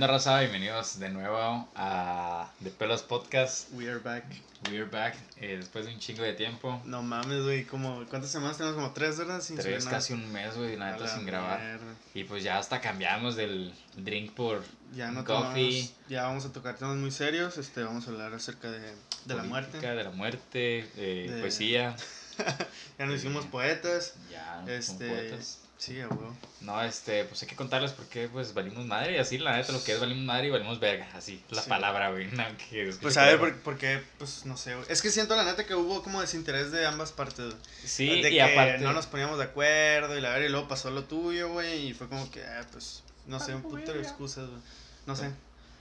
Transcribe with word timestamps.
onda, 0.00 0.06
raza? 0.14 0.40
Bienvenidos 0.40 0.98
de 0.98 1.10
nuevo 1.10 1.68
a 1.76 2.50
The 2.64 2.70
Pelos 2.70 3.02
Podcast. 3.02 3.68
We 3.74 3.86
are 3.90 3.98
back. 3.98 4.24
We 4.70 4.78
are 4.78 4.86
back 4.86 5.14
eh, 5.36 5.56
después 5.58 5.84
de 5.84 5.92
un 5.92 6.00
chingo 6.00 6.22
de 6.22 6.32
tiempo. 6.32 6.80
No 6.86 7.02
mames, 7.02 7.42
güey. 7.42 7.64
Como, 7.66 8.06
¿Cuántas 8.06 8.30
semanas 8.30 8.56
tenemos? 8.56 8.76
Como 8.76 8.92
tres, 8.94 9.18
¿verdad? 9.18 9.42
Sin 9.42 9.58
Tres, 9.58 9.84
casi 9.84 10.14
un 10.14 10.32
mes, 10.32 10.56
güey, 10.56 10.78
la 10.78 10.92
neta, 10.92 11.04
la 11.04 11.14
sin 11.14 11.26
grabar. 11.26 11.60
mierda. 11.60 11.94
Y 12.14 12.24
pues 12.24 12.42
ya 12.42 12.56
hasta 12.56 12.80
cambiamos 12.80 13.36
del 13.36 13.74
drink 13.98 14.32
por 14.32 14.64
Ya 14.94 15.10
no 15.10 15.22
coffee. 15.22 15.82
tomamos- 15.82 15.92
Ya 16.08 16.22
vamos 16.22 16.46
a 16.46 16.52
tocar 16.54 16.76
temas 16.76 16.96
muy 16.96 17.10
serios. 17.10 17.58
Este, 17.58 17.82
vamos 17.82 18.06
a 18.06 18.10
hablar 18.10 18.32
acerca 18.32 18.70
de, 18.70 18.80
de 18.80 18.94
la 19.26 19.42
política, 19.42 19.48
muerte. 19.48 19.80
De 19.86 20.04
la 20.04 20.10
muerte, 20.12 20.78
eh, 20.96 21.30
De- 21.30 21.40
poesía. 21.40 21.94
Ya 22.98 23.04
nos 23.04 23.16
hicimos 23.16 23.44
poetas. 23.46 24.14
Ya, 24.30 24.64
Este. 24.66 25.08
poetas. 25.10 25.59
Sí, 25.80 25.98
a 25.98 26.08
huevo. 26.08 26.36
No, 26.60 26.82
este, 26.82 27.24
pues 27.24 27.40
hay 27.42 27.48
que 27.48 27.56
contarles 27.56 27.92
por 27.92 28.04
qué, 28.04 28.28
pues 28.28 28.52
valimos 28.52 28.84
madre 28.84 29.14
y 29.14 29.16
así, 29.18 29.38
la 29.38 29.56
neta, 29.56 29.72
lo 29.72 29.82
que 29.82 29.92
es 29.92 29.98
valimos 30.00 30.24
madre 30.24 30.48
y 30.48 30.50
valimos 30.50 30.78
verga, 30.78 31.08
así, 31.14 31.42
la 31.48 31.62
Sí. 31.62 31.70
palabra, 31.70 32.10
güey. 32.10 32.26
no, 32.32 32.44
que 32.68 32.86
es- 32.90 32.98
Pues 32.98 33.16
a 33.16 33.24
ver, 33.24 33.38
por, 33.38 33.56
por 33.60 33.78
qué, 33.78 34.02
pues 34.18 34.44
no 34.44 34.58
sé, 34.58 34.74
güey. 34.74 34.86
Es 34.90 35.00
que 35.00 35.08
siento 35.10 35.34
la 35.36 35.44
neta 35.44 35.64
que 35.64 35.74
hubo 35.74 36.02
como 36.02 36.20
desinterés 36.20 36.70
de 36.70 36.84
ambas 36.84 37.12
partes. 37.12 37.46
güey. 37.54 37.56
Sí, 37.82 38.20
de 38.20 38.28
y 38.30 38.34
que 38.34 38.42
aparte. 38.42 38.84
no 38.84 38.92
nos 38.92 39.06
poníamos 39.06 39.38
de 39.38 39.44
acuerdo 39.44 40.18
y 40.18 40.20
la 40.20 40.28
verdad, 40.28 40.44
y 40.44 40.50
luego 40.50 40.68
pasó 40.68 40.90
lo 40.90 41.04
tuyo, 41.04 41.50
güey. 41.50 41.86
Y 41.88 41.94
fue 41.94 42.08
como 42.10 42.30
que, 42.30 42.44
ah, 42.44 42.66
pues, 42.72 43.02
no 43.26 43.40
sé, 43.40 43.54
un 43.54 43.62
puto 43.62 43.94
de 43.94 44.00
excusas, 44.02 44.50
güey. 44.50 44.60
No 45.06 45.16
sé. 45.16 45.30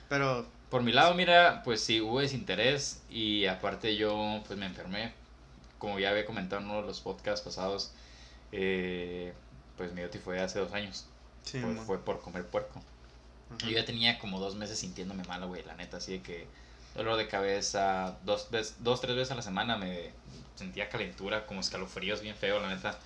Pero, 0.07 0.47
Por 0.69 0.81
mi 0.81 0.93
lado, 0.93 1.13
mira, 1.13 1.61
pues 1.65 1.81
sí, 1.81 1.99
hubo 1.99 2.21
desinterés 2.21 3.01
y 3.09 3.47
aparte 3.47 3.95
yo 3.97 4.41
pues 4.47 4.57
me 4.57 4.65
enfermé. 4.67 5.11
Como 5.77 5.99
ya 5.99 6.11
había 6.11 6.25
comentado 6.25 6.61
en 6.61 6.69
uno 6.69 6.81
de 6.81 6.87
los 6.87 7.01
podcasts 7.01 7.43
pasados, 7.43 7.91
eh, 8.53 9.33
pues 9.79 9.93
me 9.93 10.01
dio 10.01 10.11
tifoidea 10.11 10.45
hace 10.45 10.59
dos 10.59 10.73
años. 10.73 11.07
sí, 11.43 11.59
fue, 11.61 11.73
fue 11.75 12.05
por 12.05 12.21
comer 12.21 12.45
puerco. 12.45 12.83
Ajá. 13.49 13.65
Yo 13.65 13.71
ya 13.71 13.85
tenía 13.85 14.19
como 14.19 14.39
dos 14.39 14.55
meses 14.55 14.79
sintiéndome 14.79 15.23
mal, 15.25 15.45
güey, 15.47 15.63
la 15.63 15.75
neta, 15.75 15.97
así 15.97 16.13
de 16.13 16.21
que 16.21 16.47
dolor 16.95 17.17
de 17.17 17.27
cabeza, 17.27 18.17
dos, 18.23 18.51
veces, 18.51 18.75
dos, 18.79 19.01
tres 19.01 19.15
veces 19.15 19.31
a 19.31 19.35
la 19.35 19.41
semana 19.41 19.77
me 19.77 20.11
sentía 20.55 20.89
calentura, 20.89 21.45
como 21.47 21.61
escalofríos 21.61 22.21
bien 22.21 22.35
feo, 22.35 22.59
la 22.59 22.69
neta. 22.75 22.99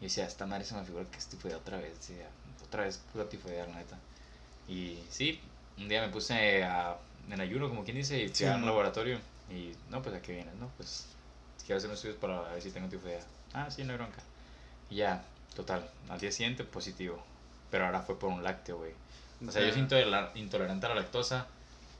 Y 0.00 0.04
decía, 0.04 0.26
esta 0.26 0.46
madre 0.46 0.64
se 0.64 0.74
me 0.74 0.84
figura 0.84 1.04
que 1.10 1.18
tifoidea 1.18 1.58
otra 1.58 1.78
vez, 1.78 1.94
decía, 1.98 2.28
otra 2.66 2.84
vez 2.84 2.98
pura 3.12 3.28
tifoidea, 3.28 3.66
la 3.66 3.76
neta. 3.76 3.98
Y 4.68 4.98
sí, 5.10 5.40
un 5.78 5.88
día 5.88 6.02
me 6.02 6.08
puse 6.08 6.64
a, 6.64 6.96
en 7.30 7.40
ayuno, 7.40 7.68
como 7.68 7.84
quien 7.84 7.96
dice, 7.96 8.22
y 8.22 8.28
fui 8.28 8.34
Sí, 8.34 8.44
a 8.46 8.56
un 8.56 8.64
laboratorio. 8.66 9.20
Y 9.50 9.72
no, 9.90 10.02
pues 10.02 10.14
a 10.14 10.22
qué 10.22 10.32
vienes, 10.32 10.54
¿no? 10.56 10.68
Pues 10.76 11.06
quiero 11.64 11.78
hacer 11.78 11.88
unos 11.88 11.98
estudios 11.98 12.18
para 12.18 12.40
ver 12.52 12.62
si 12.62 12.70
tengo 12.70 12.88
tifoidea. 12.88 13.24
Ah, 13.52 13.70
sí, 13.70 13.84
no 13.84 13.92
hay 13.92 13.98
bronca. 13.98 14.22
Y 14.90 14.96
ya, 14.96 15.24
total, 15.54 15.88
al 16.08 16.20
día 16.20 16.32
siguiente 16.32 16.64
positivo. 16.64 17.22
Pero 17.70 17.86
ahora 17.86 18.00
fue 18.02 18.18
por 18.18 18.30
un 18.30 18.42
lácteo, 18.44 18.78
güey. 18.78 18.92
O 19.46 19.50
sea, 19.50 19.66
yo 19.66 19.72
soy 19.72 19.82
intoler- 19.82 20.30
intolerante 20.36 20.86
a 20.86 20.90
la 20.90 20.94
lactosa, 20.96 21.46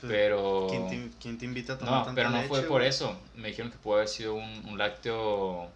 Pues, 0.00 0.12
pero... 0.12 0.66
¿Quién 0.70 0.88
te, 0.88 1.10
quién 1.20 1.38
te 1.38 1.44
invita 1.44 1.72
a 1.74 1.78
tomar 1.78 1.94
No, 1.94 2.04
tanta 2.04 2.14
pero 2.14 2.30
no 2.30 2.42
fue 2.44 2.58
leche, 2.58 2.68
por 2.68 2.82
eso. 2.82 3.18
Me 3.34 3.48
dijeron 3.48 3.70
que 3.72 3.78
pudo 3.78 3.96
haber 3.96 4.08
sido 4.08 4.34
un, 4.34 4.66
un 4.66 4.78
lácteo 4.78 5.68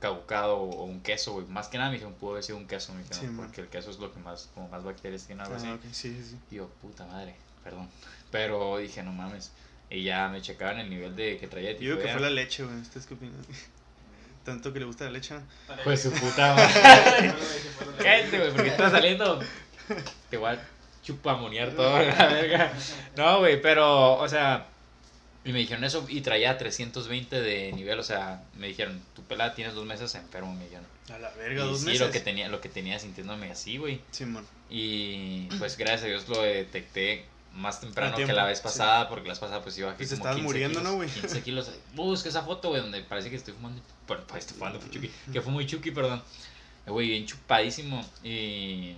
caducado 0.00 0.56
o 0.56 0.84
un 0.84 1.00
queso, 1.00 1.32
güey. 1.34 1.46
Más 1.46 1.68
que 1.68 1.76
nada 1.78 1.90
me 1.90 1.94
dijeron 1.96 2.14
pudo 2.14 2.32
haber 2.32 2.42
sido 2.44 2.58
un 2.58 2.66
queso, 2.66 2.92
me 2.94 3.02
dijeron, 3.02 3.20
Sí, 3.20 3.26
man. 3.28 3.46
porque 3.46 3.60
el 3.60 3.68
queso 3.68 3.90
es 3.90 3.98
lo 3.98 4.12
que 4.12 4.18
más, 4.20 4.48
como 4.54 4.68
más 4.68 4.82
bacterias 4.82 5.24
tiene, 5.26 5.42
algo 5.42 5.54
así. 5.54 5.66
Ah, 5.68 5.74
ok, 5.74 5.82
sí, 5.92 6.14
sí, 6.16 6.24
sí. 6.30 6.38
Y 6.50 6.56
yo, 6.56 6.68
puta 6.80 7.04
madre, 7.06 7.36
perdón. 7.62 7.88
Pero 8.30 8.78
dije, 8.78 9.02
no 9.02 9.12
mames. 9.12 9.52
Y 9.90 10.02
ya 10.04 10.28
me 10.28 10.40
checaban 10.40 10.78
el 10.80 10.88
nivel 10.88 11.14
de 11.14 11.36
que 11.38 11.46
traía 11.46 11.72
Yo 11.72 11.78
digo 11.78 11.98
que 11.98 12.08
fue 12.08 12.20
la 12.20 12.30
leche, 12.30 12.64
güey. 12.64 12.76
¿Ustedes 12.80 13.06
qué 13.06 13.14
opinan? 13.14 13.44
Tanto 14.44 14.72
que 14.72 14.80
le 14.80 14.84
gusta 14.86 15.04
la 15.04 15.10
leche. 15.12 15.34
Pues 15.84 16.02
su 16.02 16.10
puta 16.12 16.54
madre. 16.56 17.34
Cállate, 17.98 18.38
güey, 18.38 18.52
porque 18.52 18.68
está 18.70 18.90
saliendo. 18.90 19.40
Te 20.30 20.36
voy 20.36 20.50
a 20.50 20.68
chupamonear 21.02 21.70
todo, 21.72 21.98
la 21.98 22.26
verga. 22.26 22.72
No, 23.16 23.38
güey, 23.40 23.60
pero, 23.60 24.14
o 24.14 24.28
sea, 24.28 24.66
y 25.44 25.52
me 25.52 25.58
dijeron 25.60 25.84
eso 25.84 26.04
y 26.08 26.20
traía 26.20 26.56
320 26.58 27.40
de 27.40 27.72
nivel, 27.72 27.98
o 27.98 28.02
sea, 28.02 28.42
me 28.56 28.68
dijeron, 28.68 29.00
tu 29.14 29.22
pelada 29.22 29.54
tienes 29.54 29.74
dos 29.74 29.84
meses 29.84 30.14
enfermo, 30.14 30.54
me 30.54 30.64
dijeron. 30.64 30.86
A 31.12 31.18
la 31.18 31.30
verga, 31.30 31.64
Y 31.64 31.68
dos 31.68 31.80
sí, 31.80 31.86
meses. 31.86 32.00
lo 32.00 32.10
que 32.10 32.20
tenía, 32.20 32.48
lo 32.48 32.60
que 32.60 32.68
tenía 32.68 32.98
sintiéndome 32.98 33.50
así, 33.50 33.76
güey. 33.76 34.00
Simón. 34.12 34.46
Y 34.70 35.46
pues 35.58 35.76
gracias 35.76 36.04
a 36.04 36.06
Dios 36.06 36.28
lo 36.28 36.40
detecté 36.42 37.26
más 37.54 37.80
temprano 37.80 38.16
que 38.16 38.32
la 38.32 38.44
vez 38.44 38.58
sí. 38.58 38.64
pasada, 38.64 39.08
porque 39.08 39.28
la 39.28 39.32
vez 39.32 39.38
pasada 39.38 39.62
pues 39.62 39.76
iba 39.78 39.90
a 39.90 39.94
como 39.94 40.04
estabas 40.04 40.36
15 40.36 40.42
muriendo, 40.42 40.78
kilos, 40.80 40.92
¿no, 40.92 40.96
güey? 40.96 41.08
15 41.08 41.42
kilos. 41.44 41.70
Busca 41.94 42.28
esa 42.28 42.42
foto, 42.42 42.70
güey, 42.70 42.80
donde 42.82 43.02
parece 43.02 43.30
que 43.30 43.36
estoy 43.36 43.54
fumando. 43.54 43.82
Bueno, 44.06 44.24
pues, 44.26 44.40
estoy 44.40 44.58
fumando 44.58 44.80
chuki, 44.90 45.10
que 45.32 45.40
fue 45.40 45.52
muy 45.52 45.66
chuki, 45.66 45.90
perdón. 45.90 46.22
Güey, 46.86 47.08
bien 47.08 47.26
chupadísimo. 47.26 48.04
Y 48.22 48.96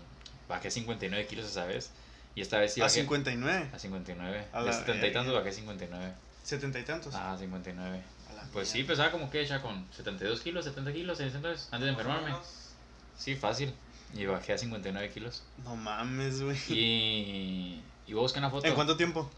bajé 0.49 0.71
59 0.71 1.27
kilos 1.27 1.47
esa 1.47 1.65
vez. 1.65 1.91
Y 2.35 2.41
esta 2.41 2.59
vez 2.59 2.75
sí 2.75 2.81
A 2.81 2.85
bajé 2.85 3.01
59. 3.01 3.71
a 3.73 3.79
59. 3.79 4.47
A 4.53 4.61
De 4.61 4.67
la 4.67 4.73
70 4.73 5.07
y 5.07 5.13
tantos 5.13 5.35
bajé 5.35 5.53
59. 5.53 6.15
Setenta 6.43 6.79
y 6.79 6.85
tantos. 6.85 7.15
Ah, 7.15 7.37
59. 7.39 8.03
A 8.31 8.33
la 8.35 8.43
Pues 8.53 8.69
sí, 8.69 8.83
pesaba 8.85 9.11
como 9.11 9.31
que 9.31 9.45
ya 9.47 9.63
con 9.63 9.87
72 9.93 10.41
kilos, 10.41 10.65
70 10.65 10.93
kilos 10.93 11.21
en 11.21 11.29
ese 11.29 11.37
entonces, 11.37 11.69
antes 11.71 11.87
de 11.87 11.91
enfermarme. 11.91 12.35
Sí, 13.17 13.35
fácil. 13.37 13.73
Y 14.15 14.27
bajé 14.27 14.53
a 14.53 14.59
59 14.59 15.11
kilos. 15.11 15.43
No 15.65 15.77
mames, 15.77 16.43
güey. 16.43 16.57
Y, 16.69 17.83
y 18.07 18.13
voy 18.13 18.21
a 18.21 18.23
buscar 18.23 18.41
una 18.43 18.51
foto. 18.51 18.67
¿En 18.67 18.75
cuánto 18.75 18.97
tiempo? 18.97 19.31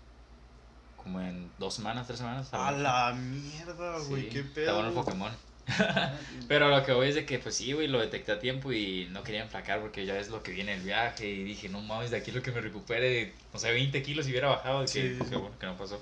Como 0.96 1.20
en 1.20 1.50
dos 1.58 1.74
semanas, 1.74 2.06
tres 2.06 2.18
semanas. 2.18 2.48
A 2.52 2.72
la 2.72 3.12
mierda, 3.12 3.98
güey. 4.08 4.24
Sí, 4.24 4.28
Qué 4.30 4.38
Está 4.40 4.54
pedo. 4.54 4.74
bueno 4.74 4.88
el. 4.88 4.94
Pokémon. 4.94 5.32
Pero 6.48 6.68
lo 6.68 6.84
que 6.84 6.92
voy 6.92 7.08
es 7.08 7.14
de 7.16 7.26
que, 7.26 7.38
pues 7.38 7.56
sí, 7.56 7.72
güey, 7.72 7.88
lo 7.88 8.00
detecté 8.00 8.32
a 8.32 8.38
tiempo 8.38 8.72
y 8.72 9.08
no 9.10 9.22
quería 9.24 9.42
enflacar 9.42 9.80
porque 9.80 10.06
ya 10.06 10.16
es 10.18 10.28
lo 10.28 10.42
que 10.42 10.52
viene 10.52 10.74
el 10.74 10.80
viaje. 10.82 11.28
Y 11.28 11.44
dije, 11.44 11.68
no 11.68 11.80
mames, 11.80 12.10
de 12.10 12.18
aquí 12.18 12.30
lo 12.32 12.42
que 12.42 12.52
me 12.52 12.60
recupere, 12.60 13.32
no 13.52 13.58
sé, 13.58 13.72
20 13.72 14.02
kilos 14.02 14.24
si 14.26 14.30
hubiera 14.32 14.48
bajado. 14.48 14.82
Que, 14.82 14.88
Sí, 14.88 15.00
qué 15.18 15.24
sí. 15.24 15.34
bueno 15.34 15.58
que 15.58 15.66
no 15.66 15.76
pasó. 15.76 16.00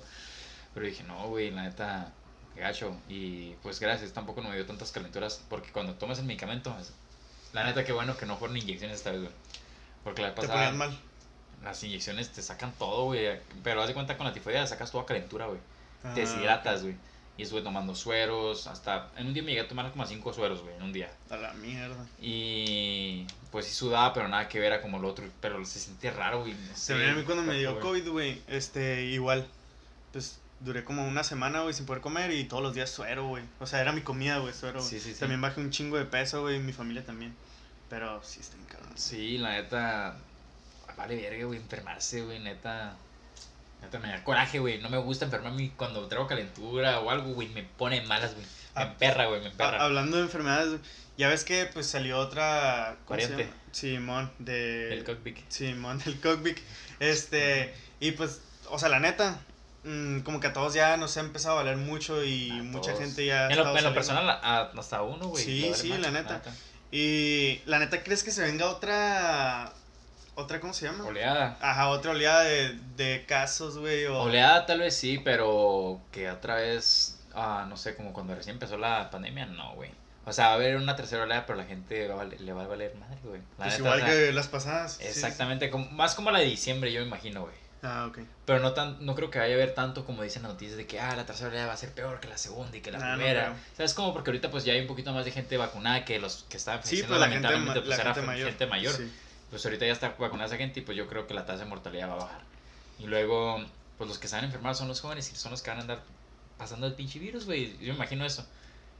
Pero 0.73 0.85
dije, 0.85 1.03
no, 1.03 1.27
güey, 1.29 1.51
la 1.51 1.63
neta, 1.63 2.11
qué 2.53 2.61
gacho. 2.61 2.95
Y 3.09 3.51
pues 3.63 3.79
gracias, 3.79 4.11
tampoco 4.13 4.41
no 4.41 4.49
me 4.49 4.55
dio 4.55 4.65
tantas 4.65 4.91
calenturas 4.91 5.43
porque 5.49 5.71
cuando 5.71 5.93
tomas 5.95 6.19
el 6.19 6.25
medicamento, 6.25 6.75
la 7.53 7.63
neta, 7.63 7.83
qué 7.85 7.91
bueno 7.93 8.15
que 8.17 8.25
no 8.25 8.37
fueron 8.37 8.57
inyecciones 8.57 8.97
esta 8.97 9.11
vez, 9.11 9.21
güey. 9.21 9.31
Porque 10.03 10.21
la 10.21 10.27
vez 10.29 10.35
Te 10.35 10.41
pasada, 10.41 10.69
ponías 10.71 10.75
mal. 10.75 10.99
Las 11.63 11.83
inyecciones 11.83 12.29
te 12.31 12.41
sacan 12.41 12.73
todo, 12.77 13.05
güey. 13.05 13.39
Pero 13.63 13.81
haz 13.81 13.87
de 13.87 13.93
cuenta 13.93 14.17
con 14.17 14.25
la 14.25 14.33
tifoidea, 14.33 14.65
sacas 14.67 14.91
toda 14.91 15.05
calentura, 15.05 15.47
güey 15.47 15.59
te 16.13 16.21
Ah, 16.21 16.25
deshidratas, 16.25 16.83
güey. 16.83 16.95
Y 17.37 17.43
estuve 17.43 17.61
tomando 17.61 17.93
sueros, 17.95 18.65
hasta 18.67 19.11
en 19.17 19.27
un 19.27 19.33
día 19.33 19.43
me 19.43 19.49
llegué 19.49 19.61
a 19.61 19.67
tomar 19.67 19.91
como 19.91 20.05
cinco 20.05 20.31
sueros, 20.31 20.61
güey, 20.61 20.73
en 20.75 20.83
un 20.83 20.93
día. 20.93 21.11
A 21.29 21.35
la 21.35 21.53
mierda. 21.53 22.05
Y 22.21 23.25
pues 23.51 23.65
sí 23.65 23.73
sudaba, 23.73 24.13
pero 24.13 24.29
nada 24.29 24.47
que 24.47 24.59
ver 24.59 24.71
a 24.71 24.81
como 24.81 24.99
lo 24.99 25.09
otro, 25.09 25.25
pero 25.41 25.63
se 25.65 25.79
siente 25.79 26.11
raro, 26.11 26.41
güey. 26.41 26.53
No 26.53 26.75
sé, 26.75 26.93
a 26.93 27.13
mí 27.13 27.23
cuando 27.23 27.43
me 27.43 27.57
dio. 27.57 27.77
COVID, 27.81 28.09
güey, 28.09 28.41
este, 28.47 29.03
igual, 29.03 29.45
pues 30.13 30.39
duré 30.61 30.85
como 30.85 31.05
una 31.05 31.25
semana, 31.25 31.61
güey, 31.61 31.73
sin 31.73 31.85
poder 31.85 32.01
comer 32.01 32.31
y 32.31 32.45
todos 32.45 32.63
los 32.63 32.73
días 32.73 32.89
suero, 32.89 33.27
güey. 33.27 33.43
O 33.59 33.65
sea, 33.65 33.81
era 33.81 33.91
mi 33.91 34.01
comida, 34.01 34.37
güey, 34.37 34.53
suero. 34.53 34.81
Sí, 34.81 35.01
sí, 35.01 35.13
sí. 35.13 35.19
También 35.19 35.41
bajé 35.41 35.59
un 35.59 35.71
chingo 35.71 35.97
de 35.97 36.05
peso, 36.05 36.41
güey, 36.41 36.59
mi 36.59 36.71
familia 36.71 37.03
también. 37.03 37.35
Pero 37.89 38.23
sí 38.23 38.39
está 38.39 38.55
cabrón. 38.71 38.93
Sí, 38.95 39.37
la 39.39 39.51
neta, 39.51 40.17
vale 40.97 41.15
verga, 41.15 41.45
güey, 41.45 41.59
enfermarse, 41.59 42.21
güey, 42.21 42.39
neta. 42.39 42.95
Neta 43.81 43.99
me 43.99 44.07
da 44.09 44.23
coraje, 44.23 44.59
güey. 44.59 44.79
No 44.81 44.89
me 44.89 44.97
gusta 44.97 45.25
enfermarme 45.25 45.71
cuando 45.77 46.07
traigo 46.07 46.27
calentura 46.27 46.99
o 47.01 47.09
algo, 47.09 47.33
güey, 47.33 47.47
me 47.49 47.63
pone 47.63 48.01
malas, 48.01 48.33
güey. 48.33 48.45
Me 48.45 48.51
Ah, 48.75 48.83
emperra, 48.83 49.25
güey, 49.27 49.41
me 49.41 49.47
emperra. 49.47 49.83
hablando 49.83 50.17
de 50.17 50.23
enfermedades, 50.23 50.79
ya 51.17 51.29
ves 51.29 51.43
que 51.45 51.65
pues 51.73 51.87
salió 51.87 52.17
otra 52.19 52.97
¿cómo 53.05 53.19
se 53.19 53.27
Variante. 53.27 53.43
llama? 53.53 53.63
Simón 53.71 54.31
de 54.39 54.93
El 54.93 55.03
cockpit. 55.05 55.37
Simón 55.49 55.99
del 56.05 56.19
cockpit. 56.19 56.57
Este, 56.99 57.73
y 57.99 58.11
pues, 58.11 58.41
o 58.69 58.79
sea, 58.79 58.89
la 58.89 58.99
neta, 58.99 59.39
mm, 59.83 60.19
como 60.21 60.39
que 60.39 60.47
a 60.47 60.53
todos 60.53 60.73
ya 60.73 60.97
nos 60.97 61.15
ha 61.17 61.19
empezado 61.21 61.57
a 61.59 61.63
valer 61.63 61.77
mucho 61.77 62.23
y 62.23 62.49
A 62.51 62.55
mucha 62.63 62.91
todos. 62.91 63.03
gente 63.05 63.25
ya 63.25 63.47
En 63.47 63.57
lo, 63.57 63.77
en 63.77 63.83
lo 63.83 63.93
personal, 63.93 64.29
a- 64.29 64.71
hasta 64.77 65.01
uno, 65.03 65.27
güey. 65.27 65.43
Sí, 65.43 65.71
sí, 65.75 65.89
la 65.89 66.11
neta. 66.11 66.41
Y 66.91 67.61
la 67.65 67.79
neta, 67.79 68.03
¿crees 68.03 68.23
que 68.23 68.31
se 68.31 68.41
venga 68.41 68.69
otra 68.69 69.71
otra 70.35 70.59
cómo 70.59 70.73
se 70.73 70.85
llama? 70.85 71.05
Oleada. 71.05 71.57
Ajá, 71.61 71.89
otra 71.89 72.11
oleada 72.11 72.43
de, 72.43 72.77
de 72.97 73.25
casos, 73.27 73.77
güey, 73.77 74.05
o 74.05 74.21
Oleada 74.23 74.65
tal 74.65 74.79
vez 74.79 74.95
sí, 74.95 75.19
pero 75.23 75.99
que 76.11 76.29
otra 76.29 76.55
vez, 76.55 77.19
ah, 77.33 77.65
no 77.69 77.77
sé, 77.77 77.95
como 77.95 78.13
cuando 78.13 78.35
recién 78.35 78.55
empezó 78.55 78.77
la 78.77 79.09
pandemia, 79.09 79.45
no, 79.45 79.73
güey. 79.75 79.89
O 80.27 80.33
sea, 80.33 80.47
va 80.47 80.51
a 80.53 80.55
haber 80.55 80.77
una 80.77 80.95
tercera 80.95 81.23
oleada, 81.23 81.45
pero 81.45 81.57
la 81.59 81.65
gente 81.65 82.07
va 82.07 82.15
a 82.15 82.25
valer- 82.25 82.39
le 82.39 82.51
va 82.53 82.63
a 82.63 82.67
valer 82.67 82.95
madre, 82.95 83.17
güey. 83.23 83.41
La 83.59 83.65
pues 83.65 83.67
neta, 83.69 83.77
igual 83.79 84.01
o 84.01 84.05
sea, 84.05 84.09
que 84.15 84.31
las 84.33 84.47
pasadas. 84.47 84.93
sí, 84.93 85.03
sí. 85.03 85.07
Exactamente, 85.09 85.69
como- 85.69 85.89
más 85.91 86.15
como 86.15 86.31
la 86.31 86.39
de 86.39 86.45
diciembre, 86.45 86.91
yo 86.91 87.01
me 87.01 87.07
imagino, 87.07 87.41
güey. 87.41 87.53
Ah, 87.83 88.07
ok. 88.09 88.17
Pero 88.45 88.59
no 88.61 88.73
tan, 88.73 89.05
no 89.05 89.13
creo 89.13 89.29
que 89.29 89.37
vaya 89.37 89.53
a 89.53 89.57
haber 89.57 89.75
tanto 89.75 90.05
como 90.05 90.23
dicen 90.23 90.41
las 90.41 90.53
noticias 90.53 90.75
de 90.75 90.87
que 90.87 90.99
ah, 90.99 91.15
la 91.15 91.27
tercera 91.27 91.49
oleada 91.49 91.67
va 91.67 91.73
a 91.73 91.77
ser 91.77 91.91
peor 91.91 92.19
que 92.19 92.27
la 92.27 92.37
segunda 92.39 92.75
y 92.75 92.81
que 92.81 92.91
la 92.91 92.97
Nah, 92.97 93.11
no 93.11 93.17
primera. 93.17 93.41
creo. 93.43 93.53
o 93.53 93.75
sea, 93.75 93.85
es 93.85 93.93
como 93.93 94.11
porque 94.11 94.31
ahorita 94.31 94.49
pues 94.49 94.65
ya 94.65 94.73
hay 94.73 94.81
un 94.81 94.87
poquito 94.87 95.13
más 95.13 95.23
de 95.23 95.29
gente 95.31 95.55
vacunada 95.57 96.03
que 96.03 96.17
los 96.17 96.45
que 96.49 96.57
estaban 96.57 96.83
Sí, 96.83 97.03
pues 97.07 97.19
la 97.19 97.27
gente, 97.29 97.47
pues, 97.47 97.85
la 97.85 97.95
era 97.95 98.03
gente 98.05 98.21
mayor. 98.23 98.47
gente 98.49 98.65
mayor. 98.65 98.93
Sí. 98.93 99.13
Pues 99.55 99.65
ahorita 99.65 99.85
ya 99.85 99.93
está 99.93 100.09
vacunada 100.19 100.47
esa 100.47 100.57
gente 100.57 100.81
y 100.81 100.83
pues 100.83 100.97
yo 100.97 101.07
creo 101.07 101.27
que 101.27 101.33
la 101.33 101.45
tasa 101.45 101.63
de 101.63 101.69
mortalidad 101.69 102.09
va 102.09 102.15
a 102.15 102.17
bajar. 102.17 102.41
Y 102.99 103.07
luego, 103.07 103.63
pues 103.97 104.09
los 104.09 104.19
que 104.19 104.25
están 104.25 104.43
enfermados 104.43 104.77
son 104.79 104.89
los 104.89 104.99
jóvenes 104.99 105.31
y 105.31 105.35
son 105.37 105.51
los 105.51 105.61
que 105.61 105.69
van 105.69 105.79
a 105.79 105.81
andar 105.83 106.03
pasando 106.57 106.87
el 106.87 106.93
pinche 106.93 107.19
virus, 107.19 107.45
güey. 107.45 107.71
Yo 107.79 107.93
me 107.93 107.95
imagino 107.95 108.25
eso. 108.25 108.45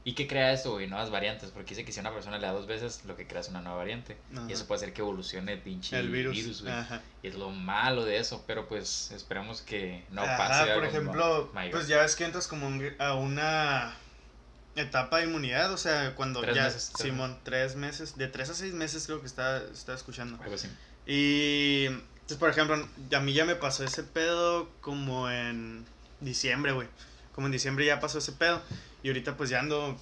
¿Y 0.02 0.14
qué 0.14 0.26
crea 0.26 0.54
esto, 0.54 0.72
güey? 0.72 0.86
Nuevas 0.86 1.10
variantes. 1.10 1.50
Porque 1.50 1.74
dice 1.74 1.84
que 1.84 1.92
si 1.92 1.98
a 1.98 2.00
una 2.00 2.10
persona 2.10 2.38
le 2.38 2.46
da 2.46 2.54
dos 2.54 2.66
veces, 2.66 3.04
lo 3.04 3.16
que 3.16 3.26
crea 3.26 3.42
es 3.42 3.50
una 3.50 3.60
nueva 3.60 3.76
variante. 3.76 4.16
Ajá. 4.34 4.46
Y 4.48 4.54
eso 4.54 4.66
puede 4.66 4.78
hacer 4.78 4.94
que 4.94 5.02
evolucione 5.02 5.52
el 5.52 5.58
pinche 5.58 5.98
El 5.98 6.08
virus. 6.08 6.62
güey. 6.62 6.74
Y 7.22 7.26
es 7.26 7.34
lo 7.34 7.50
malo 7.50 8.06
de 8.06 8.16
eso. 8.16 8.42
Pero 8.46 8.66
pues 8.66 9.10
esperemos 9.10 9.60
que 9.60 10.04
no 10.10 10.22
Ajá, 10.22 10.38
pase. 10.38 10.60
por 10.72 10.84
algo 10.84 10.86
ejemplo, 10.86 11.50
pues 11.70 11.86
ya 11.86 11.98
ves 11.98 12.16
que 12.16 12.24
entras 12.24 12.48
como 12.48 12.66
a 12.98 13.14
una 13.14 13.94
etapa 14.76 15.18
de 15.18 15.24
inmunidad, 15.24 15.72
o 15.72 15.78
sea, 15.78 16.14
cuando 16.14 16.40
Tres 16.40 16.54
ya, 16.54 16.64
meses, 16.64 16.92
Simón, 16.98 17.38
tres 17.42 17.76
meses, 17.76 18.16
de 18.16 18.28
tres 18.28 18.50
a 18.50 18.54
seis 18.54 18.74
meses 18.74 19.06
creo 19.06 19.20
que 19.20 19.26
está, 19.26 19.58
está 19.72 19.94
escuchando. 19.94 20.38
Algo 20.42 20.54
así. 20.54 20.68
Y, 21.06 21.86
entonces, 21.86 22.38
por 22.38 22.50
ejemplo, 22.50 22.86
a 23.16 23.20
mí 23.20 23.32
ya 23.32 23.44
me 23.44 23.54
pasó 23.56 23.84
ese 23.84 24.02
pedo 24.02 24.68
como 24.80 25.30
en 25.30 25.86
diciembre, 26.20 26.72
güey. 26.72 26.88
Como 27.32 27.46
en 27.46 27.52
diciembre 27.52 27.86
ya 27.86 28.00
pasó 28.00 28.18
ese 28.18 28.32
pedo. 28.32 28.62
Y 29.02 29.08
ahorita 29.08 29.36
pues 29.36 29.50
ya 29.50 29.60
ando, 29.60 29.98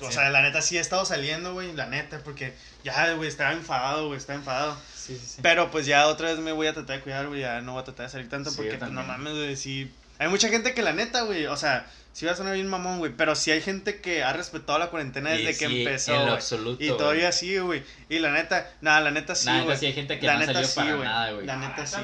o 0.00 0.10
sea, 0.10 0.30
la 0.30 0.40
neta 0.40 0.62
sí 0.62 0.78
he 0.78 0.80
estado 0.80 1.04
saliendo, 1.04 1.52
güey, 1.52 1.74
la 1.74 1.86
neta, 1.86 2.20
porque 2.24 2.54
ya, 2.84 3.12
güey, 3.14 3.28
estaba 3.28 3.52
enfadado, 3.52 4.06
güey, 4.06 4.18
estaba 4.18 4.38
enfadado. 4.38 4.76
Sí, 4.94 5.18
sí, 5.18 5.26
sí. 5.26 5.40
Pero 5.42 5.70
pues 5.70 5.84
ya 5.84 6.06
otra 6.06 6.30
vez 6.30 6.38
me 6.38 6.52
voy 6.52 6.66
a 6.68 6.72
tratar 6.72 6.96
de 6.96 7.02
cuidar, 7.02 7.26
güey, 7.28 7.40
ya 7.40 7.60
no 7.60 7.72
voy 7.72 7.82
a 7.82 7.84
tratar 7.84 8.06
de 8.06 8.12
salir 8.12 8.28
tanto 8.28 8.50
Sí, 8.50 8.56
porque 8.56 8.78
pues, 8.78 8.90
no 8.90 9.02
mames, 9.02 9.34
güey, 9.34 9.56
sí. 9.56 9.92
Hay 10.18 10.28
mucha 10.28 10.48
gente 10.48 10.74
que 10.74 10.82
la 10.82 10.92
neta, 10.92 11.22
güey, 11.22 11.46
o 11.46 11.56
sea, 11.56 11.86
sí 12.12 12.26
va 12.26 12.32
a 12.32 12.36
sonar 12.36 12.54
bien 12.54 12.66
mamón, 12.68 12.98
güey, 12.98 13.12
pero 13.16 13.34
sí 13.34 13.50
hay 13.50 13.60
gente 13.60 14.00
que 14.00 14.22
ha 14.24 14.32
respetado 14.32 14.78
la 14.78 14.88
cuarentena 14.90 15.30
desde 15.30 15.56
que 15.56 15.68
sí, 15.68 15.80
empezó, 15.82 16.14
En 16.14 16.26
lo 16.26 16.32
absoluto. 16.32 16.82
Y 16.82 16.88
güey. 16.88 16.98
todavía 16.98 17.32
sigue, 17.32 17.60
güey. 17.60 17.82
Y 18.08 18.18
la 18.18 18.30
neta, 18.32 18.68
nada, 18.80 19.00
la 19.00 19.10
neta 19.12 19.34
sí, 19.34 19.46
Nada, 19.46 19.62
güey. 19.62 19.76
sí 19.76 19.86
hay 19.86 19.92
gente 19.92 20.18
que 20.18 20.26
la 20.26 20.34
no 20.34 20.40
neta 20.40 20.52
salió 20.54 20.68
sí, 20.68 20.74
para 20.76 20.92
güey. 20.94 21.04
nada, 21.08 21.32
güey. 21.32 21.46
La 21.46 21.56
neta 21.56 21.86
sí. 21.86 21.96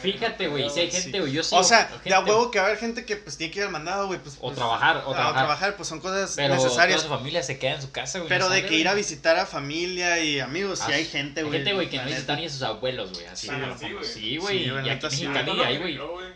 Fíjate, 0.00 0.48
güey, 0.48 0.68
si 0.68 0.80
hay 0.80 0.90
Sí. 0.90 1.00
gente, 1.02 1.20
güey, 1.20 1.32
yo 1.32 1.42
sí. 1.42 1.54
O 1.58 1.64
sea, 1.64 1.86
gente- 1.86 2.08
de 2.10 2.14
a 2.14 2.20
huevo 2.20 2.50
que 2.50 2.58
va 2.58 2.64
a 2.64 2.68
haber 2.68 2.78
gente 2.78 3.04
que 3.06 3.16
pues 3.16 3.38
tiene 3.38 3.52
que 3.52 3.60
ir 3.60 3.64
al 3.64 3.70
mandado, 3.72 4.06
güey, 4.08 4.18
pues, 4.20 4.36
O 4.38 4.42
pues, 4.42 4.56
trabajar, 4.56 4.98
o 5.06 5.12
trabajar. 5.12 5.34
trabajar, 5.34 5.76
pues 5.76 5.88
son 5.88 6.00
cosas 6.00 6.34
Pero 6.36 6.54
necesarias. 6.54 7.00
su 7.02 7.08
familia 7.08 7.42
se 7.42 7.58
queda 7.58 7.76
en 7.76 7.82
su 7.82 7.90
casa, 7.90 8.18
güey. 8.18 8.28
Pero 8.28 8.44
no 8.46 8.50
de 8.50 8.58
sale, 8.58 8.68
que 8.68 8.76
ir 8.76 8.88
a 8.88 8.94
visitar 8.94 9.38
a 9.38 9.46
familia 9.46 10.18
y 10.22 10.40
amigos, 10.40 10.80
sí 10.80 10.84
Ah, 10.92 10.96
hay 10.96 11.06
gente, 11.06 11.42
güey. 11.42 11.54
gente, 11.56 11.72
güey, 11.72 11.88
que 11.88 11.96
no 11.98 12.04
visitan 12.04 12.38
ni 12.38 12.46
a 12.46 12.50
sus 12.50 12.62
abuelos, 12.62 13.12
güey. 13.14 13.26
Así, 13.26 13.46
Sí, 13.48 13.54
güey. 13.54 13.78
sí, 13.78 13.92
güey. 13.92 14.04
Sí, 14.04 14.36
güey. 14.36 14.58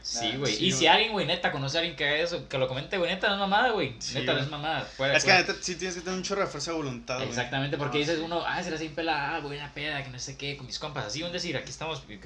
Sí, 0.02 0.28
y 0.28 0.30
sí. 0.30 0.46
Sí, 0.46 0.56
sí, 0.56 0.72
si 0.72 0.86
alguien, 0.86 1.12
güey, 1.12 1.26
neta, 1.26 1.52
conoce 1.52 1.76
a 1.76 1.80
alguien 1.80 1.96
que 1.96 2.06
haga 2.08 2.16
eso, 2.18 2.48
que 2.48 2.56
lo 2.58 2.68
comente, 2.68 2.96
güey, 2.96 3.10
neta, 3.18 3.28
no 3.28 3.34
es 3.34 3.40
mamada, 3.40 3.70
güey. 3.70 3.94
Sí, 3.98 4.14
neta, 4.14 4.32
no 4.34 4.40
es 4.40 4.48
mamada. 4.50 4.80
Fuera, 4.82 5.16
Es 5.16 5.24
que 5.24 5.32
neta 5.32 5.54
sí 5.60 5.74
tienes 5.76 5.96
que 5.96 6.00
tener 6.02 6.16
un 6.16 6.22
chorro 6.24 6.40
de 6.40 6.46
fuerza 6.46 6.70
de 6.70 6.76
voluntad, 6.76 7.16
güey. 7.16 7.28
Exactamente, 7.28 7.76
porque 7.76 7.98
No, 7.98 8.00
dices 8.00 8.18
sí. 8.18 8.24
uno, 8.24 8.42
ah, 8.46 8.62
será 8.62 8.78
sin 8.78 8.94
pela, 8.94 9.36
ah, 9.36 9.40
voy 9.40 9.56
a 9.58 9.60
una 9.64 9.74
peda, 9.74 10.02
que 10.02 10.10
no 10.10 10.18
sé 10.18 10.36
qué, 10.36 10.56
con 10.56 10.66
mis 10.66 10.78
compas. 10.78 11.06
Así, 11.06 11.22
un 11.22 11.32
decir, 11.32 11.56
aquí 11.56 11.70
estamos, 11.70 12.00
pues, 12.00 12.20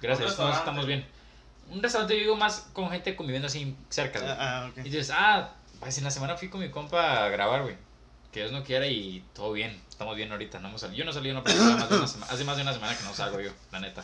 gracias, 0.00 0.36
todos 0.36 0.56
estamos 0.56 0.86
bien. 0.86 1.06
Un 1.70 1.82
restaurante, 1.82 2.14
yo 2.14 2.20
digo 2.20 2.36
más 2.36 2.68
con 2.72 2.90
gente 2.90 3.14
conviviendo 3.16 3.46
así 3.46 3.74
cerca, 3.88 4.18
güey. 4.18 4.30
Ah, 4.32 4.64
ah, 4.64 4.68
ok. 4.70 4.78
Y 4.78 4.90
dices, 4.90 5.10
ah, 5.14 5.50
pues 5.80 5.96
en 5.98 6.04
la 6.04 6.10
semana 6.10 6.36
fui 6.36 6.48
con 6.48 6.60
mi 6.60 6.70
compa 6.70 7.24
a 7.24 7.28
grabar, 7.28 7.62
güey. 7.62 7.76
Que 8.32 8.40
Dios 8.40 8.52
no 8.52 8.64
quiera 8.64 8.86
y 8.86 9.22
todo 9.34 9.52
bien. 9.52 9.80
Estamos 9.88 10.16
bien 10.16 10.32
ahorita. 10.32 10.58
No 10.58 10.68
hemos 10.68 10.80
salido. 10.80 10.98
Yo 10.98 11.04
no 11.04 11.12
salí 11.12 11.30
una 11.30 11.42
película 11.44 11.76
más 11.76 11.88
de 11.90 11.96
una 11.96 12.06
semana. 12.06 12.32
Hace 12.32 12.44
más 12.44 12.56
de 12.56 12.62
una 12.62 12.72
semana 12.72 12.96
que 12.96 13.04
no 13.04 13.12
salgo 13.14 13.40
yo, 13.40 13.50
la 13.70 13.80
neta. 13.80 14.02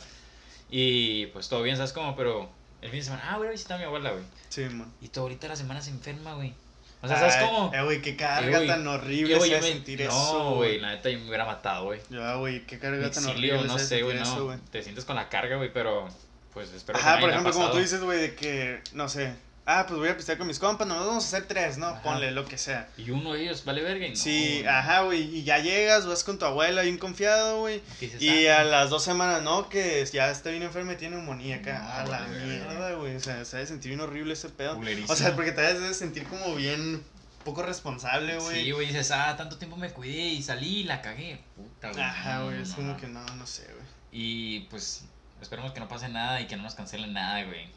Y 0.70 1.26
pues 1.26 1.48
todo 1.48 1.62
bien, 1.62 1.76
¿sabes 1.76 1.92
cómo? 1.92 2.14
Pero 2.14 2.50
el 2.82 2.90
fin 2.90 3.00
de 3.00 3.04
semana, 3.04 3.24
ah, 3.30 3.36
voy 3.38 3.48
a 3.48 3.50
visitar 3.50 3.76
a 3.76 3.78
mi 3.78 3.84
abuela, 3.84 4.10
güey. 4.12 4.24
Sí, 4.48 4.62
man. 4.64 4.92
Y 5.00 5.08
tú 5.08 5.20
ahorita 5.20 5.48
la 5.48 5.56
semana 5.56 5.80
se 5.80 5.90
enferma, 5.90 6.34
güey. 6.34 6.54
O 7.00 7.06
sea, 7.06 7.16
¿sabes 7.18 7.36
Ay, 7.36 7.46
cómo? 7.46 7.72
Eh, 7.72 7.82
güey, 7.84 8.02
qué 8.02 8.16
carga 8.16 8.60
Eh, 8.62 8.66
tan 8.66 8.84
horrible 8.86 9.34
yo 9.34 9.42
de 9.42 9.60
me- 9.60 9.62
sentir 9.68 10.00
no, 10.00 10.06
eso, 10.08 10.54
güey, 10.56 10.80
la 10.80 10.90
neta 10.90 11.08
yo 11.10 11.18
me 11.20 11.26
hubiera 11.28 11.44
matado, 11.44 11.84
güey. 11.84 12.00
Ya, 12.10 12.34
güey, 12.34 12.66
qué 12.66 12.78
carga 12.80 12.96
Me 13.04 13.10
tan 13.10 13.24
exilio, 13.24 13.54
horrible 13.54 13.72
no 13.72 13.78
sé, 13.78 14.02
güey, 14.02 14.18
eso, 14.18 14.52
no. 14.52 14.60
Te 14.72 14.82
sientes 14.82 15.04
con 15.04 15.14
la 15.14 15.28
carga, 15.28 15.56
güey, 15.56 15.72
pero 15.72 16.08
pues 16.52 16.72
espero 16.72 16.98
que 16.98 17.02
Ajá, 17.04 17.10
nadie 17.12 17.20
por 17.20 17.28
le 17.30 17.34
haya 17.36 17.42
ejemplo, 17.42 17.60
como 17.60 17.72
tú 17.72 17.78
dices, 17.78 18.00
güey, 18.02 18.18
de 18.20 18.34
que, 18.34 18.80
no 18.94 19.08
sé, 19.08 19.32
ah, 19.70 19.84
pues 19.86 20.00
voy 20.00 20.08
a 20.08 20.16
pistear 20.16 20.38
con 20.38 20.46
mis 20.46 20.58
compas, 20.58 20.88
nomás 20.88 21.06
vamos 21.06 21.24
a 21.24 21.26
hacer 21.28 21.46
tres, 21.46 21.76
¿no? 21.78 21.86
Ajá. 21.88 22.02
Ponle 22.02 22.30
lo 22.32 22.44
que 22.46 22.56
sea. 22.56 22.88
Y 22.96 23.10
uno 23.10 23.34
de 23.34 23.42
ellos 23.42 23.64
vale 23.64 23.82
verga 23.82 24.06
y 24.06 24.10
no, 24.10 24.16
Sí, 24.16 24.60
güey. 24.62 24.66
ajá, 24.66 25.02
güey, 25.02 25.22
y 25.36 25.44
ya 25.44 25.58
llegas, 25.58 26.06
vas 26.06 26.24
con 26.24 26.38
tu 26.38 26.46
abuela 26.46 26.82
bien 26.82 26.96
confiado, 26.98 27.60
güey. 27.60 27.82
Y 28.18 28.46
ah, 28.46 28.60
a 28.60 28.64
las 28.64 28.90
dos 28.90 29.04
semanas, 29.04 29.42
no, 29.42 29.68
que 29.68 30.04
ya 30.12 30.30
está 30.30 30.50
bien 30.50 30.62
enferma 30.62 30.94
y 30.94 30.96
tiene 30.96 31.16
neumonía 31.16 31.56
acá. 31.56 31.78
No, 31.78 31.88
a 31.92 32.04
la 32.06 32.20
vale, 32.20 32.44
mierda, 32.46 32.92
güey. 32.94 33.14
O 33.16 33.20
sea, 33.20 33.44
se 33.44 33.56
debe 33.58 33.68
sentir 33.68 33.90
bien 33.90 34.00
horrible 34.00 34.32
ese 34.32 34.48
pedo. 34.48 34.74
culerísimo. 34.76 35.12
O 35.12 35.16
sea, 35.16 35.36
porque 35.36 35.52
te 35.52 35.60
debes 35.60 35.82
de 35.82 35.94
sentir 35.94 36.24
como 36.24 36.54
bien 36.54 37.04
poco 37.44 37.62
responsable, 37.62 38.38
güey. 38.38 38.64
Sí, 38.64 38.70
güey, 38.72 38.86
dices, 38.88 39.10
ah, 39.10 39.36
tanto 39.36 39.58
tiempo 39.58 39.76
me 39.76 39.90
cuidé 39.90 40.28
y 40.28 40.42
salí 40.42 40.78
y 40.78 40.84
la 40.84 41.02
cagué. 41.02 41.40
Puta, 41.56 41.90
güey. 41.92 42.02
Ajá, 42.02 42.42
güey, 42.42 42.56
no, 42.56 42.62
es 42.62 42.70
no, 42.70 42.76
como 42.76 42.88
no. 42.92 42.96
que 42.96 43.06
no, 43.06 43.24
no 43.36 43.46
sé, 43.46 43.64
güey. 43.64 43.86
Y 44.10 44.60
pues 44.70 45.04
esperemos 45.42 45.72
que 45.72 45.80
no 45.80 45.88
pase 45.88 46.08
nada 46.08 46.40
y 46.40 46.46
que 46.46 46.56
no 46.56 46.62
nos 46.62 46.74
cancelen 46.74 47.12
nada, 47.12 47.44
güey. 47.44 47.68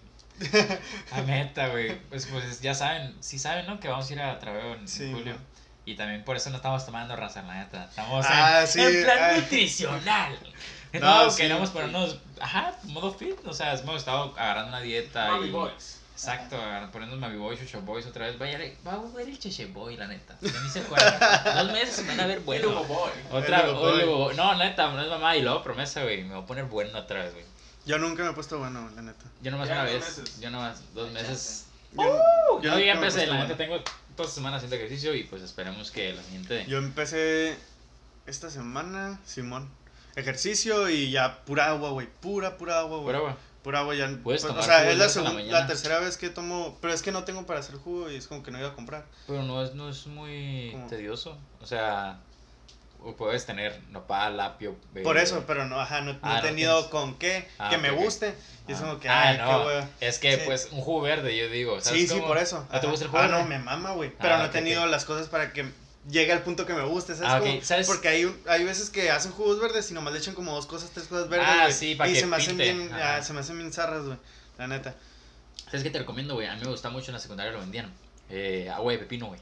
La 1.11 1.21
neta, 1.25 1.67
güey. 1.69 1.95
Pues, 2.09 2.25
pues 2.27 2.61
ya 2.61 2.73
saben, 2.73 3.15
sí 3.19 3.37
saben, 3.39 3.65
¿no? 3.67 3.79
Que 3.79 3.87
vamos 3.87 4.09
a 4.09 4.13
ir 4.13 4.21
a 4.21 4.39
Traveo 4.39 4.75
en 4.75 4.87
Sí, 4.87 5.11
julio. 5.11 5.33
man. 5.35 5.45
Y 5.85 5.95
también 5.95 6.23
por 6.23 6.35
eso 6.35 6.49
no 6.51 6.57
estamos 6.57 6.85
tomando 6.85 7.15
raza, 7.15 7.41
la 7.41 7.55
neta. 7.55 7.85
Estamos 7.85 8.25
Ah, 8.29 8.61
en, 8.61 8.67
sí, 8.67 8.81
en 8.81 9.03
plan 9.03 9.17
ah. 9.19 9.37
nutricional. 9.37 10.39
No, 10.93 11.23
No, 11.23 11.31
sí. 11.31 11.41
queremos 11.43 11.69
ponernos, 11.69 12.17
ajá, 12.41 12.73
modo 12.83 13.13
fit. 13.13 13.37
O 13.45 13.53
sea, 13.53 13.73
hemos 13.75 13.95
estado 13.95 14.33
agarrando 14.37 14.67
una 14.69 14.81
dieta 14.81 15.29
Mami 15.31 15.47
y... 15.47 15.51
Boys. 15.51 16.01
Exacto, 16.13 16.57
poniendo 16.91 17.15
Mavi 17.15 17.37
Boy, 17.37 17.57
Chucho 17.57 17.81
Boys 17.81 18.05
otra 18.05 18.25
vez. 18.27 18.37
Vaya, 18.37 18.59
va 18.85 18.95
a 18.95 19.01
ver 19.15 19.29
el 19.29 19.39
Cheche 19.39 19.67
Boy, 19.67 19.95
la 19.95 20.05
neta. 20.07 20.37
Ni 20.41 20.69
se 20.69 20.81
acuerdan. 20.81 21.17
Dos 21.55 21.71
meses 21.71 21.95
se 21.95 22.03
van 22.05 22.19
a 22.19 22.27
ver 22.27 22.41
Bueno. 22.41 22.85
Otra, 23.31 23.61
El 23.69 23.73
Boy. 24.05 24.35
no, 24.35 24.53
neta, 24.55 24.91
no 24.91 25.01
es 25.01 25.07
mamá. 25.07 25.35
Y 25.37 25.41
luego 25.41 25.63
promesa, 25.63 26.03
güey. 26.03 26.23
Me 26.25 26.35
voy 26.35 26.43
a 26.43 26.45
poner 26.45 26.65
bueno 26.65 26.99
otra 26.99 27.23
vez, 27.23 27.33
güey. 27.33 27.45
Yo 27.85 27.97
nunca 27.97 28.23
me 28.23 28.29
he 28.29 28.33
puesto 28.33 28.59
bueno, 28.59 28.89
la 28.95 29.01
neta. 29.01 29.25
Yo 29.41 29.51
nomás 29.51 29.67
Ya 29.67 29.73
una 29.75 29.83
dos 29.85 29.93
vez. 29.93 30.17
meses. 30.17 30.39
Yo 30.39 30.49
nomás 30.51 30.81
dos 30.93 31.11
meses. 31.11 31.65
Yo, 31.93 32.01
Uh, 32.03 32.61
yo 32.61 32.69
nunca 32.71 32.71
ya 32.71 32.75
me 32.75 32.83
he 32.83 32.91
empecé, 32.91 33.27
la 33.27 33.33
neta 33.33 33.45
bueno. 33.47 33.55
tengo 33.57 33.75
toda 34.15 34.27
esta 34.27 34.35
semana 34.35 34.57
haciendo 34.57 34.75
ejercicio 34.75 35.13
y 35.15 35.23
pues 35.23 35.41
esperemos 35.41 35.91
que 35.91 36.13
la 36.13 36.23
siguiente. 36.23 36.65
Yo 36.67 36.77
empecé 36.77 37.57
esta 38.25 38.49
semana, 38.49 39.19
Simón. 39.25 39.69
Ejercicio 40.15 40.89
y 40.89 41.11
ya 41.11 41.43
pura 41.45 41.67
agua, 41.69 41.91
güey. 41.91 42.07
Pura, 42.21 42.57
pura 42.57 42.79
agua, 42.79 42.97
güey. 42.99 43.07
Pero, 43.07 43.21
güey, 43.23 43.35
Pura 43.63 43.79
agua 43.79 43.93
ya. 43.95 44.09
Pues, 44.23 44.41
tomar 44.41 44.57
o 44.57 44.63
sea, 44.63 44.89
es 44.89 44.97
la, 44.97 45.29
en 45.39 45.51
la 45.51 45.61
la 45.61 45.67
tercera 45.67 45.99
vez 45.99 46.17
que 46.17 46.29
tomo. 46.29 46.77
Pero 46.81 46.93
es 46.93 47.01
que 47.01 47.11
no 47.11 47.23
tengo 47.25 47.45
para 47.45 47.59
hacer 47.59 47.75
jugo 47.75 48.09
y 48.09 48.15
es 48.15 48.27
como 48.27 48.41
que 48.41 48.49
no 48.51 48.57
iba 48.59 48.69
a 48.69 48.73
comprar. 48.73 49.05
pero 49.27 49.43
no 49.43 49.61
es, 49.63 49.73
no 49.75 49.89
es 49.89 50.07
muy 50.07 50.69
¿Cómo? 50.71 50.87
tedioso. 50.87 51.37
O 51.61 51.65
sea, 51.67 52.19
o 53.03 53.15
puedes 53.15 53.45
tener 53.45 53.79
nopal, 53.89 54.39
apio. 54.39 54.75
eh, 54.95 55.01
Por 55.01 55.17
eso, 55.17 55.43
pero 55.47 55.65
no, 55.65 55.79
ajá, 55.79 56.01
no, 56.01 56.13
no 56.13 56.19
Ah, 56.21 56.33
he 56.33 56.41
no 56.41 56.47
tenido 56.47 56.73
tienes. 56.75 56.91
con 56.91 57.17
qué. 57.17 57.47
Ah, 57.57 57.69
que 57.69 57.77
me 57.77 57.89
guste. 57.91 58.35
Y 58.67 58.73
es 58.73 58.79
como 58.79 58.99
que, 58.99 59.09
Ah, 59.09 59.29
ay, 59.29 59.37
no, 59.39 59.65
qué. 59.99 60.07
Es 60.07 60.19
que, 60.19 60.35
Sí. 60.35 60.41
pues, 60.45 60.69
un 60.71 60.81
jugo 60.81 61.01
verde, 61.01 61.35
yo 61.35 61.49
digo. 61.49 61.81
¿sabes 61.81 62.01
Sí, 62.01 62.07
sí, 62.07 62.19
por 62.21 62.37
eso. 62.37 62.67
¿No 62.71 62.79
te 62.79 62.87
gusta 62.87 63.05
el 63.05 63.11
jugo 63.11 63.23
Ah, 63.23 63.27
no, 63.27 63.43
me 63.45 63.57
mama, 63.59 63.91
güey. 63.91 64.11
Pero 64.19 64.37
no 64.37 64.45
he 64.45 64.49
tenido 64.49 64.85
las 64.85 65.05
cosas 65.05 65.27
para 65.29 65.51
que 65.51 65.65
llegue 66.09 66.31
al 66.31 66.41
punto 66.43 66.65
que 66.65 66.73
me 66.73 66.83
guste, 66.83 67.15
¿sabes? 67.15 67.29
Ah, 67.31 67.37
ok, 67.39 67.45
cómo? 67.47 67.61
¿sabes? 67.63 67.87
Porque 67.87 68.07
hay, 68.07 68.25
un- 68.25 68.39
hay 68.47 68.63
veces 68.63 68.89
que 68.89 69.09
hacen 69.11 69.31
jugos 69.31 69.59
verdes 69.59 69.89
y 69.91 69.93
nomás 69.93 70.13
le 70.13 70.19
echan 70.19 70.33
como 70.35 70.53
dos 70.53 70.65
cosas, 70.67 70.89
tres 70.91 71.07
cosas 71.07 71.27
verdes, 71.29 71.47
Ah, 71.49 71.71
sí, 71.71 71.91
y 71.91 71.97
que 71.97 72.15
se 72.15 72.25
me 72.27 72.37
hacen 72.37 72.57
bien, 72.57 72.89
ah, 72.93 73.21
se 73.23 73.33
me 73.33 73.39
hacen 73.41 73.57
bien 73.57 73.71
zarras, 73.73 74.03
güey. 74.05 74.17
La 74.57 74.67
neta. 74.67 74.95
¿Sabes 75.65 75.83
qué 75.83 75.89
te 75.89 75.99
recomiendo, 75.99 76.35
güey? 76.35 76.47
A 76.47 76.53
mí 76.55 76.61
me 76.61 76.69
gusta 76.69 76.89
mucho 76.89 77.07
en 77.11 77.13
la 77.13 77.19
secundaria 77.19 77.51
lo 77.51 77.59
vendían. 77.59 77.91
Eh, 78.29 78.69
agua 78.73 78.91
de 78.93 78.99
pepino, 78.99 79.27
güey. 79.27 79.39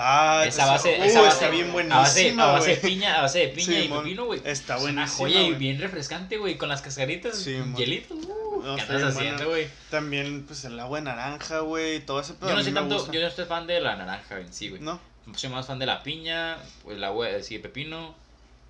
Ah, 0.00 0.44
Esa 0.46 0.66
base, 0.66 0.96
uh, 0.98 1.02
esa 1.02 1.20
base, 1.22 1.34
está 1.34 1.48
bien 1.50 1.70
a 1.92 1.96
base, 1.98 2.20
buenísima, 2.22 2.44
a 2.44 2.52
base 2.52 2.70
de 2.70 2.76
piña, 2.76 3.18
a 3.18 3.22
base 3.22 3.38
de 3.40 3.48
piña 3.48 3.80
y 3.80 3.88
pepino, 3.88 4.26
güey. 4.26 4.40
Está 4.44 4.76
Es 4.76 4.82
una 4.82 4.92
buenísima, 4.92 5.06
joya 5.18 5.42
y 5.42 5.52
bien 5.54 5.80
refrescante, 5.80 6.36
güey, 6.38 6.56
con 6.56 6.68
las 6.68 6.82
cascaritas, 6.82 7.36
Simón. 7.36 7.74
hielitos. 7.76 8.16
Uh, 8.16 8.62
No, 8.64 8.74
¿Qué 8.76 8.80
está 8.82 8.94
andas 8.94 9.18
bien 9.18 9.34
haciendo, 9.34 9.44
buena. 9.50 9.66
güey? 9.68 9.68
También, 9.90 10.44
pues, 10.46 10.64
el 10.64 10.78
agua 10.78 10.98
de 10.98 11.04
naranja, 11.06 11.60
güey, 11.60 12.00
todo 12.00 12.20
ese 12.20 12.34
pedo 12.34 12.50
Yo 12.50 12.56
no 12.56 12.62
soy 12.62 12.72
tanto, 12.72 12.94
gusta. 12.96 13.12
yo 13.12 13.20
no 13.20 13.26
estoy 13.26 13.44
fan 13.46 13.66
de 13.66 13.80
la 13.80 13.96
naranja 13.96 14.38
en 14.40 14.52
sí, 14.52 14.68
güey. 14.68 14.80
¿No? 14.82 15.00
Soy 15.34 15.50
más 15.50 15.66
fan 15.66 15.78
de 15.78 15.86
la 15.86 16.02
piña, 16.02 16.56
pues, 16.84 16.96
el 16.96 17.04
agua 17.04 17.26
de, 17.28 17.42
sí, 17.42 17.56
de 17.56 17.60
pepino, 17.62 18.14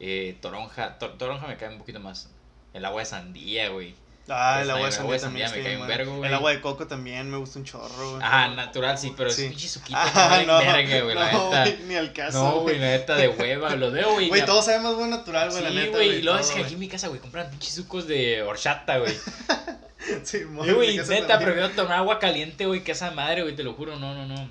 eh, 0.01 0.37
toronja, 0.41 0.99
to- 0.99 1.11
toronja 1.11 1.47
me 1.47 1.57
cae 1.57 1.69
un 1.69 1.79
poquito 1.79 2.01
más. 2.01 2.29
El 2.75 2.85
agua 2.85 3.01
de 3.03 3.07
sandía, 3.07 3.69
güey. 3.69 3.95
Ah, 4.31 4.55
Pues, 4.57 4.65
el 4.65 4.71
agua 4.71 4.87
de 4.87 4.93
sandía 4.93 5.21
también 5.21 5.51
me 5.51 5.63
cae 5.63 5.77
un 5.81 5.87
vergo, 5.89 6.17
güey. 6.17 6.29
El 6.29 6.35
agua 6.35 6.51
de 6.51 6.61
coco 6.61 6.87
también 6.87 7.31
me 7.31 7.37
gusta 7.39 7.59
un 7.59 7.65
chorro, 7.65 8.11
güey. 8.13 8.23
Ajá, 8.23 8.49
natural, 8.49 8.99
sí, 8.99 9.15
pero 9.17 9.31
Sí. 9.31 9.45
es 9.45 9.49
pinche 9.51 9.69
suquito, 9.69 9.99
Ah, 9.99 10.43
no, 10.47 10.59
verga, 10.59 11.01
güey, 11.03 11.15
la 11.15 11.33
no, 11.33 11.45
neta. 11.51 11.63
güey, 11.65 11.79
ni 11.87 11.95
al 11.97 12.13
caso. 12.13 12.43
No, 12.43 12.61
güey, 12.61 12.79
la 12.79 12.87
neta 12.89 13.17
de 13.17 13.29
hueva, 13.29 13.75
lo 13.77 13.91
veo, 13.91 14.13
güey. 14.13 14.29
Güey, 14.29 14.45
todo 14.45 14.61
sabe 14.63 14.81
más 14.81 14.95
bueno 14.95 15.17
natural, 15.17 15.51
güey, 15.51 15.63
la 15.63 15.71
Sí, 15.71 15.77
neta. 15.77 15.91
güey, 15.97 16.09
y 16.19 16.23
luego 16.23 16.39
es 16.39 16.51
que 16.51 16.61
aquí 16.63 16.75
en 16.75 16.81
mi 16.81 16.89
casa, 16.89 17.09
güey, 17.09 17.21
compran 17.21 17.49
pinches 17.51 17.75
sucos 17.75 18.07
de 18.07 18.43
horchata, 18.43 18.99
güey. 18.99 19.15
Sí, 20.25 20.39
güey, 20.45 20.97
neta, 20.97 21.39
prefiero 21.39 21.71
tomar 21.71 21.99
agua 21.99 22.19
caliente, 22.19 22.65
güey, 22.67 22.83
que 22.83 22.93
esa 22.93 23.11
madre, 23.11 23.43
güey, 23.43 23.55
te 23.57 23.63
lo 23.63 23.75
juro, 23.75 23.97
no, 23.97 24.15
no, 24.15 24.27
no. 24.27 24.49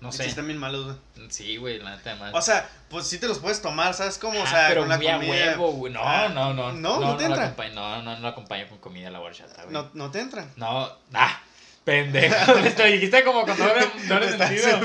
No 0.00 0.12
Sí, 0.12 0.18
sé. 0.18 0.26
están 0.26 0.46
bien 0.46 0.58
malos, 0.58 0.84
güey. 1.16 1.30
Sí, 1.30 1.56
güey, 1.56 1.78
la 1.80 1.96
neta, 1.96 2.10
además. 2.12 2.32
O 2.34 2.40
sea, 2.40 2.68
pues 2.88 3.06
sí 3.06 3.18
te 3.18 3.26
los 3.26 3.38
puedes 3.40 3.60
tomar, 3.60 3.92
¿sabes 3.94 4.16
cómo? 4.18 4.38
O 4.38 4.44
Ah, 4.44 4.46
sea, 4.46 4.68
pero 4.68 4.82
con 4.82 4.88
la 4.90 4.96
comida. 4.96 5.18
huevo, 5.18 5.72
güey. 5.72 5.92
No, 5.92 6.00
Ah, 6.02 6.28
no, 6.28 6.54
no. 6.54 6.72
no, 6.72 7.00
no 7.00 7.16
te 7.16 7.28
la 7.28 7.46
entra. 7.46 7.68
no, 7.74 8.02
no, 8.02 8.14
no 8.14 8.20
lo 8.20 8.28
acompaño 8.28 8.68
con 8.68 8.78
comida 8.78 9.10
la 9.10 9.20
horchata, 9.20 9.62
güey. 9.64 9.72
No, 9.74 9.90
no 9.94 10.10
te 10.10 10.20
entran. 10.20 10.52
No, 10.56 10.88
ah, 11.14 11.40
pendejo. 11.88 12.52
Te 12.76 12.84
dijiste 12.86 13.24
como 13.24 13.46
con 13.46 13.56
todo 13.56 13.74
el 13.74 14.08
doble 14.08 14.26
Estás 14.28 14.48
sentido. 14.48 14.78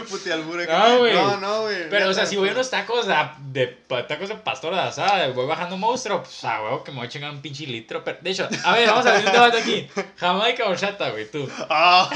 No, 0.67 0.97
güey. 0.99 1.13
No, 1.13 1.37
no, 1.37 1.61
güey. 1.63 1.89
Pero, 1.89 2.09
o 2.09 2.13
sea, 2.13 2.25
si 2.25 2.37
voy 2.37 2.47
a 2.49 2.51
unos 2.53 2.69
tacos 2.69 3.09
a- 3.09 3.35
de, 3.39 3.67
tacos 4.07 4.29
de 4.29 4.35
pastor 4.35 4.73
de 4.73 4.79
asada, 4.81 5.27
voy 5.29 5.45
bajando 5.45 5.75
monstruo, 5.75 6.23
pues 6.23 6.43
a 6.45 6.61
huevo 6.61 6.83
que 6.83 6.91
me 6.91 6.99
voy 6.99 7.07
a 7.07 7.09
chingar 7.09 7.31
un 7.31 7.41
pinche 7.41 7.67
litro. 7.67 8.03
Pero, 8.05 8.19
de 8.21 8.29
hecho, 8.31 8.47
a 8.63 8.71
ver, 8.73 8.87
vamos 8.87 9.05
a 9.05 9.11
ver 9.11 9.25
un 9.25 9.31
debate 9.33 9.57
aquí. 9.59 9.89
Jamaica 10.17 10.63
o 10.65 10.69
horchata, 10.71 11.09
güey, 11.09 11.29
tú. 11.29 11.49
Ah, 11.69 12.09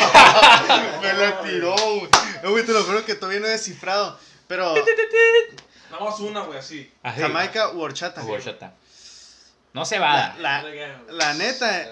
me 1.02 1.14
la 1.14 1.42
tiró, 1.42 1.76
güey. 1.76 2.06
Eh, 2.44 2.48
Güey, 2.48 2.66
te 2.66 2.72
lo 2.72 2.84
juro 2.84 3.04
que 3.04 3.16
todavía 3.16 3.42
no 3.42 3.48
he 3.48 3.52
descifrado. 3.52 4.18
Pero 4.48 4.74
Nada 5.92 6.04
más 6.04 6.20
una, 6.20 6.42
güey, 6.42 6.60
así. 6.60 6.90
Así. 7.04 7.22
Jamaica 7.22 7.72
u 7.72 7.82
horchata. 7.82 8.24
Horchata. 8.24 8.74
No 9.74 9.86
se 9.86 10.00
va. 10.00 10.36
La, 10.40 10.62
güey. 10.62 10.80
la 11.10 11.34
neta, 11.34 11.88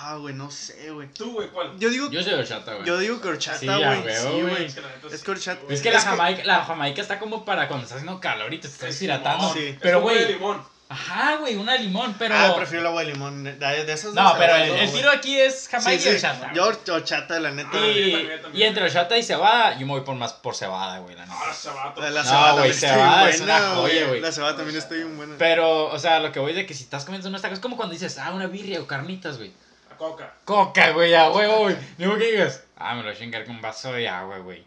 ah, 0.00 0.16
güey, 0.16 0.34
no 0.34 0.50
sé, 0.50 0.90
güey. 0.90 1.08
Tú, 1.12 1.32
güey, 1.32 1.48
¿cuál? 1.48 1.78
Yo 1.78 1.90
digo, 1.90 2.10
Yo 2.10 2.22
soy 2.22 2.34
horchata, 2.34 2.74
güey. 2.74 2.86
yo 2.86 2.98
digo 2.98 3.20
que 3.20 3.28
horchata, 3.28 3.76
güey. 3.78 4.16
sí, 4.16 4.42
güey. 4.42 4.64
Es 4.66 5.22
que 5.22 5.30
horchata- 5.30 5.60
güey. 5.62 5.74
Es 5.74 5.82
que 5.82 5.90
la 5.90 5.98
Es 5.98 6.04
que- 6.04 6.10
Jamaica, 6.10 6.42
la 6.44 6.64
Jamaica 6.64 7.02
está 7.02 7.18
como 7.18 7.44
para 7.44 7.68
cuando 7.68 7.84
estás 7.84 7.98
haciendo 7.98 8.20
calor 8.20 8.52
y 8.54 8.58
te 8.58 8.68
estás 8.68 8.90
Es 8.90 9.02
hidratando. 9.02 9.52
limón. 9.54 9.58
Sí. 9.72 9.78
Pero, 9.80 10.00
güey. 10.00 10.32
limón. 10.32 10.62
Ajá, 10.90 11.36
güey, 11.36 11.54
una 11.56 11.74
de 11.74 11.80
limón, 11.80 12.14
pero. 12.18 12.34
Ah, 12.34 12.54
prefiero 12.56 12.80
el 12.80 12.86
agua 12.86 13.02
de 13.04 13.12
limón. 13.12 13.44
De, 13.44 13.52
de 13.58 13.92
esas 13.92 14.14
No, 14.14 14.22
dos, 14.22 14.32
pero 14.38 14.56
el, 14.56 14.90
tiro 14.90 15.10
aquí 15.10 15.38
es. 15.38 15.68
Jamaica 15.68 15.90
Sí, 16.02 16.08
y 16.08 16.12
sí. 16.12 16.14
horchata. 16.26 16.50
Yo 16.54 16.64
hor- 16.66 16.90
horchata, 16.90 17.38
la 17.40 17.50
neta. 17.50 17.68
Ah, 17.74 17.86
y, 17.88 18.10
también, 18.12 18.40
también. 18.42 18.56
y 18.56 18.62
entre 18.66 18.84
horchata 18.84 19.18
y 19.18 19.22
cebada, 19.22 19.74
yo 19.78 19.80
me 19.86 19.92
voy 19.92 20.00
por 20.00 20.14
más 20.14 20.32
por 20.32 20.54
cebada, 20.56 21.00
güey, 21.00 21.14
la 21.14 21.26
neta. 21.26 21.36
Ah, 21.44 21.52
sabato. 21.52 22.00
La, 22.00 22.08
la 22.08 22.22
No, 22.22 22.28
cebada 22.30 22.52
güey, 22.52 22.70
está 22.70 22.88
cebada 22.94 23.28
es 23.28 23.40
una 23.42 23.58
buena, 23.58 23.74
joya, 23.74 24.06
güey. 24.06 24.20
La 24.22 24.32
cebada 24.32 24.56
también 24.56 24.78
está 24.78 24.94
bien 24.94 25.14
buena. 25.14 25.34
Pero, 25.36 25.88
o 25.88 25.98
sea, 25.98 26.20
lo 26.20 26.32
que 26.32 26.40
voy 26.40 26.54
de 26.54 26.64
que 26.64 26.72
si 26.72 26.84
estás 26.84 27.04
comiendo 27.04 27.28
unos 27.28 27.42
tacos, 27.42 27.58
es 27.58 27.62
como 27.62 27.76
cuando 27.76 27.92
dices, 27.92 28.16
ah, 28.18 28.30
una 28.32 28.46
birria 28.46 28.80
o 28.80 28.86
carnitas, 28.86 29.36
güey. 29.36 29.52
Coca. 29.98 30.32
Coca, 30.44 30.90
güey, 30.92 31.14
a 31.14 31.30
huevo, 31.30 31.58
güey. 31.64 31.76
Digo 31.98 32.16
que 32.16 32.30
digas, 32.30 32.62
ah, 32.76 32.92
me 32.94 33.02
lo 33.02 33.08
voy 33.08 33.16
a 33.16 33.18
chingar 33.18 33.44
con 33.44 33.56
un 33.56 33.62
vaso 33.62 33.92
de 33.92 34.08
agua, 34.08 34.38
güey. 34.38 34.64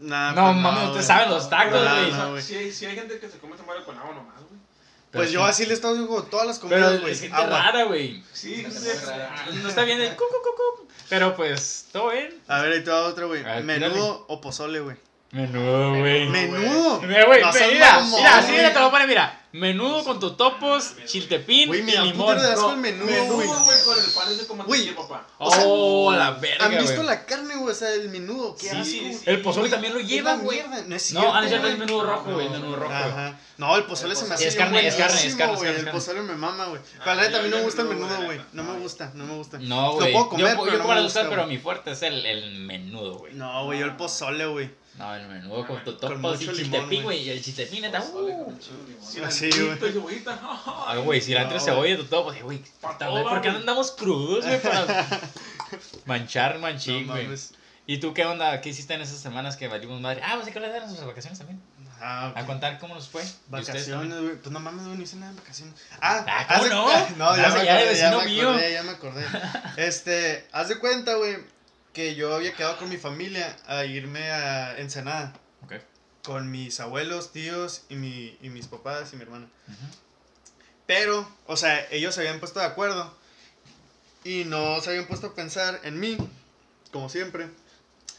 Nah, 0.00 0.32
No, 0.32 0.42
pues 0.52 0.56
mames, 0.56 0.74
güey. 0.80 0.86
ustedes 0.88 1.06
saben 1.06 1.30
los 1.30 1.48
tacos, 1.48 1.80
No, 1.80 1.94
güey. 1.96 2.10
no, 2.12 2.30
güey. 2.30 2.42
Sí, 2.42 2.56
hay- 2.56 2.72
sí 2.72 2.86
hay 2.86 2.96
gente 2.96 3.18
que 3.20 3.28
se 3.28 3.38
come 3.38 3.56
tamales 3.56 3.84
con 3.84 3.96
agua 3.96 4.14
nomás, 4.14 4.34
güey. 4.48 4.60
Pues 5.12 5.30
yo 5.30 5.44
sí. 5.44 5.50
así 5.50 5.66
le 5.66 5.74
estaba 5.74 5.92
haciendo 5.94 6.22
todas 6.24 6.46
las 6.46 6.58
comidas, 6.58 7.00
güey. 7.00 7.12
es 7.12 7.20
gente 7.20 7.36
Agua. 7.36 7.62
rara, 7.62 7.84
güey. 7.84 8.24
Sí, 8.32 8.62
No 8.66 8.70
sí. 8.70 8.88
No 9.62 9.68
está 9.68 9.84
bien 9.84 10.00
el 10.00 10.16
cu, 10.16 10.24
cu, 10.24 10.42
cu, 10.42 10.56
cu. 10.56 10.88
Pero 11.10 11.36
pues, 11.36 11.88
todo 11.92 12.10
bien. 12.10 12.34
A 12.48 12.62
ver, 12.62 12.72
ahí 12.72 12.82
te 12.82 12.90
va 12.90 13.02
otra, 13.06 13.26
güey. 13.26 13.44
Menudo 13.62 14.24
o 14.28 14.40
pozole, 14.40 14.80
güey. 14.80 14.96
Menudo, 15.32 15.94
güey. 15.98 16.28
Menudo. 16.28 17.00
Mira, 17.00 17.24
güey, 17.24 17.40
No 17.40 17.52
mira, 17.52 17.94
mamón, 18.00 18.20
mira, 18.20 18.36
así 18.36 18.46
güey. 18.48 18.56
mira, 18.58 18.72
te 18.74 18.80
lo 18.80 18.90
pone, 18.90 19.06
mira. 19.06 19.38
Menudo 19.52 20.02
con 20.04 20.18
totopos, 20.18 20.94
chiltepín 21.04 21.68
Güey, 21.68 21.80
y 21.80 21.82
me 21.82 21.92
da 21.94 22.02
limón. 22.04 22.38
asco 22.38 22.68
No, 22.68 22.70
el 22.72 22.76
menudo, 22.78 23.04
Menudo, 23.06 23.34
güey. 23.36 23.46
güey, 23.48 23.82
con 23.84 23.98
el 23.98 24.10
pan 24.14 24.32
ese 24.32 24.46
como 24.46 24.64
Güey. 24.64 24.94
papá. 24.94 25.26
O 25.38 25.50
sea, 25.50 25.64
Oh, 25.66 26.12
la 26.12 26.30
verga, 26.32 26.64
¿Han 26.64 26.78
visto 26.78 26.94
güey. 26.96 27.06
la 27.06 27.26
carne, 27.26 27.56
güey? 27.56 27.70
O 27.70 27.74
sea, 27.74 27.92
el 27.92 28.08
menudo. 28.08 28.56
Qué 28.56 28.68
Sí, 28.68 28.76
asco. 28.76 28.84
sí. 28.84 29.00
güey. 29.00 29.18
El 29.26 29.42
pozole 29.42 29.68
también 29.68 29.92
lo 29.92 30.00
lleva, 30.00 30.36
güey. 30.36 30.58
mierda, 30.58 30.82
No, 30.86 30.96
es 30.96 31.12
No, 31.12 31.20
cierto, 31.20 31.34
ah, 31.36 31.42
no, 31.42 31.48
güey. 31.60 31.72
es 31.72 31.78
menudo 31.78 32.02
rojo, 32.04 32.32
güey, 32.32 32.48
menudo 32.48 32.76
rojo, 32.76 32.88
güey. 32.92 33.02
Ajá. 33.10 33.38
No, 33.58 33.76
el 33.76 33.84
pozole 33.84 34.16
se 34.16 34.24
me 34.26 34.34
hace 34.34 34.48
Es 34.48 34.56
carne, 34.56 34.86
es 34.86 34.94
carne, 34.96 35.26
es 35.26 35.34
carne, 35.34 35.56
güey. 35.56 35.74
El 35.76 35.88
pozole 35.90 36.22
me 36.22 36.34
mama, 36.34 36.66
güey. 36.66 36.80
Ah, 36.80 37.00
Pero 37.04 37.16
la 37.16 37.22
neta, 37.22 37.38
a 37.38 37.42
mí 37.42 37.48
no 37.50 37.56
me 37.58 37.62
gusta 37.62 37.82
el 37.82 37.88
menudo, 37.88 38.16
güey, 38.16 38.26
güey. 38.26 38.40
No 38.54 38.64
me 38.64 38.78
gusta, 38.78 39.10
no 39.14 39.24
me 39.26 39.34
gusta. 39.34 39.58
No, 39.58 39.86
Lo 39.88 39.92
güey. 39.96 40.12
puedo 40.12 40.28
comer, 40.30 40.46
yo, 40.46 40.52
pero 40.62 40.72
yo 40.72 40.78
no 40.78 40.84
como 40.84 40.94
me 40.94 41.02
gusta, 41.02 41.28
pero 41.28 41.42
güey. 41.44 41.56
mi 41.56 41.62
fuerte 41.62 41.90
es 41.90 42.02
el, 42.02 42.24
el 42.24 42.54
menudo, 42.60 43.18
güey. 43.18 43.34
No, 43.34 43.64
güey, 43.66 43.80
yo 43.80 43.84
el 43.84 43.96
pozole, 43.96 44.46
güey. 44.46 44.70
No, 45.02 45.14
el 45.16 45.26
menudo 45.26 45.66
con 45.66 45.76
Con 45.76 45.84
totopos 45.84 46.12
y 46.16 46.16
mucho 46.46 46.52
limón, 46.52 46.54
chiltepín, 46.80 47.02
güey. 47.02 47.18
Y 47.22 47.30
el 47.30 47.42
chiltepín, 47.42 47.84
uh. 47.86 47.88
chile 47.90 47.98
y 48.22 48.26
limón. 48.28 49.32
Sí, 49.32 49.50
güey. 50.00 50.22
Ay, 50.86 51.00
güey, 51.00 51.20
cilantro, 51.20 51.58
No, 51.58 51.64
cebolla, 51.64 51.96
totopos. 51.96 52.40
Güey, 52.40 52.58
Pa' 52.80 52.92
puta, 52.92 53.06
todo, 53.06 53.10
güey, 53.22 53.24
¿por 53.24 53.40
qué 53.42 53.48
andamos 53.48 53.90
crudos, 53.92 54.46
güey? 54.46 54.60
Para 54.62 54.86
manchar, 56.06 56.58
manchín, 56.60 57.06
No 57.06 57.14
güey. 57.14 57.28
¿Y 57.84 57.98
tú 57.98 58.14
qué 58.14 58.24
onda? 58.24 58.60
¿Qué 58.60 58.68
hiciste 58.68 58.94
en 58.94 59.00
esas 59.00 59.18
semanas 59.18 59.56
que 59.56 59.66
valimos 59.66 60.00
madre? 60.00 60.22
Ah, 60.24 60.34
pues 60.34 60.46
hay 60.46 60.52
que 60.52 60.58
hablar 60.60 60.72
de 60.72 60.80
nuestras 60.82 61.04
vacaciones 61.06 61.38
también. 61.38 61.60
Ah, 62.00 62.32
A 62.36 62.46
contar 62.46 62.78
cómo 62.78 62.94
nos 62.94 63.08
fue. 63.08 63.22
¿Y 63.24 63.26
Vacaciones, 63.48 64.20
güey. 64.20 64.36
Pues 64.36 64.50
no 64.52 64.60
mames, 64.60 64.84
güey, 64.86 64.96
no 64.98 65.02
hice 65.02 65.16
nada 65.16 65.30
en 65.32 65.36
vacaciones. 65.38 65.74
Ah, 66.00 66.24
Ah, 66.28 66.46
¿cómo 66.48 66.64
de- 66.64 66.70
no? 66.70 66.86
No, 67.16 67.36
ya 67.36 67.46
Haz 67.48 67.54
me 67.54 67.60
de- 67.60 67.66
ya 67.66 67.74
acordé, 67.76 67.96
ya 67.98 68.10
me 68.16 68.24
mío. 68.26 68.48
acordé, 68.50 68.72
ya 68.72 68.82
me 68.84 68.90
acordé. 68.90 69.24
Este, 69.76 70.46
haz 70.52 70.68
de 70.68 70.78
cuenta, 70.78 71.14
güey, 71.14 71.38
que 71.92 72.14
yo 72.14 72.34
había 72.34 72.52
quedado 72.54 72.76
con 72.78 72.88
mi 72.88 72.96
familia 72.96 73.56
a 73.66 73.84
irme 73.84 74.30
a 74.30 74.78
Ensenada. 74.78 75.32
Ok. 75.64 75.74
Con 76.24 76.50
mis 76.50 76.80
abuelos, 76.80 77.32
tíos 77.32 77.82
y, 77.88 77.96
mi, 77.96 78.36
y 78.40 78.48
mis 78.48 78.66
papás 78.66 79.12
y 79.12 79.16
mi 79.16 79.22
hermana. 79.22 79.46
Ujú. 79.68 79.76
Pero, 80.86 81.28
o 81.46 81.56
sea, 81.56 81.86
ellos 81.90 82.14
se 82.14 82.20
habían 82.20 82.38
puesto 82.40 82.60
de 82.60 82.66
acuerdo 82.66 83.14
y 84.24 84.44
no 84.44 84.80
se 84.80 84.90
habían 84.90 85.06
puesto 85.06 85.28
a 85.28 85.34
pensar 85.34 85.80
en 85.84 85.98
mí, 86.00 86.16
como 86.92 87.08
siempre. 87.08 87.48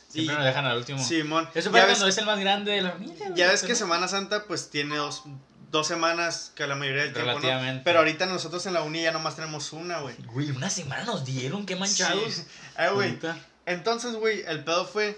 Siempre 0.10 0.34
Y- 0.36 0.38
nos 0.38 0.46
dejan 0.46 0.66
al 0.66 0.78
último. 0.78 1.04
Simón, 1.04 1.50
Eso 1.56 1.70
ya 1.70 1.72
fue 1.72 1.80
ves, 1.82 1.90
cuando 1.90 2.08
es 2.08 2.18
el 2.18 2.26
más 2.26 2.40
grande 2.40 2.72
de 2.72 2.82
la 2.82 2.92
familia. 2.92 3.32
ya 3.36 3.48
ves 3.50 3.64
que 3.64 3.76
Semana 3.76 4.08
Santa 4.08 4.44
pues 4.46 4.70
tiene 4.70 4.96
dos, 4.98 5.24
dos 5.72 5.88
semanas 5.88 6.52
que 6.56 6.68
la 6.68 6.76
mayoría 6.76 7.04
del 7.04 7.14
tiempo, 7.14 7.32
¿no? 7.32 7.40
Relativamente. 7.40 7.82
Pero 7.84 8.00
ahorita 8.00 8.26
nosotros 8.28 8.66
en 8.68 8.74
la 8.74 8.84
uni 8.84 9.02
ya 9.02 9.12
nomás 9.12 9.36
tenemos 9.36 9.74
una, 9.74 10.00
güey. 10.02 10.16
Güey, 10.26 10.52
una 10.52 10.70
semana 10.70 11.04
nos 11.06 11.26
dieron, 11.26 11.66
qué 11.66 11.76
manchados. 11.76 12.34
Sí. 12.34 12.44
Ah, 12.76 12.90
güey. 12.90 13.20
Entonces, 13.66 14.14
güey, 14.16 14.44
el 14.48 14.64
pedo 14.64 14.86
fue 14.86 15.18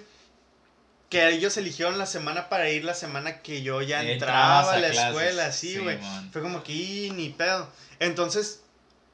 que 1.09 1.29
ellos 1.29 1.55
eligieron 1.57 1.97
la 1.97 2.05
semana 2.05 2.49
para 2.49 2.69
ir 2.69 2.83
la 2.83 2.93
semana 2.93 3.41
que 3.41 3.61
yo 3.61 3.81
ya 3.81 4.03
entraba 4.03 4.73
a 4.73 4.77
la 4.79 4.89
clases. 4.89 5.05
escuela, 5.09 5.51
sí, 5.51 5.77
güey. 5.77 5.99
Fue 6.31 6.41
como 6.41 6.63
que, 6.63 6.73
"Y, 6.73 7.11
ni 7.11 7.29
pedo. 7.29 7.69
Entonces, 7.99 8.61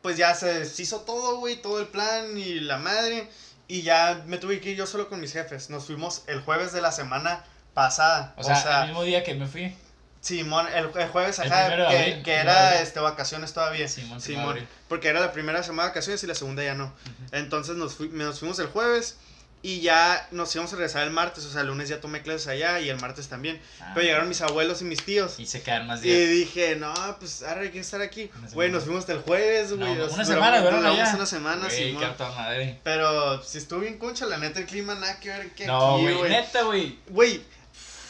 pues 0.02 0.18
ya 0.18 0.34
se 0.34 0.60
deshizo 0.62 1.02
todo, 1.02 1.38
güey, 1.38 1.62
todo 1.62 1.80
el 1.80 1.88
plan 1.88 2.38
y 2.38 2.60
la 2.60 2.78
madre. 2.78 3.30
Y 3.68 3.84
ya 3.84 4.24
me 4.26 4.38
tuve 4.38 4.60
que 4.60 4.72
ir 4.72 4.78
yo 4.78 4.86
solo 4.86 5.08
con 5.10 5.22
mis 5.22 5.32
jefes. 5.34 5.70
Nos 5.70 5.86
fuimos 5.86 6.24
el 6.28 6.42
jueves 6.42 6.74
de 6.74 6.82
la 6.82 6.92
semana 6.92 7.44
pasada. 7.74 8.34
O 8.38 8.44
sea, 8.44 8.82
el 8.82 8.88
mismo 8.88 9.04
día 9.04 9.24
que 9.24 9.34
me 9.34 9.48
fui. 9.48 9.74
Simón, 10.22 10.68
el, 10.74 10.90
el 10.96 11.08
jueves, 11.10 11.40
El 11.40 11.52
ajá, 11.52 11.68
que, 11.68 11.74
abril, 11.98 12.24
que 12.24 12.34
era 12.34 12.68
abril. 12.70 12.84
este, 12.84 13.00
vacaciones 13.00 13.54
todavía. 13.54 13.88
Simón, 13.88 14.22
Simón, 14.22 14.60
porque 14.88 15.08
era 15.08 15.20
la 15.20 15.32
primera 15.34 15.64
semana 15.64 15.84
de 15.84 15.90
vacaciones 15.90 16.24
y 16.24 16.28
la 16.28 16.36
segunda 16.36 16.64
ya 16.64 16.76
no. 16.76 16.94
Entonces 17.32 17.76
nos, 17.76 17.96
fui- 17.96 18.10
nos 18.10 18.40
fuimos 18.40 18.60
el 18.60 18.68
jueves 18.68 19.18
y 19.64 19.82
ya 19.82 20.28
nos 20.32 20.54
íbamos 20.56 20.74
a 20.74 20.76
regresar 20.76 21.04
el 21.04 21.12
martes. 21.12 21.46
O 21.46 21.52
sea, 21.52 21.62
el 21.62 21.68
lunes 21.68 21.90
ya 21.90 22.00
tomé 22.02 22.22
clases 22.22 22.48
allá 22.48 22.80
y 22.80 22.90
el 22.90 23.00
martes 23.00 23.30
también. 23.30 23.60
Ah, 23.80 23.92
Pero 23.96 24.06
llegaron 24.06 24.28
mis 24.30 24.42
abuelos 24.42 24.82
y 24.82 24.86
mis 24.86 25.04
tíos. 25.04 25.40
Y 25.40 25.46
se 25.48 25.64
quedan 25.64 25.88
más 25.88 26.04
Y 26.04 26.10
días. 26.10 26.30
dije, 26.30 26.76
no, 26.76 26.94
pues 27.20 27.42
ahora 27.44 27.62
hay 27.62 27.70
que 27.70 27.80
estar 27.80 28.02
aquí. 28.02 28.30
Güey, 28.54 28.70
nos 28.72 28.84
fuimos 28.84 29.02
hasta 29.02 29.14
el 29.14 29.22
jueves, 29.22 29.74
güey. 29.74 29.96
No, 29.96 30.06
una 30.06 30.26
semana, 30.26 30.62
¿verdad? 30.62 30.86
allá? 30.86 31.14
una 31.16 31.26
semana, 31.26 31.66
Güey, 31.68 31.94
madre. 31.94 32.80
Pero 32.84 33.42
si 33.44 33.58
estuvo 33.58 33.80
bien 33.80 33.98
concha, 33.98 34.26
la 34.28 34.38
neta, 34.38 34.60
el 34.60 34.66
clima 34.68 34.94
nada 34.96 35.20
que 35.20 35.30
ver 35.30 35.50
que 35.54 35.66
No, 35.66 35.96
aquí, 35.96 36.14
güey. 36.14 36.30
neta, 36.32 36.62
güey. 36.64 36.98
Güey, 37.10 37.42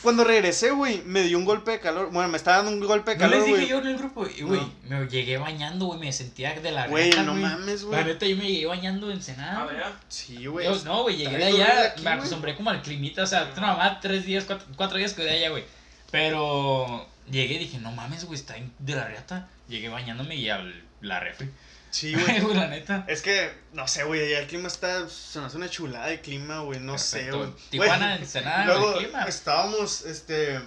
cuando 0.01 0.23
regresé, 0.23 0.71
güey, 0.71 1.01
me 1.05 1.21
dio 1.23 1.37
un 1.37 1.45
golpe 1.45 1.71
de 1.71 1.79
calor. 1.79 2.09
Bueno, 2.11 2.29
me 2.29 2.37
estaba 2.37 2.57
dando 2.57 2.71
un 2.71 2.79
golpe 2.85 3.11
de 3.11 3.17
No 3.17 3.21
calor, 3.21 3.37
les 3.37 3.45
dije 3.47 3.67
yo 3.67 3.79
en 3.79 3.87
el 3.87 3.97
grupo, 3.97 4.25
y, 4.27 4.41
güey, 4.41 4.61
No. 4.89 4.99
me 4.99 5.07
llegué 5.07 5.37
bañando, 5.37 5.85
güey, 5.85 5.99
me 5.99 6.11
sentía 6.11 6.53
de 6.59 6.71
la 6.71 6.87
Güey, 6.87 7.09
no 7.11 7.31
güey. 7.31 7.43
mames, 7.43 7.81
La 7.83 7.87
güey. 7.89 8.05
neta, 8.05 8.25
yo 8.25 8.35
me 8.37 8.47
llegué 8.47 8.65
bañando 8.65 9.11
en 9.11 9.19
Ah, 9.39 9.67
de 9.69 9.77
allá. 9.77 9.93
Sí, 10.09 10.45
güey. 10.45 10.67
No, 10.83 11.03
güey, 11.03 11.17
llegué 11.17 11.37
de 11.37 11.43
allá, 11.45 11.85
aquí, 11.91 12.03
me 12.03 12.09
acostumbré 12.11 12.55
como 12.55 12.69
al 12.69 12.81
climita, 12.81 13.23
o 13.23 13.27
sea, 13.27 13.51
no, 13.55 13.61
mamá, 13.61 13.99
tres 14.01 14.25
días, 14.25 14.43
cuatro, 14.45 14.67
cuatro 14.75 14.97
días 14.97 15.13
que 15.13 15.23
de 15.23 15.29
allá, 15.31 15.49
güey. 15.49 15.63
Pero 16.11 17.07
llegué 17.29 17.55
y 17.55 17.59
dije, 17.59 17.77
no 17.79 17.91
mames, 17.91 18.25
güey, 18.25 18.39
está 18.39 18.55
de 18.79 18.95
la 18.95 19.05
reata. 19.07 19.47
Llegué 19.67 19.89
bañándome 19.89 20.35
y 20.35 20.49
a 20.49 20.61
la 21.01 21.19
refri. 21.19 21.49
Sí, 21.91 22.13
güey. 22.41 22.53
la 22.55 22.67
neta. 22.67 23.05
Es 23.07 23.21
que, 23.21 23.51
no 23.73 23.87
sé, 23.87 24.03
güey, 24.03 24.25
allá 24.25 24.39
el 24.39 24.47
clima 24.47 24.67
está, 24.67 25.07
se 25.09 25.39
nos 25.39 25.47
hace 25.47 25.57
una 25.57 25.69
chulada 25.69 26.07
de 26.07 26.21
clima, 26.21 26.59
güey, 26.61 26.79
no 26.79 26.97
sé, 26.97 27.29
güey. 27.31 27.49
Tijuana, 27.69 28.15
Ensenada, 28.15 28.65
Luego 28.65 28.93
el 28.93 29.05
clima. 29.05 29.23
estábamos, 29.25 30.01
este, 30.05 30.59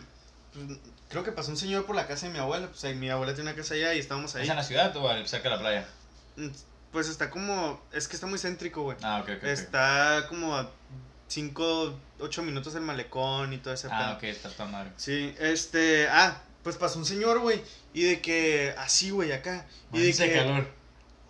pues, 0.53 0.79
creo 1.09 1.25
que 1.25 1.33
pasó 1.33 1.51
un 1.51 1.57
señor 1.57 1.87
por 1.87 1.97
la 1.97 2.07
casa 2.07 2.27
de 2.27 2.33
mi 2.33 2.39
abuela, 2.39 2.67
pues 2.69 2.85
ahí 2.85 2.95
mi 2.95 3.09
abuela 3.11 3.35
tiene 3.35 3.51
una 3.51 3.57
casa 3.59 3.75
allá 3.75 3.95
y 3.95 3.99
estábamos 3.99 4.35
ahí. 4.37 4.45
¿Es 4.45 4.51
en 4.51 4.57
la 4.57 4.63
ciudad 4.63 4.97
o 4.97 5.27
cerca 5.27 5.49
de 5.49 5.55
la 5.57 5.61
playa? 5.61 5.89
Mm, 6.37 6.49
Pues 6.93 7.09
está 7.09 7.31
como, 7.31 7.83
es 7.93 8.07
que 8.07 8.15
está 8.17 8.27
muy 8.27 8.39
céntrico, 8.39 8.83
güey. 8.83 8.97
Ah, 9.03 9.21
ok, 9.23 9.31
ok. 9.39 9.45
Está 9.45 10.27
como 10.29 10.55
a 10.57 10.71
5, 11.29 11.99
8 12.21 12.43
minutos 12.43 12.75
del 12.75 12.83
malecón 12.83 13.53
y 13.53 13.59
todo 13.59 13.73
ese 13.75 13.89
Ah, 13.91 13.99
pedo. 13.99 14.17
ok, 14.19 14.23
está 14.37 14.51
toda 14.51 14.69
madre. 14.69 14.91
Sí, 14.97 15.35
este, 15.41 16.07
ah, 16.09 16.43
pues 16.63 16.77
pasó 16.77 16.99
un 16.99 17.07
señor, 17.07 17.41
güey, 17.41 17.63
y 17.93 18.05
de 18.05 18.21
que, 18.21 18.75
así, 18.79 19.11
güey, 19.11 19.33
acá. 19.33 19.67
Y 19.93 19.99
de 20.01 20.05
Dice 20.07 20.29
que, 20.29 20.35
calor. 20.37 20.67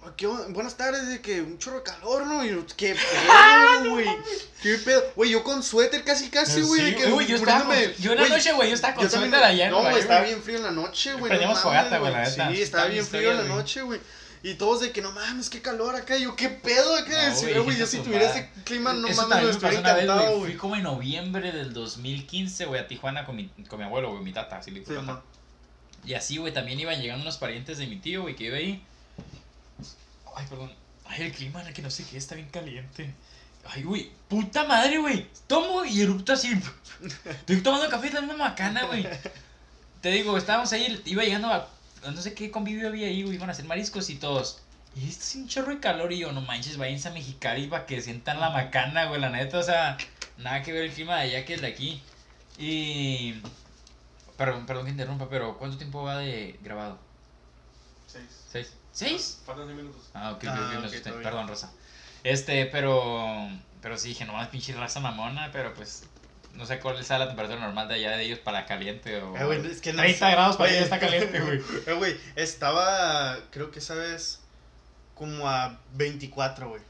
"Oh, 0.06 0.12
¿qué 0.16 0.26
buenas 0.26 0.76
tardes, 0.76 1.08
de 1.08 1.20
que 1.20 1.40
un 1.42 1.58
chorro 1.58 1.78
de 1.78 1.82
calor, 1.84 2.26
¿no? 2.26 2.44
Y 2.44 2.50
yo, 2.50 2.64
qué 2.76 2.96
Ah, 3.30 3.78
pedo, 3.82 3.90
güey. 3.92 4.06
Qué 4.62 4.78
pedo. 4.78 5.02
Güey, 5.16 5.30
yo 5.30 5.42
con 5.42 5.62
suéter 5.62 6.04
casi, 6.04 6.28
casi, 6.30 6.60
güey. 6.62 6.80
Sí, 6.80 6.86
de 6.90 6.96
que 6.96 7.10
güey, 7.10 7.26
yo 7.26 7.36
estaba 7.36 7.74
yo 7.98 8.12
en 8.12 8.16
la 8.18 8.22
Güey, 8.22 8.30
noche, 8.30 8.52
güey, 8.52 8.68
yo 8.68 8.74
estaba 8.74 8.94
con 8.94 9.04
yo 9.04 9.10
también- 9.10 9.30
suéter 9.32 9.46
allá 9.48 9.64
en 9.66 9.70
No, 9.70 9.80
güey, 9.82 9.98
estaba 9.98 10.20
bien 10.22 10.42
frío 10.42 10.56
en 10.58 10.62
la 10.64 10.70
noche, 10.70 11.12
güey. 11.14 11.28
Prendíamos 11.28 11.58
no 11.58 11.62
fogata, 11.62 11.90
mames, 11.90 12.00
güey, 12.00 12.12
la 12.12 12.28
neta. 12.30 12.50
Sí, 12.52 12.62
estaba 12.62 12.86
bien 12.86 13.06
frío 13.06 13.30
en 13.32 13.36
la 13.38 13.44
noche, 13.44 13.82
güey. 13.82 14.00
Y 14.42 14.54
todos 14.56 14.82
de 14.82 14.92
que 14.92 15.00
no 15.00 15.10
mames, 15.10 15.48
qué 15.48 15.62
calor 15.62 15.96
acá. 15.96 16.18
Y 16.18 16.24
yo, 16.24 16.36
qué 16.36 16.50
pedo 16.50 16.94
acá. 16.96 17.30
No, 17.30 17.40
güey, 17.40 17.58
güey, 17.60 17.76
yo 17.78 17.86
si 17.86 17.96
tu 17.96 18.04
tuviera 18.04 18.30
ese 18.30 18.50
clima, 18.64 18.92
no 18.92 19.08
Eso 19.08 19.26
mames, 19.26 19.58
también 19.58 19.74
me 19.74 19.78
una 19.78 19.94
vez, 19.94 20.04
encantado, 20.04 20.38
güey. 20.38 20.50
Fui 20.50 20.58
como 20.58 20.76
en 20.76 20.82
noviembre 20.82 21.50
del 21.50 21.72
2015, 21.72 22.66
güey, 22.66 22.78
a 22.82 22.86
Tijuana 22.86 23.24
con 23.24 23.36
mi, 23.36 23.48
con 23.68 23.78
mi 23.78 23.86
abuelo, 23.86 24.10
güey, 24.10 24.22
mi 24.22 24.32
tata, 24.34 24.58
así 24.58 24.70
le 24.70 24.80
digo. 24.80 25.22
Y 26.04 26.12
así, 26.12 26.36
güey, 26.36 26.52
también 26.52 26.78
iban 26.78 27.00
llegando 27.00 27.22
unos 27.22 27.38
parientes 27.38 27.78
de 27.78 27.86
mi 27.86 27.96
tío, 27.96 28.20
güey, 28.20 28.36
que 28.36 28.44
vive 28.44 28.58
ahí. 28.58 28.86
Ay, 30.34 30.46
perdón. 30.48 30.72
Ay, 31.06 31.22
el 31.22 31.32
clima 31.32 31.60
en 31.60 31.68
el 31.68 31.74
que 31.74 31.82
no 31.82 31.90
sé 31.90 32.04
qué 32.04 32.16
está 32.16 32.34
bien 32.34 32.48
caliente. 32.48 33.14
Ay, 33.66 33.82
güey, 33.82 34.10
puta 34.28 34.64
madre, 34.64 34.98
güey. 34.98 35.26
Tomo 35.46 35.84
y 35.84 36.02
erupto 36.02 36.32
así. 36.32 36.52
Estoy 37.24 37.62
tomando 37.62 37.88
café 37.88 38.10
y 38.12 38.16
una 38.16 38.36
macana, 38.36 38.84
güey. 38.84 39.06
Te 40.00 40.10
digo, 40.10 40.36
estábamos 40.36 40.72
ahí, 40.72 41.00
iba 41.06 41.22
llegando 41.22 41.48
a. 41.48 41.68
No 42.04 42.20
sé 42.20 42.34
qué 42.34 42.50
convivio 42.50 42.88
había 42.88 43.06
ahí, 43.06 43.22
güey. 43.22 43.36
Iban 43.36 43.48
a 43.48 43.52
hacer 43.52 43.64
mariscos 43.64 44.10
y 44.10 44.16
todos. 44.16 44.60
Y 44.94 45.08
esto 45.08 45.24
es 45.24 45.34
un 45.36 45.48
chorro 45.48 45.72
de 45.72 45.80
calor. 45.80 46.12
Y 46.12 46.18
yo, 46.18 46.32
no 46.32 46.42
manches, 46.42 46.76
váyanse 46.76 47.08
a 47.08 47.12
Mexicali 47.12 47.66
para 47.66 47.86
que 47.86 48.02
sientan 48.02 48.40
la 48.40 48.50
macana, 48.50 49.06
güey. 49.06 49.20
La 49.20 49.30
neta, 49.30 49.58
o 49.58 49.62
sea, 49.62 49.96
nada 50.38 50.62
que 50.62 50.72
ver 50.72 50.84
el 50.84 50.92
clima 50.92 51.16
de 51.16 51.22
allá 51.22 51.44
que 51.44 51.54
el 51.54 51.62
de 51.62 51.66
aquí. 51.68 52.02
Y. 52.58 53.40
perdón, 54.36 54.66
perdón 54.66 54.84
que 54.84 54.90
interrumpa, 54.90 55.28
pero 55.30 55.56
¿cuánto 55.56 55.78
tiempo 55.78 56.02
va 56.02 56.18
de 56.18 56.58
grabado? 56.62 56.98
Seis. 58.06 58.44
¿Seis? 58.50 58.74
¿Seis? 58.94 59.40
Faltan 59.44 59.66
seis 59.66 59.76
minutos. 59.76 60.00
Ah, 60.14 60.30
ok, 60.32 60.44
Ah, 60.48 60.52
ok, 60.54 60.70
me 60.72 60.78
ok, 60.78 60.84
asusté. 60.84 61.00
todo 61.00 61.12
bien. 61.18 61.22
Perdón, 61.24 61.48
Rosa. 61.48 61.70
Este, 62.22 62.64
pero. 62.66 63.48
Pero 63.82 63.98
sí 63.98 64.08
dije, 64.08 64.24
nomás 64.24 64.48
pinche 64.48 64.72
raza 64.72 65.00
mamona, 65.00 65.50
pero 65.52 65.74
pues. 65.74 66.04
No 66.54 66.64
sé 66.66 66.78
cuál 66.78 67.04
sea 67.04 67.18
la 67.18 67.26
temperatura 67.26 67.60
normal 67.60 67.88
de 67.88 67.94
allá 67.94 68.16
de 68.16 68.22
ellos 68.24 68.38
para 68.38 68.64
caliente 68.64 69.20
o. 69.20 69.36
Eh, 69.36 69.44
güey, 69.44 69.66
es 69.66 69.80
que 69.80 69.92
no 69.92 69.98
30 70.02 70.26
sé. 70.26 70.32
grados 70.32 70.56
para 70.56 70.70
ellos 70.70 70.84
está 70.84 70.98
caliente, 71.00 71.40
güey. 71.40 71.60
Eh, 71.86 71.92
güey, 71.94 72.16
estaba, 72.36 73.36
creo 73.50 73.70
que 73.72 73.80
sabes, 73.80 74.40
como 75.14 75.48
a 75.48 75.80
24, 75.94 76.68
güey. 76.68 76.82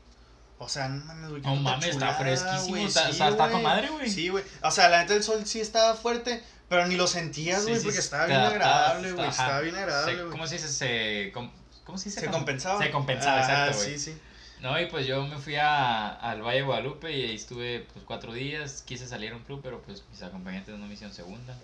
O 0.59 0.69
sea, 0.69 0.89
no 0.89 1.03
mames, 1.07 1.31
güey. 1.31 1.43
No 1.43 1.57
mames, 1.57 1.89
está 1.89 2.15
fresquísimo, 2.15 2.77
está- 2.77 3.07
sí, 3.07 3.11
está- 3.13 3.29
está 3.31 3.51
con 3.51 3.63
madre, 3.63 3.89
güey. 3.89 4.09
Sí, 4.11 4.29
güey. 4.29 4.45
O 4.63 4.71
sea, 4.71 4.89
la 4.91 5.01
neta 5.01 5.15
el 5.15 5.23
sol 5.25 5.45
sí 5.47 5.61
estaba 5.61 5.95
fuerte, 5.95 6.45
pero 6.69 6.87
ni 6.87 6.97
lo 6.97 7.07
sentías, 7.07 7.63
güey, 7.65 7.77
sí, 7.77 7.85
porque 7.85 7.99
estaba 8.01 8.27
bien 8.27 8.41
agradable, 8.41 9.13
güey. 9.13 9.29
Estaba 9.29 9.61
bien 9.61 9.75
agradable, 9.77 10.15
güey. 10.17 10.31
¿Cómo 10.31 10.47
se 10.47 10.57
dice? 10.57 10.69
Se. 10.69 11.31
com- 11.33 11.51
¿Cómo 11.85 11.99
se 11.99 12.07
dice? 12.11 12.21
Se 12.21 12.31
compensaba. 12.31 12.83
Se 12.83 12.91
compensaba, 12.91 13.41
Ajá, 13.41 13.67
exacto, 13.69 13.77
güey. 13.85 13.99
Sí, 13.99 14.13
sí. 14.13 14.19
No, 14.61 14.81
y 14.81 14.87
pues 14.87 15.07
yo 15.07 15.23
me 15.27 15.37
fui 15.39 15.57
a, 15.57 16.09
al 16.09 16.41
Valle 16.43 16.59
de 16.59 16.65
Guadalupe 16.65 17.13
y 17.13 17.23
ahí 17.25 17.35
estuve 17.35 17.87
pues 17.93 18.05
cuatro 18.07 18.33
días. 18.33 18.83
Quise 18.87 19.07
salir 19.07 19.33
a 19.33 19.37
un 19.37 19.43
club, 19.43 19.61
pero 19.63 19.83
pues 19.83 20.03
mis 20.11 20.23
acompañantes 20.23 20.75
no 20.79 20.87
me 20.87 20.95
hicieron 20.95 21.15
segunda. 21.15 21.55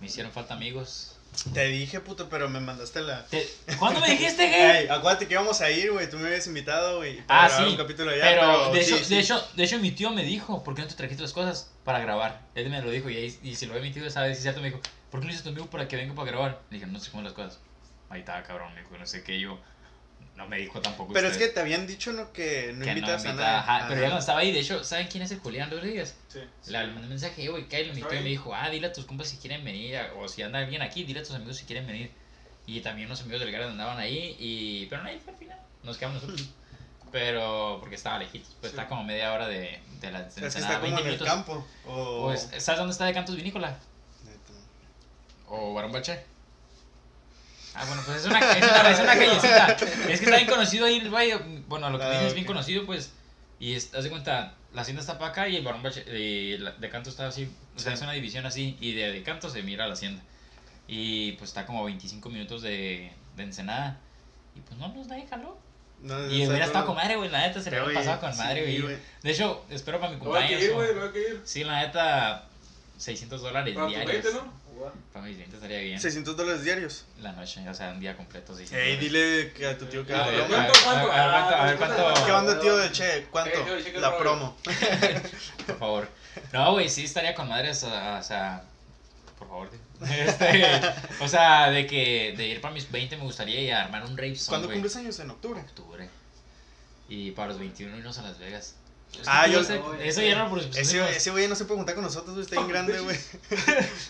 Me 0.00 0.06
hicieron 0.06 0.32
falta 0.32 0.54
amigos. 0.54 1.16
Te 1.54 1.66
dije, 1.68 2.00
puto, 2.00 2.28
pero 2.28 2.48
me 2.48 2.58
mandaste 2.60 3.00
la. 3.00 3.24
Te- 3.26 3.48
¿Cuándo 3.78 4.00
me 4.00 4.10
dijiste 4.10 4.36
que? 4.50 4.80
Ey, 4.80 4.88
acuérdate 4.88 5.28
que 5.28 5.34
íbamos 5.34 5.60
a 5.60 5.70
ir, 5.70 5.92
güey. 5.92 6.10
Tú 6.10 6.18
me 6.18 6.26
habías 6.26 6.46
invitado, 6.46 6.98
güey. 6.98 7.22
Ah, 7.28 7.48
sí, 7.48 7.62
Un 7.62 7.76
capítulo 7.76 8.10
allá, 8.10 8.22
pero, 8.22 8.72
de, 8.72 8.82
sí, 8.84 8.94
hecho, 8.94 9.04
sí. 9.04 9.14
de, 9.14 9.20
hecho, 9.20 9.48
de 9.54 9.64
hecho, 9.64 9.78
mi 9.78 9.92
tío 9.92 10.10
me 10.10 10.24
dijo, 10.24 10.62
¿por 10.64 10.74
qué 10.74 10.82
no 10.82 10.88
te 10.88 10.94
trajiste 10.94 11.22
las 11.22 11.32
cosas 11.32 11.70
para 11.84 12.00
grabar? 12.00 12.42
Él 12.54 12.68
me 12.68 12.82
lo 12.82 12.90
dijo 12.90 13.08
y, 13.08 13.16
ahí- 13.16 13.38
y 13.42 13.54
si 13.54 13.66
lo 13.66 13.74
ve 13.74 13.80
mi 13.80 13.92
tío, 13.92 14.10
sabe, 14.10 14.28
si 14.34 14.38
es 14.38 14.42
cierto, 14.42 14.60
me 14.60 14.66
dijo, 14.68 14.80
¿por 15.10 15.20
qué 15.20 15.26
no 15.26 15.30
dices 15.30 15.44
tu 15.44 15.50
amigo 15.50 15.66
para 15.66 15.86
que 15.88 15.96
venga 15.96 16.14
para 16.14 16.30
grabar? 16.30 16.60
Le 16.70 16.78
dije, 16.78 16.90
no 16.90 16.98
sé 17.00 17.10
cómo 17.10 17.22
las 17.22 17.32
cosas. 17.32 17.58
Ahí 18.12 18.20
estaba, 18.20 18.42
cabrón, 18.42 18.74
me 18.74 18.82
dijo, 18.82 18.96
no 18.98 19.06
sé 19.06 19.22
qué, 19.24 19.40
yo, 19.40 19.58
no 20.36 20.46
me 20.48 20.58
dijo 20.58 20.80
tampoco 20.80 21.12
Pero 21.12 21.28
es 21.28 21.36
que 21.36 21.44
usted 21.44 21.54
te 21.54 21.60
habían 21.60 21.86
dicho, 21.86 22.12
¿no? 22.12 22.32
Que 22.32 22.72
no 22.74 22.84
que 22.84 22.90
invitas 22.90 23.24
a 23.24 23.28
invita- 23.30 23.44
nadie. 23.44 23.58
ajá, 23.58 23.84
pero 23.88 23.94
ya 24.00 24.06
cuando 24.06 24.18
estaba 24.20 24.38
ahí, 24.40 24.52
de 24.52 24.60
hecho, 24.60 24.84
¿saben 24.84 25.06
quién 25.08 25.22
es 25.24 25.30
el 25.32 25.40
Julián 25.40 25.70
Rodríguez? 25.70 26.14
Sí. 26.28 26.40
Le 26.66 26.78
le 26.80 26.86
mandé 26.88 27.02
un 27.02 27.08
mensaje, 27.08 27.44
"Eh, 27.44 27.48
güey, 27.48 27.66
Kyle, 27.68 27.88
mi 27.94 28.00
tío 28.02 28.10
me 28.20 28.22
dijo, 28.28 28.54
ah, 28.54 28.68
dile 28.70 28.86
a 28.88 28.92
tus 28.92 29.04
compas 29.06 29.28
si 29.28 29.36
quieren 29.38 29.64
venir, 29.64 29.96
a- 29.96 30.12
o 30.14 30.28
si 30.28 30.42
anda 30.42 30.58
alguien 30.58 30.82
aquí, 30.82 31.04
dile 31.04 31.20
a 31.20 31.22
tus 31.22 31.34
amigos 31.34 31.56
si 31.56 31.64
quieren 31.64 31.86
venir. 31.86 32.10
Y 32.66 32.80
también 32.80 33.06
unos 33.08 33.20
amigos 33.22 33.40
del 33.40 33.50
Garden 33.50 33.70
andaban 33.70 33.98
ahí, 33.98 34.36
y, 34.38 34.86
pero 34.86 35.02
nadie 35.02 35.18
fue 35.18 35.32
al 35.32 35.38
final, 35.38 35.58
nos 35.82 35.96
quedamos 35.98 36.22
nosotros. 36.22 36.48
Pero, 37.12 37.76
porque 37.80 37.96
estaba 37.96 38.18
lejitos, 38.18 38.56
pues 38.58 38.72
Sí. 38.72 38.78
está 38.78 38.88
como 38.88 39.04
media 39.04 39.34
hora 39.34 39.46
de, 39.46 39.82
de 40.00 40.10
la 40.10 40.22
de 40.22 40.28
Es 40.28 40.34
que 40.54 40.60
está 40.60 40.80
como 40.80 40.94
20 40.96 41.02
en 41.02 41.08
el 41.08 41.18
campo. 41.22 41.66
O... 41.86 42.22
Pues, 42.24 42.48
¿sabes 42.56 42.78
dónde 42.78 42.92
está 42.92 43.04
de 43.04 43.12
Cantos 43.12 43.36
Vinícola? 43.36 43.76
Neta. 44.24 44.52
¿O 45.48 45.74
Barón 45.74 45.92
Balché? 45.92 46.24
Ah, 47.74 47.84
bueno, 47.86 48.02
pues 48.04 48.18
es 48.18 48.26
una, 48.26 48.38
es 48.38 48.62
una, 48.62 48.90
es 48.90 49.00
una 49.00 49.14
callecita. 49.16 49.66
Es 50.08 50.20
que 50.20 50.24
está 50.26 50.36
bien 50.36 50.48
conocido 50.48 50.86
ahí 50.86 50.98
el 50.98 51.10
valle. 51.10 51.38
Bueno, 51.68 51.88
lo 51.90 51.98
que 51.98 52.04
Ah, 52.04 52.10
dices 52.12 52.26
es 52.28 52.34
bien 52.34 52.46
conocido, 52.46 52.84
pues. 52.86 53.12
Y 53.58 53.74
es, 53.74 53.94
haz 53.94 54.04
de 54.04 54.10
cuenta, 54.10 54.54
la 54.74 54.82
hacienda 54.82 55.00
está 55.00 55.18
para 55.18 55.30
acá 55.30 55.48
y 55.48 55.56
el 55.56 55.64
Barón 55.64 55.82
Balché, 55.82 56.04
eh, 56.06 56.58
de 56.78 56.88
Cantos 56.90 57.12
está 57.14 57.26
así. 57.28 57.50
O 57.76 57.78
sea, 57.78 57.92
Sí. 57.92 57.94
es 57.96 58.02
una 58.02 58.12
división 58.12 58.44
así. 58.44 58.76
Y 58.80 58.92
de, 58.94 59.12
de 59.12 59.22
Cantos 59.22 59.52
se 59.52 59.62
mira 59.62 59.86
la 59.86 59.94
hacienda. 59.94 60.22
Y 60.88 61.32
pues 61.32 61.50
está 61.50 61.64
como 61.64 61.84
25 61.84 62.28
minutos 62.28 62.60
de, 62.62 63.12
de 63.36 63.42
Ensenada. 63.42 63.98
Y 64.54 64.60
pues 64.60 64.78
no 64.78 64.88
nos 64.88 65.08
da 65.08 65.16
de 65.16 65.24
calor. 65.24 65.56
No, 66.02 66.14
Y 66.30 66.40
no, 66.42 66.48
hubiera 66.50 66.58
no, 66.58 66.64
estado 66.64 66.80
no. 66.80 66.86
con 66.88 66.96
madre, 66.96 67.16
güey. 67.16 67.30
La 67.30 67.46
neta 67.46 67.62
se 67.62 67.70
le 67.70 67.80
hubiera 67.82 68.00
pasado 68.00 68.20
con 68.20 68.36
madre, 68.36 68.62
güey. 68.82 68.98
De 69.22 69.30
hecho, 69.30 69.64
espero 69.70 69.98
para 70.00 70.10
mi 70.12 70.18
No 70.18 70.24
cumpleaños. 70.24 70.60
ir, 70.60 70.72
güey, 70.72 70.94
no 70.94 71.06
ir. 71.06 71.40
Sí, 71.44 71.62
la 71.64 71.80
neta, 71.86 72.44
600 72.98 73.40
dólares 73.40 73.74
diarios. 73.74 74.06
20, 74.06 74.28
¿no? 74.78 74.92
Para 75.12 75.26
mis 75.26 75.36
20 75.38 75.56
estaría 75.56 75.78
bien. 75.80 76.00
600 76.00 76.36
dólares 76.36 76.64
diarios. 76.64 77.04
La 77.20 77.32
noche, 77.32 77.68
o 77.68 77.74
sea, 77.74 77.90
un 77.90 78.00
día 78.00 78.16
completo. 78.16 78.54
600 78.56 78.86
Ey, 78.88 78.96
dile 78.96 79.52
que 79.52 79.66
a 79.66 79.78
tu 79.78 79.86
tío 79.86 80.06
que 80.06 80.14
A 80.14 80.18
la 80.18 80.26
ver, 80.26 80.46
promo. 80.46 80.62
a 80.62 80.66
¿Cuánto, 80.66 81.12
a 81.12 81.26
ver, 81.26 81.30
cuánto? 81.30 81.54
a 81.56 81.64
ver, 81.64 81.76
cuánto- 81.76 81.94
a 81.94 82.04
ver 82.06 82.14
cuánto- 82.14 82.26
¿Qué 82.26 82.32
onda, 82.32 82.60
tío 82.60 82.76
de 82.76 82.92
Che? 82.92 83.26
¿Cuánto? 83.30 83.58
La 84.00 84.16
promo. 84.18 84.56
Por 85.66 85.78
favor. 85.78 86.08
No, 86.52 86.72
güey, 86.72 86.88
sí 86.88 87.04
estaría 87.04 87.34
con 87.34 87.48
madres, 87.48 87.82
o 87.84 87.88
o 87.88 88.22
sea, 88.22 88.62
por 89.38 89.48
favor. 89.48 89.70
tío. 89.70 89.78
Este, 90.02 90.64
o 91.20 91.28
sea, 91.28 91.70
de 91.70 91.86
que 91.86 92.34
de 92.36 92.48
ir 92.48 92.60
para 92.60 92.74
mis 92.74 92.90
20 92.90 93.16
me 93.18 93.22
gustaría 93.22 93.60
y 93.60 93.70
armar 93.70 94.02
un 94.04 94.16
rave 94.16 94.34
song, 94.34 94.48
¿Cuándo 94.48 94.68
cumples 94.70 94.96
años? 94.96 95.18
En 95.20 95.30
octubre. 95.30 95.60
Octubre. 95.60 96.08
Y 97.08 97.30
para 97.32 97.48
los 97.48 97.58
21 97.58 97.96
irnos 97.98 98.18
a 98.18 98.22
Las 98.22 98.38
Vegas. 98.38 98.74
Es 99.12 99.18
que 99.18 99.24
Ah, 99.26 99.46
yo- 99.46 99.58
vas 99.60 99.70
a- 99.70 100.04
Eso 100.04 100.22
ya 100.22 100.36
no 100.38 100.48
por 100.50 100.58
Ese, 100.58 101.16
ese 101.16 101.30
güey 101.30 101.46
no 101.48 101.54
se 101.54 101.64
puede 101.64 101.78
juntar 101.78 101.94
con 101.94 102.04
nosotros, 102.04 102.34
güey. 102.34 102.42
Está 102.44 102.56
bien 102.56 102.68
grande, 102.72 102.98
güey. 103.00 103.16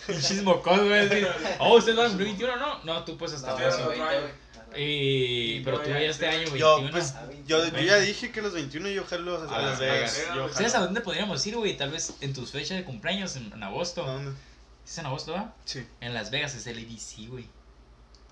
Pinches 0.07 0.43
mocos, 0.43 0.79
güey. 0.79 1.25
Oh, 1.59 1.75
¿ustedes 1.77 1.97
van 1.97 2.05
a 2.05 2.09
cumplir 2.09 2.27
21? 2.29 2.55
No, 2.57 2.83
no, 2.83 3.03
tú 3.03 3.17
pues 3.17 3.33
hasta 3.33 3.51
No, 3.51 3.59
no, 3.59 3.85
güey. 3.85 3.99
no. 3.99 4.43
Y, 4.75 5.59
pero 5.63 5.81
tú 5.81 5.89
ya 5.91 5.99
este 5.99 6.27
año 6.27 6.49
21. 6.49 6.57
Yo, 6.81 6.89
pues, 6.91 7.13
yo, 7.45 7.63
yo 7.67 7.79
ya 7.81 7.97
dije 7.97 8.31
que 8.31 8.41
los 8.41 8.53
21 8.53 8.89
yo 8.89 9.05
jalo 9.05 9.37
a, 9.39 9.55
A 9.57 9.61
Las 9.61 9.79
Vegas. 9.79 10.25
¿Sabes 10.53 10.73
a 10.73 10.79
dónde 10.79 11.01
podríamos 11.01 11.45
ir, 11.45 11.55
güey? 11.57 11.77
Tal 11.77 11.91
vez 11.91 12.13
en 12.21 12.33
tus 12.33 12.51
fechas 12.51 12.77
de 12.77 12.83
cumpleaños, 12.83 13.35
en, 13.35 13.51
en 13.53 13.61
agosto. 13.61 14.03
¿A 14.03 14.13
dónde? 14.13 14.31
¿Es 14.83 14.97
en 14.97 15.05
agosto, 15.05 15.33
va? 15.33 15.53
Sí. 15.65 15.85
En 16.01 16.13
Las 16.15 16.31
Vegas 16.31 16.55
es 16.55 16.65
el 16.65 16.79
ADC, 16.79 17.27
güey. 17.29 17.45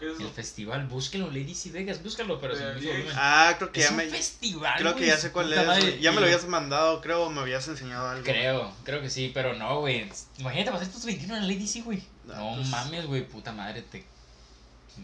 ¿Qué 0.02 0.12
es 0.12 0.20
El 0.20 0.30
festival, 0.30 0.88
búsquelo, 0.88 1.28
Lady 1.28 1.54
C 1.54 1.70
Vegas, 1.70 2.02
búscalo, 2.02 2.42
pero 2.42 2.56
sin 2.56 2.66
volumen. 2.74 3.06
Ah, 3.16 3.54
creo 3.58 3.72
que 3.72 3.80
es 3.82 3.86
ya 3.86 3.92
un 3.92 3.98
me. 3.98 4.06
festival, 4.08 4.74
Creo 4.80 4.96
que 4.96 5.06
ya 5.06 5.16
sé 5.18 5.32
cuál 5.32 5.54
es. 5.54 5.66
madre. 5.66 6.00
Ya 6.02 6.10
me 6.12 6.18
y- 6.18 6.20
lo 6.22 6.26
habías 6.26 6.48
mandado, 6.48 7.02
creo, 7.02 7.26
o 7.26 7.30
me 7.30 7.40
habías 7.42 7.68
enseñado 7.68 8.10
algo. 8.10 8.24
Creo, 8.24 8.74
creo 8.84 9.00
que 9.02 9.12
sí, 9.12 9.30
pero 9.32 9.54
no, 9.54 9.80
güey. 9.80 10.10
Imagínate 10.40 10.72
pasar 10.72 10.88
estos 10.88 11.06
21 11.06 11.38
en 11.38 11.44
el 11.44 11.52
ADC, 11.52 11.84
güey. 11.84 12.02
No, 12.26 12.36
No 12.36 12.56
pues- 12.58 12.68
mames, 12.70 13.06
güey, 13.06 13.28
puta 13.28 13.52
madre, 13.52 13.84
te... 13.84 14.04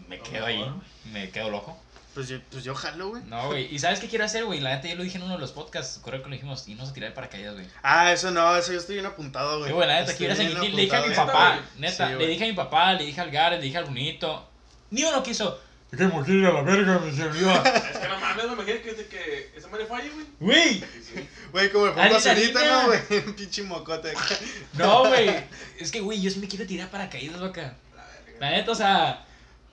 Me 0.08 0.18
quedo 0.20 0.46
ahí, 0.46 0.64
me 1.12 1.30
quedo 1.30 1.48
loco. 1.50 1.78
Pues 2.14 2.26
yo, 2.28 2.38
pues 2.50 2.64
yo 2.64 2.74
jalo, 2.74 3.10
güey. 3.10 3.22
No, 3.26 3.46
güey, 3.48 3.72
¿y 3.72 3.78
sabes 3.78 4.00
qué 4.00 4.08
quiero 4.08 4.24
hacer, 4.24 4.44
güey? 4.44 4.58
La 4.60 4.74
neta, 4.74 4.88
yo 4.88 4.96
lo 4.96 5.04
dije 5.04 5.18
en 5.18 5.22
uno 5.22 5.34
de 5.34 5.40
los 5.40 5.52
podcasts, 5.52 6.00
correo 6.02 6.20
que 6.22 6.28
lo 6.28 6.34
dijimos, 6.34 6.66
y 6.66 6.74
no 6.74 6.84
se 6.84 6.92
tirar 6.92 7.10
de 7.10 7.14
paracaídas, 7.14 7.54
güey. 7.54 7.66
Ah, 7.84 8.12
eso 8.12 8.32
no, 8.32 8.56
eso 8.56 8.72
yo 8.72 8.78
estoy 8.80 8.96
bien 8.96 9.06
apuntado, 9.06 9.58
güey. 9.58 9.70
Sí, 9.70 9.74
güey, 9.74 9.86
la 9.86 10.00
neta, 10.00 10.16
quiero 10.16 10.32
hacer, 10.32 10.50
le 10.52 10.82
dije 10.82 10.96
a 10.96 11.06
mi 11.06 11.14
papá, 11.14 11.60
neta, 11.76 12.08
Sí, 12.08 12.14
le 12.18 12.26
dije 12.26 12.44
a 12.44 12.48
mi 12.48 12.54
papá, 12.54 12.94
le 12.94 13.04
dije 13.04 13.20
al 13.20 13.30
Gar, 13.30 13.52
le 13.52 13.60
dije 13.60 13.78
al 13.78 13.84
Brunito. 13.84 14.50
Ni 14.90 15.04
uno 15.04 15.22
quiso. 15.22 15.60
¿Qué 15.96 16.04
morir 16.04 16.44
a 16.46 16.52
la 16.52 16.62
verga, 16.62 16.98
mi 16.98 17.10
señor? 17.10 17.32
Es 17.66 17.98
que 17.98 18.08
no 18.08 18.20
mames, 18.20 18.44
no 18.44 18.56
me 18.56 18.62
imagino 18.62 18.82
que, 18.82 19.06
que 19.06 19.52
esa 19.56 19.68
madre 19.68 19.86
falle, 19.86 20.10
güey. 20.10 20.26
Güey, 20.38 20.84
Güey, 21.50 21.72
como 21.72 21.86
me 21.86 21.90
Ah, 21.92 22.08
pongo 22.10 22.28
ahorita, 22.28 22.60
niña. 22.60 22.82
¿no, 22.82 22.86
güey? 22.86 23.34
Pinche 23.36 23.62
mocote. 23.62 24.12
no, 24.74 25.08
güey. 25.08 25.30
Es 25.78 25.90
que, 25.90 26.00
güey, 26.00 26.20
yo 26.20 26.30
sí 26.30 26.40
me 26.40 26.48
quiero 26.48 26.66
tirar 26.66 26.90
paracaídas, 26.90 27.40
vaca. 27.40 27.74
La 28.38 28.50
neta, 28.50 28.72
o 28.72 28.74
sea, 28.74 29.24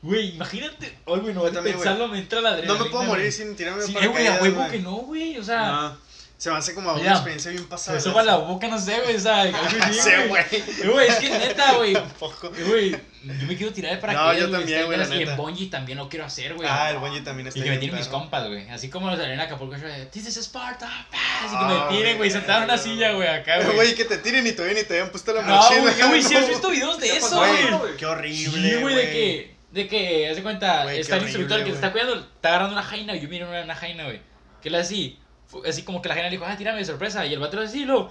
güey, 0.01 0.36
imagínate. 0.36 0.97
Ay, 1.06 1.19
güey, 1.19 1.34
no 1.34 1.49
Yo 1.51 1.60
a 1.60 1.63
pensarlo 1.63 2.08
me 2.08 2.19
entra 2.19 2.39
la 2.39 2.51
No 2.51 2.56
adrenalina. 2.56 2.86
me 2.86 2.89
puedo 2.91 3.04
morir 3.04 3.32
sin 3.32 3.56
tirarme 3.56 3.84
Sí, 3.84 3.91
para 3.91 4.06
eh, 4.06 4.10
güey, 4.10 4.28
a 4.28 4.41
huevo 4.41 4.67
que 4.71 4.80
no, 4.80 4.95
güey. 4.97 5.38
O 5.38 5.43
sea, 5.43 5.65
No. 5.65 5.97
Se 6.38 6.52
me 6.52 6.58
hace 6.58 6.74
como 6.74 6.89
una 6.91 7.00
Mira, 7.00 7.12
experiencia 7.13 7.50
bien 7.52 7.65
pasada. 7.65 7.95
me 7.95 8.02
soba 8.04 8.21
la 8.21 8.36
boca, 8.36 8.67
no 8.67 8.78
sé, 8.78 9.00
güey. 9.00 9.15
O 9.15 9.19
sea, 9.19 9.45
No 9.45 9.58
güey. 10.30 10.43
Güey, 10.86 11.08
es 11.08 11.15
que 11.15 11.30
neta, 11.30 11.74
güey. 11.76 11.93
Tampoco. 11.93 12.52
Güey, 12.67 12.91
yo 12.91 13.48
me 13.48 13.56
quiero 13.56 13.71
tirar 13.71 13.91
de 13.93 13.98
paracaídas. 14.00 14.38
yo 14.39 14.50
güey, 14.50 14.60
también, 14.60 14.86
güey, 14.86 14.98
la 14.98 15.06
Y 15.08 15.12
en 15.13 15.19
neta. 15.19 15.36
bungee 15.38 15.67
también 15.69 15.98
lo 15.98 16.10
quiero 16.10 16.26
hacer, 16.26 16.54
güey. 16.56 16.67
Ah, 16.69 16.91
el 16.91 16.98
bungee 16.98 17.21
también 17.21 17.48
está 17.48 17.58
Y 17.60 17.63
que 17.63 17.69
me 17.69 17.78
tiren 17.78 17.95
mis 17.95 18.08
compas, 18.10 18.48
güey. 18.48 18.69
Así 18.69 18.89
como 18.89 19.10
los 19.10 19.17
de 19.17 19.26
Arena 19.26 19.43
Acapulco, 19.43 19.78
yo 19.78 19.88
This 20.12 20.28
is 20.28 20.36
Sparta. 20.38 20.88
pa", 21.10 21.17
Así 21.45 21.56
que 21.56 21.63
Ah, 21.63 21.88
me 21.89 21.95
tiren, 21.98 22.17
güey, 22.17 22.30
sentados 22.30 22.63
en 22.63 22.69
una 22.69 22.78
silla, 22.78 23.12
güey, 23.13 23.28
acá, 23.30 23.62
güey. 23.62 23.76
Güey, 23.76 23.95
que 23.95 24.04
te 24.04 24.17
tiren 24.17 24.45
y 24.45 24.52
todavía 24.52 24.76
ni 24.82 24.84
te 24.86 24.93
habían 24.95 25.12
puesto 25.12 25.34
la 25.34 25.41
No, 25.41 25.56
mochila. 25.56 25.80
güey, 25.82 26.02
güey, 26.10 26.21
sí 26.21 26.36
has 26.36 26.41
No. 26.41 26.48
visto 26.50 26.69
videos 26.69 27.00
de 27.00 27.08
¿Qué 27.12 27.17
eso, 27.17 27.38
güey. 27.38 27.95
Qué 27.98 28.06
horrible, 28.06 28.69
Sí, 28.69 28.76
güey, 28.82 28.95
de 28.95 29.02
que, 29.04 29.56
de 29.71 29.88
que, 29.88 30.30
haz 30.30 30.36
de 30.36 30.43
cuenta, 30.43 30.93
está 30.93 31.15
el 31.15 31.24
instructor 31.24 31.60
horrible, 31.60 31.63
que 31.63 31.69
te 31.71 31.76
está 31.76 31.91
cuidando, 31.93 32.15
está 32.15 32.50
agarrando 32.50 32.74
una 32.74 32.84
jaina, 32.84 33.15
yo 33.15 33.30
miro 33.30 33.48
una, 33.50 33.62
una 33.62 33.76
jaina, 33.76 34.04
güey, 34.04 34.19
que 34.62 34.69
le 34.69 34.78
hace 34.80 34.93
así, 34.93 35.19
así 35.65 35.84
como 35.84 36.02
que 36.02 36.10
la 36.10 36.15
jaina 36.15 36.30
le 36.30 36.38
dijo, 36.38 36.46
ah, 36.48 36.58
tírame 36.58 36.80
de 36.80 36.86
sorpresa, 36.86 37.26
y 37.26 37.34
el 37.34 37.39
vato 37.39 37.58
le 37.58 37.63
hace 37.63 37.78
así, 37.78 37.86
lo, 37.86 38.10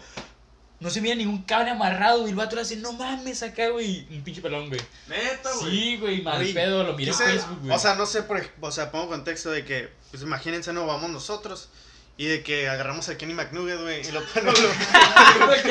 no 0.81 0.91
se 0.91 1.01
mira 1.01 1.15
ningún 1.15 1.43
cable 1.43 1.71
amarrado, 1.71 2.27
y 2.27 2.31
el 2.31 2.37
vato 2.37 2.57
le 2.57 2.63
hace, 2.63 2.77
no 2.77 2.93
mames, 2.93 3.43
acá, 3.43 3.69
güey, 3.69 4.07
un 4.11 4.23
pinche 4.23 4.41
pelón, 4.43 4.69
güey. 4.69 4.81
Neta, 5.09 5.51
güey. 5.61 5.71
Sí, 5.71 5.97
güey, 5.99 6.23
mal 6.23 6.47
pedo, 6.53 6.85
lo 6.85 6.95
miré 6.95 7.11
en 7.11 7.17
Facebook, 7.17 7.59
güey. 7.63 7.75
O 7.75 7.79
sea, 7.79 7.95
no 7.95 8.07
sé, 8.07 8.23
por, 8.23 8.45
o 8.61 8.71
sea, 8.71 8.91
pongo 8.91 9.09
contexto 9.09 9.51
de 9.51 9.65
que, 9.65 9.91
pues 10.11 10.23
imagínense, 10.23 10.73
no 10.73 10.87
vamos 10.87 11.11
nosotros. 11.11 11.69
Y 12.17 12.27
de 12.27 12.45
que 12.45 12.69
agarramos 12.69 13.09
a 13.09 13.19
Kenny 13.19 13.35
McNugget, 13.35 13.81
güey, 13.81 14.07
y 14.07 14.13
lo 14.13 14.25
ponemos. 14.35 14.57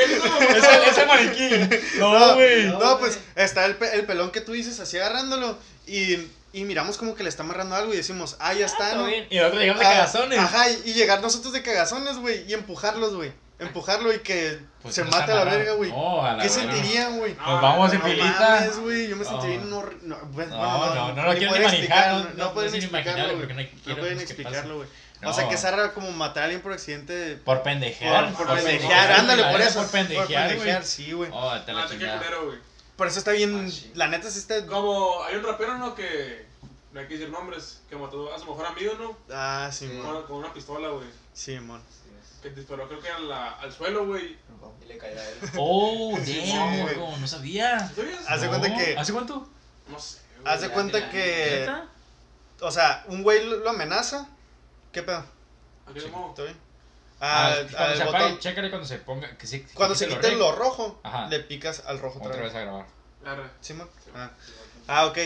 ese, 0.56 0.90
ese 0.90 1.06
maniquí. 1.06 1.78
No, 2.00 2.20
no, 2.20 2.36
güey. 2.36 2.66
no, 2.66 3.00
pues 3.00 3.20
está 3.36 3.66
el, 3.66 3.78
el 3.94 4.06
pelón 4.06 4.32
que 4.32 4.42
tú 4.42 4.52
dices 4.52 4.78
así 4.82 4.98
agarrándolo. 4.98 5.58
Y, 5.88 6.18
y 6.54 6.64
miramos 6.66 6.98
como 6.98 7.16
que 7.16 7.24
le 7.24 7.30
está 7.30 7.44
amarrando 7.44 7.76
algo 7.76 7.94
y 7.94 7.98
decimos, 7.98 8.38
ah, 8.40 8.54
ya 8.54 8.66
está, 8.68 8.92
Todo 8.92 9.02
¿no? 9.02 9.08
bien. 9.08 9.28
Y 9.30 9.36
nosotros 9.38 9.60
llegamos 9.62 9.82
de 9.82 9.86
Ah, 9.88 9.92
cagazones. 9.94 10.40
Ajá, 10.40 10.70
y, 10.70 10.82
y 10.86 10.94
llegar 10.94 11.20
nosotros 11.22 11.52
de 11.52 11.62
cagazones, 11.64 12.18
güey, 12.18 12.46
y 12.50 12.54
empujarlos, 12.54 13.16
güey. 13.16 13.32
Empujarlo 13.60 14.14
y 14.14 14.20
que 14.20 14.60
Pues 14.82 14.96
se 14.96 15.04
no 15.04 15.12
mate 15.12 15.32
a 15.32 15.36
la 15.36 15.44
verga, 15.46 15.74
güey. 15.74 15.90
No, 15.92 16.26
a 16.26 16.34
la 16.34 16.44
¿Qué 16.44 16.50
sentirían, 16.50 17.18
güey? 17.18 17.34
No, 17.36 17.52
Nos 17.54 17.62
vamos 17.62 17.94
en 17.94 18.00
No 18.00 18.06
filita. 18.06 18.68
güey, 18.82 19.08
yo 19.08 19.16
me 19.16 19.24
sentiría 19.26 19.58
No. 19.60 19.84
no, 20.02 20.18
pues, 20.34 20.48
No, 20.50 20.78
bueno, 20.80 20.96
no, 20.96 21.14
no 21.14 21.24
lo 21.24 21.38
quiero 21.38 21.54
ni 21.58 21.64
manejar, 21.64 22.14
no, 22.14 22.20
no, 22.24 22.30
no 22.36 22.54
pueden 22.54 22.76
explicarlo, 22.76 23.36
güey. 23.36 23.48
no 23.86 23.96
pueden 23.98 24.20
explicarlo, 24.20 24.76
güey. 24.78 24.90
No. 25.22 25.30
O 25.30 25.34
sea, 25.34 25.48
que 25.48 25.56
Sara 25.58 25.94
como 25.94 26.12
matar 26.12 26.42
a 26.44 26.46
alguien 26.48 26.62
por 26.62 26.74
accidente. 26.74 27.38
Por 27.46 27.64
pendejear. 27.64 28.26
Por, 28.34 28.40
por 28.40 28.48
por 28.48 28.56
pendejear, 28.58 29.12
ándale, 29.14 29.44
por 29.46 29.62
eso. 29.62 29.80
Por 29.80 29.92
pendejear, 29.92 30.28
güey. 30.28 30.48
pendejear, 30.58 30.84
sí, 30.84 31.14
güey. 31.14 31.30
Oh, 31.34 31.54
te 31.62 31.72
la 31.72 31.84
Ah, 31.84 31.88
chingada. 31.90 32.22
Por 33.04 33.10
eso 33.10 33.20
está 33.20 33.32
bien. 33.34 33.70
Ah. 33.70 33.88
La 33.96 34.08
neta 34.08 34.32
sí 34.32 34.40
está. 34.40 34.66
Como 34.66 35.22
hay 35.26 35.36
un 35.36 35.44
rapero, 35.44 35.78
¿no? 35.78 35.94
Que. 35.94 36.46
No 36.94 37.02
hay 37.02 37.08
que 37.08 37.16
decir 37.18 37.30
nombres. 37.30 37.82
Que 37.90 37.98
mató 37.98 38.34
a 38.34 38.40
su 38.40 38.46
mejor 38.46 38.66
amigo, 38.66 38.94
¿no? 38.98 39.18
Ah, 39.30 39.70
sí, 39.74 39.90
Con, 40.26 40.38
una 40.38 40.54
pistola, 40.54 40.88
güey. 40.88 41.08
Sí, 41.34 41.60
mon. 41.60 41.82
Que 42.42 42.50
disparó, 42.52 42.88
creo 42.88 43.02
que 43.02 43.10
a 43.10 43.20
la- 43.20 43.52
al 43.60 43.74
suelo, 43.74 44.06
güey. 44.06 44.38
Y 44.82 44.86
le 44.88 44.98
caía 44.98 45.20
a 45.20 45.30
él. 45.30 45.36
Oh, 45.58 46.18
Sí, 46.24 46.50
damn, 46.50 47.20
no 47.22 47.28
sabía. 47.28 47.92
¿Sabías? 47.94 48.24
Haz 48.26 48.42
de 48.42 48.48
cuenta 48.48 48.70
No, 48.70 48.78
que- 48.78 48.98
¿Hace 48.98 49.12
cuánto? 49.12 49.50
No 49.90 50.00
sé. 50.00 50.20
güey. 50.42 50.54
Haz 50.54 50.62
de 50.62 50.68
ya 50.70 50.74
cuenta 50.74 50.98
tiene 50.98 51.12
que. 51.12 51.60
¿Neta? 51.60 51.90
O 52.62 52.72
sea, 52.72 53.04
un 53.10 53.22
güey 53.24 53.46
lo 53.46 53.70
amenaza. 53.70 54.30
¿Qué 54.94 55.04
pedo? 55.04 55.26
¿A 55.88 55.94
qué? 55.94 56.00
¿Todo 56.02 56.46
bien? 56.46 56.58
Ah, 57.26 57.48
Al- 57.48 57.68
cuando 57.70 57.78
al 57.80 57.96
se 57.98 58.04
apague, 58.04 58.24
botón. 58.26 58.40
chécale 58.40 58.70
cuando 58.70 58.86
se 58.88 58.98
ponga. 58.98 59.38
Que 59.38 59.48
sí, 59.48 59.66
Cuando 59.74 59.96
se 59.96 60.10
quite 60.10 60.36
lo 60.36 60.52
rojo, 60.52 61.00
Ajá. 61.04 61.28
le 61.28 61.40
picas 61.40 61.84
al 61.88 62.00
rojo 62.00 62.20
Otra 62.22 62.42
vez 62.42 62.54
a 62.54 62.60
grabar. 62.60 62.86
¿Sí, 63.62 63.74
Ah. 64.14 64.30
Ah, 64.88 65.06
ok. 65.06 65.18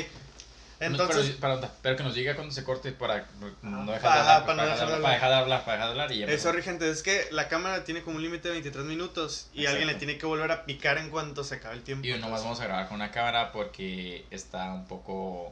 Pero- 0.80 0.92
Entonces. 0.92 1.36
pero, 1.42 1.60
pero 1.82 1.96
que 1.98 2.04
nos 2.04 2.14
diga 2.14 2.36
cuando 2.36 2.54
se 2.54 2.64
corte 2.64 2.92
para 2.92 3.26
no 3.64 3.92
dejar 3.92 4.06
Ajá, 4.12 4.16
de 4.16 4.22
hablar. 4.22 4.46
para 4.46 4.64
dejar 4.64 4.78
de 4.78 4.94
dejar, 4.94 5.34
hablar. 5.34 5.66
para 5.66 5.88
dejar 5.90 6.08
de 6.10 6.16
y 6.16 6.20
ya. 6.20 6.38
Sorry, 6.40 6.62
gente, 6.62 6.88
es 6.88 7.02
que 7.02 7.28
la 7.32 7.48
cámara 7.48 7.84
tiene 7.84 8.04
como 8.04 8.18
un 8.18 8.22
límite 8.22 8.50
de 8.50 8.54
23 8.54 8.86
minutos 8.86 9.48
y 9.56 9.66
alguien 9.66 9.88
le 9.88 9.96
tiene 9.96 10.20
que 10.20 10.28
volver 10.28 10.52
a 10.52 10.66
picar 10.66 11.00
en 11.00 11.10
cuanto 11.10 11.44
se 11.44 11.56
acabe 11.56 11.74
el 11.78 11.82
tiempo. 11.82 12.06
Y 12.06 12.12
nomás 12.20 12.44
vamos 12.44 12.60
a 12.62 12.66
grabar 12.66 12.88
con 12.90 12.98
una 12.98 13.10
cámara 13.10 13.52
porque 13.52 14.24
está 14.30 14.72
un 14.72 14.86
poco 14.86 15.52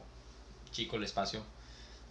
chico 0.70 0.94
el 0.94 1.02
espacio. 1.02 1.42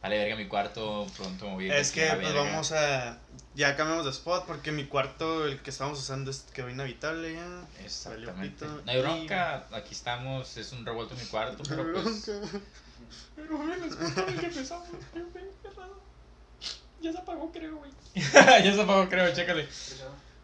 Vale, 0.06 0.20
verga, 0.20 0.36
mi 0.36 0.46
cuarto 0.46 1.08
pronto 1.18 1.48
me 1.48 1.54
voy 1.56 1.64
a 1.64 1.68
ir 1.68 1.74
Es 1.74 1.92
que 1.92 2.06
pues 2.06 2.20
verga. 2.20 2.44
vamos 2.44 2.72
a. 2.74 3.18
Ya 3.56 3.76
cambiamos 3.76 4.06
de 4.06 4.12
spot 4.12 4.46
porque 4.46 4.72
mi 4.72 4.86
cuarto, 4.86 5.48
el 5.48 5.60
que 5.64 5.72
estábamos 5.72 5.98
usando, 5.98 6.30
es 6.30 6.46
quedó 6.54 6.70
inhabitable 6.70 7.34
ya. 7.34 7.64
Exactamente. 7.84 8.68
No 8.68 8.92
hay 8.92 9.02
bronca, 9.02 9.66
aquí 9.72 9.96
estamos, 9.96 10.58
es 10.58 10.72
un 10.74 10.86
revuelto 10.86 11.16
en 11.16 11.22
mi 11.22 11.26
cuarto, 11.26 11.64
pero 11.68 11.92
pues. 11.92 12.30
Pero 13.36 13.64
el 13.74 14.40
que 14.40 14.46
empezamos. 14.46 14.88
Ya 17.02 17.12
se 17.12 17.18
apagó, 17.18 17.52
creo, 17.52 17.78
güey. 17.78 17.92
ya 18.14 18.74
se 18.76 18.82
apagó, 18.84 19.10
creo, 19.10 19.34
chécale. 19.34 19.68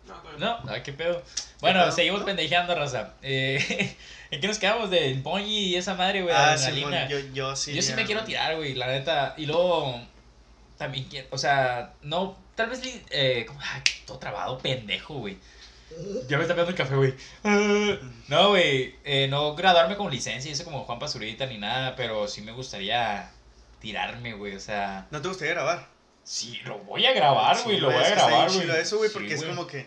No, 0.07 0.37
No, 0.39 0.59
ay, 0.71 0.81
qué 0.83 0.93
pedo. 0.93 1.21
Bueno, 1.59 1.81
pedo? 1.81 1.91
seguimos 1.91 2.23
pendejeando, 2.23 2.73
raza. 2.75 3.13
Eh, 3.21 3.95
¿En 4.31 4.41
qué 4.41 4.47
nos 4.47 4.57
quedamos? 4.59 4.89
Del 4.89 5.21
Pony 5.21 5.41
y 5.47 5.75
esa 5.75 5.93
madre, 5.95 6.21
güey, 6.21 6.33
Ah, 6.35 6.51
de 6.51 6.57
Simón, 6.57 6.93
adrenalina. 6.93 7.09
yo, 7.09 7.33
yo 7.33 7.55
sí. 7.55 7.73
Yo 7.73 7.81
sí 7.81 7.93
me 7.93 8.05
quiero 8.05 8.23
tirar, 8.23 8.55
güey, 8.55 8.73
la 8.75 8.87
neta. 8.87 9.33
Y 9.37 9.45
luego, 9.45 9.99
también 10.77 11.05
quiero, 11.05 11.27
o 11.31 11.37
sea, 11.37 11.93
no, 12.01 12.37
tal 12.55 12.69
vez, 12.69 12.81
eh, 13.11 13.45
como, 13.47 13.59
ay, 13.61 13.81
todo 14.05 14.17
trabado, 14.19 14.57
pendejo, 14.57 15.15
güey. 15.15 15.37
Ya 16.29 16.37
me 16.37 16.43
está 16.43 16.53
pegando 16.55 16.71
el 16.71 16.77
café, 16.77 16.95
güey. 16.95 17.13
Ah, 17.43 17.97
No, 18.29 18.49
güey, 18.49 18.95
eh, 19.03 19.27
no 19.29 19.53
graduarme 19.55 19.97
con 19.97 20.09
licencia, 20.09 20.49
y 20.49 20.53
eso 20.53 20.63
como 20.63 20.85
Juan 20.85 20.99
Pazurita 20.99 21.45
ni 21.45 21.57
nada, 21.57 21.95
pero 21.97 22.27
sí 22.29 22.41
me 22.41 22.53
gustaría 22.53 23.29
tirarme, 23.81 24.33
güey, 24.33 24.55
o 24.55 24.59
sea, 24.59 25.07
¿No 25.11 25.21
te 25.21 25.27
gustaría 25.27 25.53
grabar? 25.53 25.87
sí, 26.23 26.59
lo 26.65 26.77
voy 26.79 27.05
a 27.05 27.11
grabar, 27.13 27.57
güey, 27.63 27.75
Sí, 27.75 27.81
lo 27.81 27.91
voy 27.91 28.01
a 28.03 28.09
grabar, 28.09 28.49
güey. 28.51 28.69
eso, 28.79 28.97
güey, 28.99 29.09
Sí, 29.09 29.13
porque 29.13 29.33
es 29.33 29.41
güey. 29.43 29.49
como 29.55 29.67
que 29.67 29.85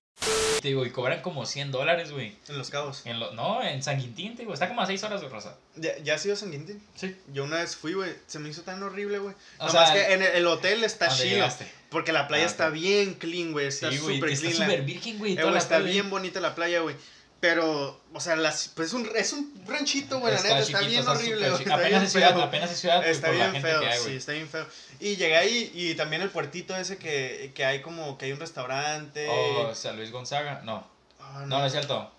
Te 0.60 0.68
digo, 0.68 0.86
y 0.86 0.90
cobran 0.90 1.20
como 1.20 1.44
100 1.44 1.72
dólares, 1.72 2.10
güey. 2.10 2.34
en 2.48 2.56
Los 2.58 2.70
Cabos. 2.70 3.02
En 3.04 3.20
lo, 3.20 3.32
no, 3.32 3.62
en 3.62 3.82
San 3.82 3.98
Quintín, 4.00 4.34
te 4.34 4.42
digo, 4.42 4.54
está 4.54 4.68
como 4.68 4.80
a 4.80 4.86
6 4.86 5.02
horas 5.04 5.20
de 5.20 5.28
raza. 5.28 5.56
¿Ya, 5.76 5.98
ya 5.98 6.14
has 6.14 6.24
ido 6.24 6.34
a 6.34 6.36
San 6.38 6.50
Quintín? 6.50 6.82
Sí. 6.94 7.14
Yo 7.32 7.44
una 7.44 7.58
vez 7.58 7.76
fui, 7.76 7.92
güey, 7.92 8.12
se 8.26 8.38
me 8.38 8.48
hizo 8.48 8.62
tan 8.62 8.82
horrible, 8.82 9.18
güey. 9.18 9.34
O 9.58 9.66
Nomás 9.66 9.90
sea, 9.90 9.94
que 10.08 10.14
en 10.14 10.22
el, 10.22 10.28
el 10.28 10.46
hotel 10.46 10.82
está 10.84 11.08
¿dónde 11.08 11.22
chido, 11.24 11.46
porque 11.90 12.12
la 12.12 12.26
playa 12.28 12.44
Ah, 12.44 12.48
está 12.48 12.70
bien 12.70 13.14
clean, 13.14 13.52
güey, 13.52 13.66
está 13.66 13.90
Sí, 13.90 13.98
súper 13.98 14.30
está 14.30 14.48
clean. 14.48 14.62
súper 14.70 14.82
virgen, 14.82 15.18
güey. 15.18 15.38
Eh, 15.38 15.56
está 15.56 15.78
bien 15.80 16.08
bonita 16.08 16.40
la 16.40 16.54
playa, 16.54 16.80
güey. 16.80 16.96
Pero, 17.40 18.00
o 18.14 18.20
sea, 18.20 18.36
las, 18.36 18.68
pues 18.68 18.88
es 18.88 18.94
un, 18.94 19.10
es 19.14 19.32
un 19.34 19.52
ranchito, 19.66 20.18
güey, 20.18 20.32
la 20.34 20.40
neta, 20.42 20.58
está 20.60 20.80
bien 20.80 21.06
horrible, 21.06 21.50
güey. 21.50 21.62
Está 21.62 21.74
Apenas 21.74 21.90
bien 21.90 22.02
es 22.04 22.12
ciudad, 22.12 22.32
feo. 22.32 22.42
apenas 22.42 22.70
es 22.72 22.80
ciudad, 22.80 23.06
Está 23.06 23.30
bien 23.30 23.60
feo, 23.60 23.80
hay, 23.80 23.98
sí, 23.98 24.16
está 24.16 24.32
bien 24.32 24.48
feo. 24.48 24.66
Y 24.98 25.16
llegué 25.16 25.36
ahí 25.36 25.70
y 25.74 25.94
también 25.94 26.22
el 26.22 26.30
puertito 26.30 26.74
ese 26.74 26.96
que, 26.96 27.52
que 27.54 27.64
hay 27.66 27.82
como, 27.82 28.16
que 28.16 28.24
hay 28.26 28.32
un 28.32 28.40
restaurante. 28.40 29.28
Oh, 29.30 29.74
San 29.74 29.96
Luis 29.96 30.10
Gonzaga, 30.10 30.62
no. 30.64 30.86
Ah, 31.20 31.44
No, 31.46 31.58
no 31.58 31.66
es 31.66 31.72
cierto. 31.72 32.10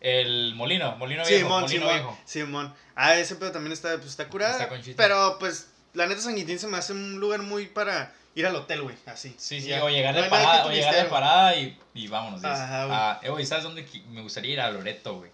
El 0.00 0.54
Molino, 0.56 0.96
Molino 0.96 1.24
Viejo, 1.24 1.38
Simón, 1.44 1.62
Molino 1.62 1.80
Simón, 1.80 1.94
Viejo. 1.94 2.18
Simón. 2.24 2.74
Ah, 2.96 3.16
ese 3.16 3.36
pedo 3.36 3.52
también 3.52 3.72
está, 3.72 3.96
pues, 3.96 4.08
está 4.10 4.28
curado. 4.28 4.58
Está. 4.60 4.94
Pero, 4.96 5.36
pues, 5.38 5.68
la 5.94 6.06
neta 6.06 6.20
San 6.20 6.34
Quintín 6.34 6.58
se 6.58 6.66
me 6.66 6.76
hace 6.76 6.92
un 6.92 7.20
lugar 7.20 7.42
muy 7.42 7.66
para 7.66 8.12
ir 8.34 8.46
al 8.46 8.56
hotel, 8.56 8.82
güey, 8.82 8.96
así. 9.06 9.34
Sí, 9.38 9.60
sí, 9.60 9.68
Ya. 9.68 9.84
o 9.84 9.88
llegar 9.88 10.14
No 10.14 10.22
de 10.22 10.28
parada, 10.28 10.66
o 10.66 10.70
llegar 10.70 10.94
de 10.94 11.04
parada 11.04 11.56
y, 11.56 11.78
y 11.94 12.08
vámonos. 12.08 12.42
Ajá, 12.44 12.84
güey. 13.20 13.34
Ah, 13.36 13.40
eh, 13.40 13.46
¿sabes 13.46 13.64
dónde 13.64 13.86
me 14.10 14.22
gustaría 14.22 14.52
ir? 14.52 14.60
A 14.60 14.70
Loreto, 14.70 15.18
güey. 15.18 15.30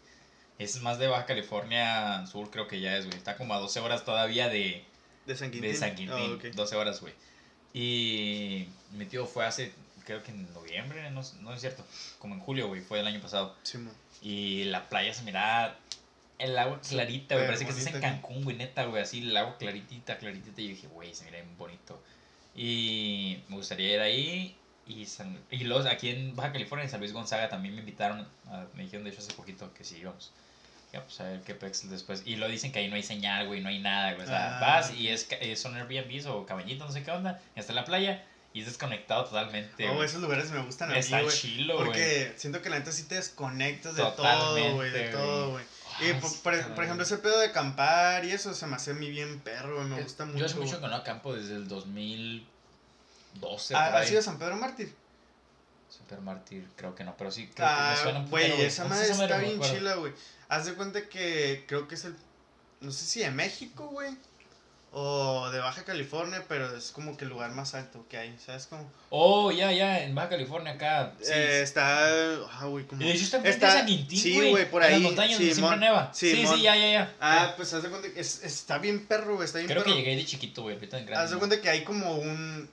Es 0.58 0.80
más 0.82 0.98
de 0.98 1.06
Baja 1.08 1.24
California 1.24 2.26
Sur, 2.26 2.50
creo 2.50 2.68
que 2.68 2.80
ya 2.80 2.96
es, 2.96 3.06
güey. 3.06 3.16
Está 3.16 3.36
como 3.36 3.54
a 3.54 3.58
12 3.58 3.80
horas 3.80 4.04
todavía 4.04 4.48
de, 4.48 4.84
De 5.24 5.34
San 5.36 5.50
Quintín. 5.50 5.70
de 5.70 5.76
San 5.76 5.94
Quintín. 5.94 6.32
Oh, 6.32 6.34
ok. 6.34 6.44
12 6.54 6.76
horas, 6.76 7.00
güey. 7.00 7.14
Y 7.72 8.68
mi 8.92 9.06
tío 9.06 9.26
fue 9.26 9.46
hace, 9.46 9.72
creo 10.04 10.22
que 10.22 10.32
en 10.32 10.52
noviembre, 10.52 11.10
no, 11.12 11.22
no 11.40 11.54
es 11.54 11.60
cierto. 11.60 11.84
Como 12.18 12.34
en 12.34 12.40
julio, 12.40 12.68
güey, 12.68 12.80
fue 12.80 13.00
el 13.00 13.06
año 13.06 13.20
pasado. 13.20 13.56
Simón. 13.62 13.94
Y 14.22 14.64
la 14.64 14.88
playa 14.88 15.14
se 15.14 15.22
mira 15.22 15.78
el 16.38 16.58
agua 16.58 16.80
clarita, 16.86 17.36
güey. 17.36 17.46
Parece 17.46 17.64
que 17.64 17.70
estás 17.70 17.94
en. 17.94 18.00
Cancún, 18.00 18.44
güey, 18.44 18.56
neta, 18.56 18.84
güey. 18.84 19.02
Así 19.02 19.20
el 19.20 19.36
agua 19.36 19.56
claritita, 19.56 20.18
claritita. 20.18 20.60
Y 20.60 20.64
yo 20.68 20.74
dije, 20.74 20.86
güey, 20.88 21.14
se 21.14 21.24
mira 21.24 21.36
bien 21.38 21.56
bonito. 21.56 22.02
Y 22.54 23.38
me 23.48 23.56
gustaría 23.56 23.94
ir 23.94 24.00
ahí. 24.00 24.56
Y, 24.86 25.06
San- 25.06 25.38
y 25.50 25.58
luego 25.64 25.88
aquí 25.88 26.08
en 26.10 26.34
Baja 26.34 26.52
California, 26.52 26.84
en 26.84 26.90
San 26.90 26.98
Luis 27.00 27.12
Gonzaga, 27.12 27.48
también 27.48 27.74
me 27.74 27.80
invitaron. 27.80 28.26
a- 28.50 28.66
me 28.74 28.82
dijeron, 28.82 29.04
de 29.04 29.10
hecho, 29.10 29.20
hace 29.20 29.32
poquito 29.34 29.72
que 29.74 29.84
sí 29.84 29.98
íbamos. 29.98 30.32
Ya, 30.92 31.04
pues 31.04 31.20
a 31.20 31.24
ver 31.24 31.40
qué 31.42 31.54
pex 31.54 31.88
después. 31.88 32.24
Y 32.26 32.34
lo 32.34 32.48
dicen 32.48 32.72
que 32.72 32.80
ahí 32.80 32.88
no 32.88 32.96
hay 32.96 33.04
señal, 33.04 33.46
güey, 33.46 33.60
no 33.60 33.68
hay 33.68 33.78
nada, 33.78 34.14
güey. 34.14 34.24
O 34.24 34.28
sea, 34.28 34.56
Ah. 34.56 34.60
vas 34.60 34.92
y 34.92 35.06
es, 35.08 35.28
son 35.54 35.76
Airbnbs 35.76 36.26
o 36.26 36.44
cabañitas, 36.46 36.88
no 36.88 36.92
sé 36.92 37.04
qué 37.04 37.12
onda. 37.12 37.40
Y 37.54 37.60
está 37.60 37.70
en 37.72 37.76
la 37.76 37.84
playa 37.84 38.24
y 38.52 38.60
es 38.60 38.66
desconectado 38.66 39.24
totalmente. 39.26 39.88
Oh, 39.88 40.02
esos 40.02 40.20
lugares 40.20 40.50
me 40.50 40.60
gustan 40.62 40.90
a 40.90 40.94
mí, 40.94 40.98
Está 40.98 41.22
güey. 41.22 41.32
Porque 41.76 42.32
siento 42.36 42.60
que 42.60 42.70
la 42.70 42.80
neta 42.80 42.90
sí 42.90 43.04
te 43.04 43.14
desconectas 43.14 43.94
de 43.94 44.02
todo, 44.02 44.74
güey, 44.74 44.90
de 44.90 45.08
todo, 45.10 45.50
güey. 45.52 45.64
Y 46.02 46.10
Ah, 46.10 46.18
por, 46.20 46.30
por- 46.42 46.74
por 46.74 46.84
ejemplo, 46.84 47.04
ese 47.04 47.18
pedo 47.18 47.38
de 47.38 47.46
acampar 47.46 48.24
y 48.24 48.32
eso 48.32 48.54
se 48.54 48.66
me 48.66 48.76
hace 48.76 48.92
a 48.92 48.94
mí 48.94 49.10
bien 49.10 49.40
perro, 49.40 49.82
me 49.84 50.02
gusta 50.02 50.24
mucho. 50.24 50.38
Yo 50.38 50.46
hace 50.46 50.56
mucho 50.56 50.80
que 50.80 50.88
no 50.88 50.94
acampo 50.96 51.34
desde 51.34 51.54
el 51.56 51.68
2012. 51.68 53.74
¿Ha- 53.76 53.90
por 53.90 54.00
¿Has 54.00 54.10
ido 54.10 54.20
a 54.20 54.22
San 54.22 54.38
Pedro 54.38 54.56
Mártir? 54.56 54.94
Super 55.88 56.20
Mártir, 56.20 56.66
creo 56.76 56.94
que 56.94 57.04
no, 57.04 57.16
pero 57.16 57.30
sí, 57.30 57.46
creo 57.54 57.66
que 57.68 57.74
me 57.74 57.80
Ah, 57.80 57.98
suena 58.02 58.18
un 58.20 58.30
güey, 58.30 58.60
esa 58.62 58.84
¿Cómo 58.84 58.94
madre 58.94 59.10
está 59.10 59.38
bien 59.38 59.60
chila, 59.60 59.94
güey. 59.96 60.12
Haz 60.48 60.66
de 60.66 60.74
cuenta 60.74 61.08
que 61.08 61.64
creo 61.68 61.86
que 61.88 61.94
es 61.96 62.04
el, 62.04 62.16
no 62.80 62.92
sé 62.92 63.04
si 63.04 63.20
de 63.20 63.30
México, 63.30 63.88
güey, 63.88 64.16
o 64.92 65.48
de 65.50 65.60
Baja 65.60 65.84
California, 65.84 66.44
pero 66.48 66.76
es 66.76 66.90
como 66.90 67.16
que 67.16 67.24
el 67.24 67.30
lugar 67.30 67.52
más 67.52 67.74
alto 67.74 68.06
que 68.08 68.16
hay, 68.16 68.36
¿sabes 68.44 68.66
cómo? 68.66 68.90
Oh, 69.10 69.52
ya, 69.52 69.70
ya, 69.72 70.02
en 70.02 70.14
Baja 70.14 70.30
California 70.30 70.72
acá. 70.72 71.12
Sí, 71.20 71.30
Eh, 71.32 71.52
sí. 71.58 71.62
está, 71.62 72.06
ah, 72.50 72.64
güey, 72.66 72.84
como... 72.86 73.00
Y 73.02 73.04
de 73.06 73.12
hecho 73.12 73.24
está 73.24 73.38
está- 73.48 73.70
San 73.72 73.86
Quintín, 73.86 74.18
sí, 74.18 74.50
güey. 74.50 74.68
por 74.68 74.82
en 74.82 74.88
ahí, 74.88 74.92
las 74.94 75.02
montañas 75.02 75.38
donde 75.38 75.54
Simón, 75.54 75.70
siempre 75.70 75.88
neva. 75.88 76.10
Sí, 76.12 76.30
sí, 76.46 76.62
ya, 76.62 76.74
ya, 76.76 76.90
ya. 76.92 77.14
Ah, 77.20 77.54
pues 77.56 77.72
haz 77.72 77.82
de 77.84 77.88
cuenta 77.88 78.08
que 78.12 78.18
es- 78.20 78.42
está 78.42 78.78
bien 78.78 79.06
perro, 79.06 79.34
güey, 79.36 79.46
está 79.46 79.58
bien 79.58 79.68
Creo 79.68 79.84
que 79.84 79.90
perro. 79.90 79.98
llegué 80.02 80.16
de 80.16 80.24
chiquito, 80.26 80.62
güey, 80.62 80.74
ahorita 80.74 80.98
en 80.98 81.06
grande. 81.06 81.24
Haz 81.24 81.30
de 81.30 81.36
cuenta 81.38 81.60
que 81.60 81.68
hay 81.70 81.84
como 81.84 82.14
un, 82.16 82.68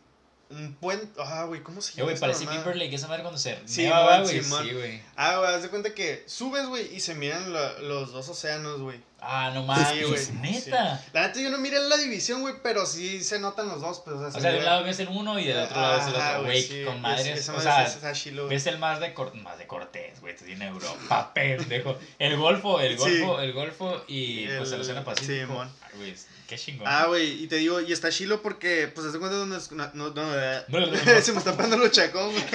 un 0.50 0.76
puente, 0.76 1.08
ah, 1.20 1.44
güey, 1.46 1.62
¿cómo 1.62 1.82
se 1.82 1.92
Eh, 1.92 1.96
llama 1.98 2.10
güey, 2.12 2.20
parece? 2.20 2.46
Beaver 2.46 2.76
Lake, 2.78 2.96
esa 2.96 3.08
madre 3.08 3.22
cuando 3.24 3.38
se 3.40 3.60
Sí, 3.66 3.86
va, 3.88 4.18
mon, 4.20 4.24
güey. 4.24 4.42
Sí, 4.44 4.74
güey. 4.74 5.02
Ah, 5.16 5.38
güey, 5.38 5.54
haz 5.54 5.62
de 5.64 5.70
cuenta 5.70 5.94
que 5.94 6.24
subes, 6.28 6.66
güey, 6.68 6.96
y 6.96 7.00
se 7.00 7.16
miran 7.16 7.52
los 7.54 8.12
dos 8.14 8.30
océanos, 8.30 8.80
güey. 8.80 9.00
Ah, 9.20 9.50
no 9.54 9.64
mames, 9.64 9.88
Sí, 9.90 10.04
güey, 10.04 10.42
neta. 10.42 11.04
La 11.12 11.28
neta 11.28 11.42
yo 11.42 11.50
no 11.50 11.58
miré 11.58 11.80
la 11.80 11.98
división, 11.98 12.42
güey, 12.42 12.54
pero 12.62 12.86
sí 12.86 13.24
se 13.24 13.40
notan 13.40 13.68
los 13.68 13.82
dos, 13.82 14.02
pues, 14.06 14.16
o 14.16 14.20
sea, 14.22 14.32
se 14.32 14.38
O 14.38 14.42
sea, 14.42 14.52
de 14.52 14.60
un 14.60 14.66
lado 14.66 14.84
ves 14.84 15.00
el 15.00 15.08
uno 15.08 15.40
y 15.40 15.46
del 15.46 15.58
otro 15.58 15.82
lado 15.82 15.98
ves 15.98 16.08
el 16.08 16.16
otro, 16.16 16.44
güey, 16.44 16.62
sí, 16.62 16.84
con 16.86 16.96
es- 16.98 17.02
madres. 17.02 17.40
esa 17.40 17.54
O 17.56 17.60
sea, 17.60 17.84
es- 17.86 18.22
chilo, 18.22 18.48
ves 18.48 18.68
el 18.68 18.78
más 18.78 19.00
de, 19.00 19.14
Cor- 19.16 19.34
más 19.36 19.58
de 19.58 19.66
Cortés, 19.68 20.22
güey, 20.22 20.34
estás 20.36 20.48
en 20.48 20.62
Europa, 20.62 21.32
pendejo. 21.34 21.98
El 22.20 22.38
Golfo, 22.38 22.80
el 22.80 22.98
Sí. 23.00 23.20
Golfo, 23.20 23.42
el 23.42 23.54
Golfo 23.54 24.04
y 24.08 24.48
pues 24.48 24.72
el 24.72 24.82
Océano 24.82 25.04
Pacífico. 25.04 25.48
Simón. 25.48 25.72
Ah, 25.82 25.88
güey, 25.96 26.14
qué 26.48 26.58
chingón. 26.58 26.88
Ah, 26.88 27.06
güey, 27.08 27.44
y 27.44 27.48
te 27.48 27.58
digo, 27.58 27.80
y 27.82 27.92
está 27.94 28.10
chilo 28.10 28.42
porque, 28.42 28.90
pues, 28.94 29.06
haz 29.08 29.14
de 29.14 29.20
cuenta 29.20 29.38
donde... 29.38 29.58
es- 29.58 29.72
No, 29.72 29.90
no, 29.94 30.10
no, 30.12 30.24
se 31.22 31.32
me 31.34 31.38
está 31.40 31.56
pegando 31.56 31.78
los 31.78 31.92
chacón, 31.92 32.32
güey. 32.32 32.44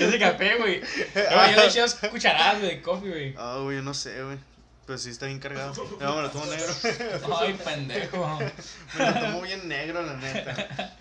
Ese 0.00 0.18
café, 0.18 0.56
güey. 0.56 0.80
No, 0.80 1.50
yo 1.50 1.56
le 1.56 1.66
eché 1.66 1.80
dos 1.80 1.94
cucharadas 2.10 2.58
güey, 2.60 2.76
de 2.76 2.82
coffee, 2.82 3.10
güey. 3.10 3.34
Ah, 3.36 3.58
güey, 3.62 3.76
yo 3.78 3.82
no 3.82 3.94
sé, 3.94 4.22
güey. 4.22 4.38
Pues 4.86 5.02
sí, 5.02 5.10
está 5.10 5.26
bien 5.26 5.38
cargado. 5.38 5.72
No, 6.00 6.16
me 6.16 6.22
lo 6.22 6.30
tomo 6.30 6.46
negro. 6.46 6.74
Ay, 7.38 7.54
pendejo. 7.54 8.38
Me 8.98 9.06
lo 9.06 9.14
tomo 9.14 9.40
bien 9.42 9.68
negro, 9.68 10.02
la 10.02 10.14
neta. 10.14 10.96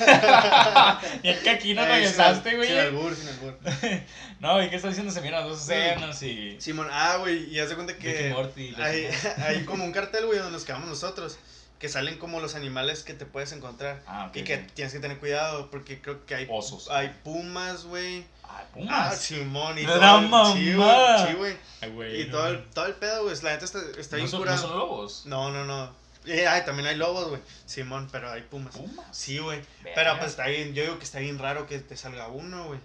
y 1.22 1.28
es 1.28 1.38
que 1.38 1.50
aquí 1.50 1.74
no 1.74 1.86
regresaste, 1.86 2.56
güey. 2.56 2.68
Sin 2.68 2.78
albur, 2.78 3.14
sin 3.14 3.28
albur. 3.28 3.58
No, 4.40 4.62
¿y 4.62 4.70
qué 4.70 4.76
está 4.76 4.88
diciendo? 4.88 5.12
Se 5.12 5.20
miran 5.20 5.48
los 5.48 5.60
océanos 5.60 6.20
y. 6.22 6.60
Simón, 6.60 6.88
ah, 6.90 7.18
güey, 7.18 7.54
y 7.54 7.60
haz 7.60 7.68
de 7.68 7.74
cuenta 7.76 7.96
que 7.96 8.30
Morty. 8.30 8.74
hay, 8.78 9.64
como 9.64 9.84
un 9.84 9.92
cartel, 9.92 10.26
güey, 10.26 10.38
donde 10.38 10.52
nos 10.52 10.64
quedamos 10.64 10.88
nosotros. 10.88 11.38
Que 11.78 11.88
salen 11.88 12.18
como 12.18 12.40
los 12.40 12.56
animales 12.56 13.04
que 13.04 13.14
te 13.14 13.26
puedes 13.26 13.52
encontrar. 13.52 14.02
Ah, 14.06 14.26
ok. 14.28 14.36
Y 14.36 14.44
que 14.44 14.58
tienes 14.58 14.92
que 14.92 14.98
tener 14.98 15.18
cuidado 15.18 15.70
porque 15.70 16.02
creo 16.02 16.26
que 16.26 16.34
hay, 16.34 16.46
Osos. 16.50 16.90
hay 16.90 17.14
pumas, 17.22 17.84
güey. 17.84 18.26
Ah, 18.50 18.62
Ah, 18.62 18.66
Pumas. 18.74 19.18
Simón 19.20 19.78
y 19.78 19.82
¡La 19.82 19.94
todo. 19.98 20.18
el- 20.18 20.24
Sí, 20.24 20.70
mamá! 20.76 21.16
güey. 21.16 21.26
Sí, 21.28 21.34
güey. 21.34 21.56
Ay, 21.80 21.90
güey, 21.90 22.20
Y 22.22 22.24
no. 22.26 22.30
todo 22.32 22.46
el, 22.48 22.64
todo 22.70 22.86
el 22.86 22.94
pedo, 22.94 23.22
güey. 23.24 23.36
La 23.42 23.50
neta 23.52 23.64
está, 23.64 23.78
está 23.98 24.16
¿No 24.16 24.22
bien 24.22 24.28
son, 24.30 24.44
no 24.44 24.58
son 24.58 24.70
lobos? 24.78 25.22
No, 25.26 25.50
no, 25.50 25.64
no. 25.64 25.92
Eh, 26.26 26.46
ay, 26.46 26.64
también 26.64 26.86
hay 26.86 26.96
lobos, 26.96 27.28
güey. 27.28 27.40
Simón, 27.66 28.08
pero 28.12 28.30
hay 28.30 28.42
pumas. 28.42 28.76
Pumas. 28.76 29.06
Sí, 29.16 29.38
güey. 29.38 29.62
Pero 29.94 30.16
pues 30.18 30.30
está 30.30 30.46
bien, 30.46 30.74
yo 30.74 30.82
digo 30.82 30.98
que 30.98 31.04
está 31.04 31.18
bien 31.18 31.38
raro 31.38 31.66
que 31.66 31.78
te 31.78 31.96
salga 31.96 32.28
uno, 32.28 32.66
güey. 32.66 32.78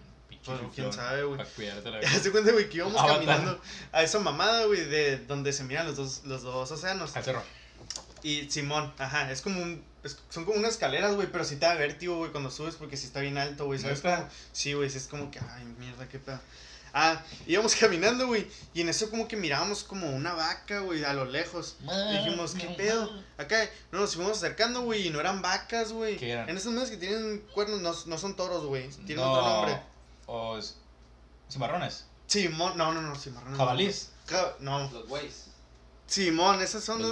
Pues, 0.45 0.60
quién 0.75 0.93
sabe, 0.93 1.23
güey. 1.23 1.38
Para 1.38 1.49
cuidarte 1.49 1.89
la 1.89 1.99
cuenta, 2.32 2.51
güey, 2.51 2.69
que 2.69 2.78
íbamos 2.78 2.95
Avatar. 2.99 3.15
caminando 3.17 3.60
a 3.91 4.04
esa 4.04 4.19
mamada, 4.19 4.65
güey, 4.65 4.86
de 4.86 5.17
donde 5.17 5.51
se 5.54 5.63
miran 5.63 5.88
los 5.88 5.95
dos, 5.97 6.21
los 6.25 6.43
dos 6.43 6.69
océanos. 6.71 7.15
Al 7.15 7.23
cerro. 7.23 7.43
Y 8.23 8.49
Simón, 8.51 8.93
ajá, 8.97 9.32
es 9.32 9.41
como 9.41 9.62
un. 9.62 9.84
Es- 10.05 10.17
son 10.29 10.45
como 10.45 10.57
unas 10.57 10.71
escaleras, 10.71 11.15
güey, 11.15 11.27
pero 11.31 11.43
sí 11.43 11.55
te 11.57 11.65
da 11.65 11.75
vértigo, 11.75 12.17
güey, 12.17 12.31
cuando 12.31 12.49
subes 12.51 12.75
porque 12.75 12.95
sí 12.97 13.05
está 13.07 13.19
bien 13.19 13.37
alto, 13.37 13.65
güey, 13.65 13.79
¿sabes? 13.79 14.01
Como, 14.01 14.29
sí, 14.53 14.73
güey, 14.73 14.89
sí 14.89 14.97
es 14.97 15.07
como 15.07 15.29
que, 15.31 15.39
ay, 15.39 15.65
mierda, 15.79 16.07
qué 16.07 16.19
pedo. 16.19 16.39
Ah, 16.97 17.21
íbamos 17.45 17.75
caminando, 17.75 18.27
güey, 18.27 18.47
y 18.73 18.79
en 18.81 18.87
eso 18.87 19.09
como 19.09 19.27
que 19.27 19.35
mirábamos 19.35 19.83
como 19.83 20.09
una 20.15 20.33
vaca, 20.33 20.79
güey, 20.79 21.03
a 21.03 21.11
lo 21.13 21.25
lejos. 21.25 21.75
Y 21.81 22.17
dijimos, 22.17 22.53
¿qué 22.55 22.67
pedo? 22.69 23.11
Acá, 23.37 23.69
no, 23.91 23.99
nos 23.99 24.15
fuimos 24.15 24.37
acercando, 24.37 24.81
güey, 24.83 25.07
y 25.07 25.09
no 25.09 25.19
eran 25.19 25.41
vacas, 25.41 25.91
güey. 25.91 26.15
¿Qué 26.17 26.31
eran? 26.31 26.47
En 26.49 26.55
esos 26.55 26.71
meses 26.71 26.91
que 26.91 26.97
tienen 26.97 27.39
cuernos 27.53 27.81
no, 27.81 27.93
no 28.05 28.17
son 28.17 28.35
toros, 28.37 28.65
güey, 28.65 28.87
tienen 29.05 29.17
No, 29.17 29.31
otro 29.33 29.45
nombre. 29.49 29.81
O 30.27 30.57
cimarrones. 31.51 32.05
Simón, 32.27 32.77
no, 32.77 32.91
no, 32.93 33.01
no, 33.01 33.15
cimarrones. 33.15 33.57
Jabalís. 33.57 34.09
Ja- 34.27 34.55
no, 34.59 34.89
Los 34.91 35.07
güeyes. 35.07 35.45
Simón, 36.07 36.61
esas 36.61 36.83
son 36.83 37.01
Los 37.01 37.11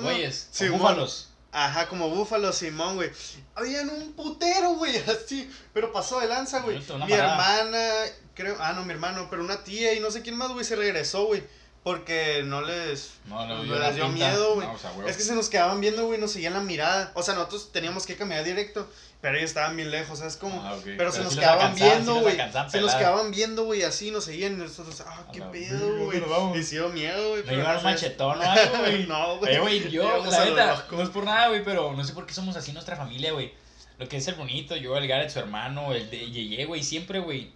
Simón. 0.52 0.80
búfalos. 0.80 1.30
Ajá, 1.54 1.88
como 1.88 2.10
búfalo, 2.10 2.52
Simón, 2.52 2.96
güey. 2.96 3.12
Habían 3.54 3.88
un 3.90 4.14
putero, 4.14 4.74
güey, 4.74 4.98
así. 5.08 5.50
Pero 5.72 5.94
pasó 5.94 6.20
de 6.20 6.28
lanza, 6.28 6.62
güey. 6.62 6.80
Mi 7.06 7.14
hermana, 7.14 7.90
creo. 8.34 8.58
Ah, 8.60 8.74
no, 8.74 8.84
mi 8.84 8.92
hermano, 8.92 9.28
pero 9.30 9.44
una 9.44 9.64
tía 9.64 9.94
y 9.94 10.00
no 10.00 10.10
sé 10.10 10.24
quién 10.24 10.36
más, 10.36 10.52
güey, 10.52 10.66
se 10.66 10.76
regresó, 10.76 11.26
güey. 11.28 11.44
Porque 11.84 12.42
no 12.44 12.62
les. 12.62 13.12
No, 13.26 13.46
las 13.46 13.96
dio 13.96 14.06
pinta. 14.06 14.30
miedo, 14.30 14.56
güey. 14.56 14.68
No, 14.68 14.74
o 14.74 14.80
sea. 14.80 14.92
Es 15.06 15.16
que 15.16 15.24
se 15.24 15.36
nos 15.36 15.50
quedaban 15.50 15.80
viendo, 15.80 16.08
güey, 16.08 16.20
nos 16.20 16.32
seguían 16.32 16.54
la 16.54 16.62
mirada. 16.62 17.12
O 17.14 17.22
sea, 17.22 17.36
nosotros 17.36 17.72
teníamos 17.72 18.08
que 18.08 18.16
caminar 18.16 18.44
directo, 18.44 18.90
pero 19.24 19.38
ellos 19.38 19.52
estaban 19.52 19.78
bien 19.78 19.90
lejos, 19.90 20.20
¿sabes 20.20 20.36
cómo? 20.36 20.62
Ah, 20.62 20.74
ok. 20.74 20.84
Pero, 20.98 21.10
se 21.10 21.20
sí 21.20 21.24
nos 21.24 21.34
los 21.34 21.40
quedaban 21.42 21.74
viendo, 21.76 22.16
güey. 22.16 22.36
se 22.68 22.82
nos 22.82 22.94
quedaban 22.94 23.32
viendo, 23.32 23.64
güey, 23.64 23.84
así, 23.84 24.12
nos 24.12 24.26
seguían. 24.26 24.52
Y 24.52 24.56
nosotros, 24.58 25.02
ah, 25.08 25.26
qué 25.32 25.42
pedo, 25.44 26.04
güey. 26.04 26.62
sí 26.62 26.76
dio 26.76 26.90
miedo, 26.90 27.30
güey. 27.30 27.42
Me 27.44 27.44
pero 27.44 27.58
llevaron 27.60 27.78
un 27.78 27.84
machetón 27.86 28.38
o 28.38 28.42
algo, 28.42 28.80
güey. 28.80 29.06
No, 29.08 29.38
güey. 29.38 29.56
Eh, 29.56 29.60
güey, 29.62 29.90
yo, 29.90 30.26
la 30.26 30.44
neta, 30.44 30.86
no 30.92 31.02
es 31.02 31.10
por 31.10 31.24
nada, 31.24 31.48
güey, 31.48 31.64
pero 31.64 31.94
no 31.94 32.04
sé 32.04 32.12
por 32.12 32.26
qué 32.26 32.34
somos 32.34 32.58
así 32.58 32.74
nuestra 32.74 32.98
familia, 32.98 33.32
güey. 33.32 33.54
Lo 33.98 34.10
que 34.10 34.18
es 34.18 34.28
el 34.28 34.36
bonito, 34.36 34.76
yo, 34.76 34.98
el 34.98 35.08
Gareth, 35.08 35.30
su 35.30 35.40
hermano, 35.40 35.94
el 35.94 36.10
de 36.10 36.30
Yeye, 36.30 36.66
güey, 36.66 36.84
siempre, 36.84 37.20
güey, 37.20 37.54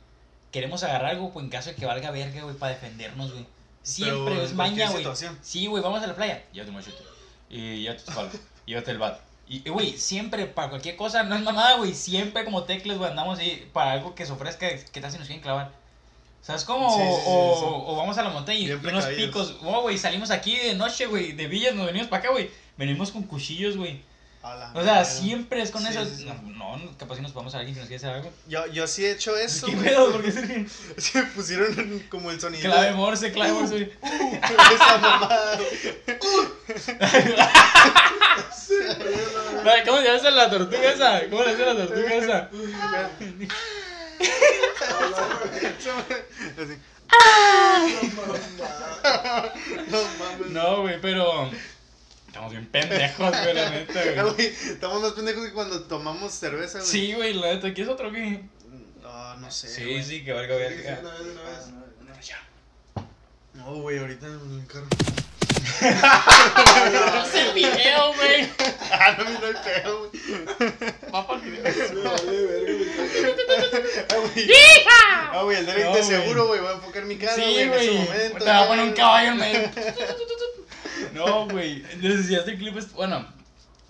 queremos 0.53 0.83
agarrar 0.83 1.11
algo, 1.11 1.33
pues, 1.33 1.43
en 1.43 1.49
caso 1.49 1.71
de 1.71 1.75
que 1.75 1.85
valga 1.85 2.11
verga, 2.11 2.43
güey, 2.43 2.55
para 2.55 2.75
defendernos, 2.75 3.33
güey. 3.33 3.45
Siempre, 3.83 4.35
Pero 4.35 4.41
es 4.41 4.53
maña, 4.53 4.89
güey. 4.89 5.05
Sí, 5.41 5.67
güey, 5.67 5.83
vamos 5.83 6.01
a 6.01 6.07
la 6.07 6.15
playa. 6.15 6.45
Llévate 6.53 6.69
un 6.69 6.77
machete. 6.77 7.03
Y 7.49 7.81
llévate 7.81 8.03
tu 8.03 8.11
espalda. 8.11 8.39
llévate 8.65 8.91
el 8.91 8.99
bat. 8.99 9.26
Y, 9.49 9.69
güey, 9.69 9.97
siempre, 9.97 10.45
para 10.45 10.69
cualquier 10.69 10.97
cosa, 10.97 11.23
no 11.23 11.35
es 11.35 11.41
mamada, 11.41 11.77
güey, 11.77 11.93
siempre 11.93 12.43
como 12.43 12.63
teclas, 12.63 12.97
güey, 12.97 13.09
andamos 13.09 13.39
ahí 13.39 13.69
para 13.71 13.93
algo 13.93 14.13
que 14.13 14.25
se 14.25 14.33
ofrezca, 14.33 14.67
que 14.69 15.01
tal 15.01 15.11
si 15.11 15.17
nos 15.17 15.27
quieren 15.27 15.41
clavar. 15.41 15.71
¿Sabes 16.41 16.63
cómo? 16.63 16.89
Sí, 16.89 17.01
sí, 17.01 17.21
sí, 17.23 17.25
o, 17.25 17.95
vamos 17.97 18.17
a 18.17 18.23
la 18.23 18.29
montaña 18.29 18.59
y 18.59 18.71
unos 18.71 19.05
picos. 19.07 19.57
Oh, 19.63 19.81
güey, 19.81 19.97
salimos 19.97 20.31
aquí 20.31 20.57
de 20.57 20.75
noche, 20.75 21.05
güey, 21.05 21.33
de 21.33 21.47
villas, 21.47 21.75
nos 21.75 21.85
venimos 21.85 22.07
para 22.07 22.21
acá, 22.21 22.31
güey. 22.31 22.49
Venimos 22.77 23.11
con 23.11 23.23
cuchillos, 23.23 23.75
güey. 23.75 24.01
O 24.73 24.83
sea, 24.83 25.03
siempre 25.03 25.61
es 25.61 25.71
con 25.71 25.85
eso. 25.85 26.05
No, 26.55 26.77
no, 26.77 26.97
capaz 26.97 27.17
si 27.17 27.21
nos 27.21 27.33
podemos 27.33 27.53
a 27.55 27.59
alguien 27.59 27.75
que 27.75 27.81
nos 27.81 27.89
quiere 27.89 27.97
hacer 27.97 28.15
algo. 28.15 28.31
Yo, 28.47 28.65
yo 28.67 28.87
sí 28.87 29.03
he 29.03 29.11
hecho 29.11 29.35
eso. 29.35 29.67
¿Qué 29.67 29.75
pedo? 29.75 30.11
¿Por 30.11 30.23
qué 30.23 30.31
se 30.31 30.67
Se 30.97 31.23
pusieron 31.35 32.03
como 32.09 32.31
el 32.31 32.39
sonido. 32.39 32.63
Clave 32.63 32.93
morse, 32.93 33.33
clave 33.33 33.51
morse. 33.51 33.91
Esa 34.01 34.97
mamada. 34.99 35.57
¿Cómo 39.85 39.97
se 39.99 40.05
llama 40.05 40.29
la 40.31 40.49
tortuga 40.49 40.93
esa? 40.93 41.29
¿Cómo 41.29 41.43
le 41.43 41.51
hace 41.51 41.65
la 41.65 41.75
tortuga 41.75 42.15
esa? 42.15 42.49
No 50.49 50.81
güey, 50.81 50.99
pero. 51.01 51.49
Estamos 52.27 52.51
bien 52.51 52.65
pendejos, 52.67 53.31
güey, 53.31 53.53
la 53.53 53.69
neta, 53.69 54.23
güey. 54.23 54.45
Estamos 54.45 55.01
más 55.01 55.13
pendejos 55.13 55.45
que 55.45 55.53
cuando 55.53 55.83
tomamos 55.83 56.33
cerveza, 56.33 56.79
güey. 56.79 56.89
Sí, 56.89 57.13
güey, 57.13 57.33
la 57.33 57.53
neta, 57.53 57.73
¿qué 57.73 57.81
es 57.81 57.87
otro 57.87 58.11
qué? 58.11 58.43
No, 59.01 59.37
no 59.37 59.51
sé. 59.51 59.67
Sí, 59.69 60.03
sí, 60.03 60.23
que 60.23 60.33
valga 60.33 60.55
verga. 60.55 60.99
una 61.01 61.13
vez, 61.13 61.21
una 62.01 62.13
vez. 62.13 62.31
No, 63.53 63.75
güey, 63.75 63.97
ahorita 63.97 64.27
en 64.27 64.59
el 64.59 64.67
carro. 64.67 64.87
Es 65.81 67.33
el 67.35 67.53
video, 67.53 68.13
güey. 68.13 68.49
Ah, 68.91 69.15
no, 69.17 69.23
no 69.25 69.47
hay 69.47 69.53
pedo, 69.63 70.09
güey. 70.09 70.73
Va 71.13 71.27
para 71.27 71.43
el 71.43 71.51
video. 71.51 71.63
Ah, 74.09 74.15
güey. 74.33 74.49
Ah, 75.31 75.41
güey, 75.43 75.57
el 75.57 75.65
Derek 75.65 75.85
No, 75.85 75.95
de 75.95 76.03
seguro, 76.03 76.47
güey, 76.47 76.61
va 76.61 76.71
a 76.71 76.73
enfocar 76.75 77.05
mi 77.05 77.17
cara, 77.17 77.35
güey, 77.35 77.53
Sí, 77.55 77.61
en 77.61 77.73
ese 77.73 77.91
momento. 77.91 78.37
Te 78.39 78.45
va 78.45 78.63
a 78.63 78.67
poner 78.67 78.79
güey. 78.85 78.89
un 78.89 78.95
caballo 78.95 79.31
en 79.31 79.37
medio. 79.37 79.69
No, 81.13 81.47
güey. 81.47 81.83
Entonces, 81.91 82.27
si 82.27 82.35
este 82.35 82.57
clip 82.57 82.77
es. 82.77 82.91
Bueno, 82.93 83.27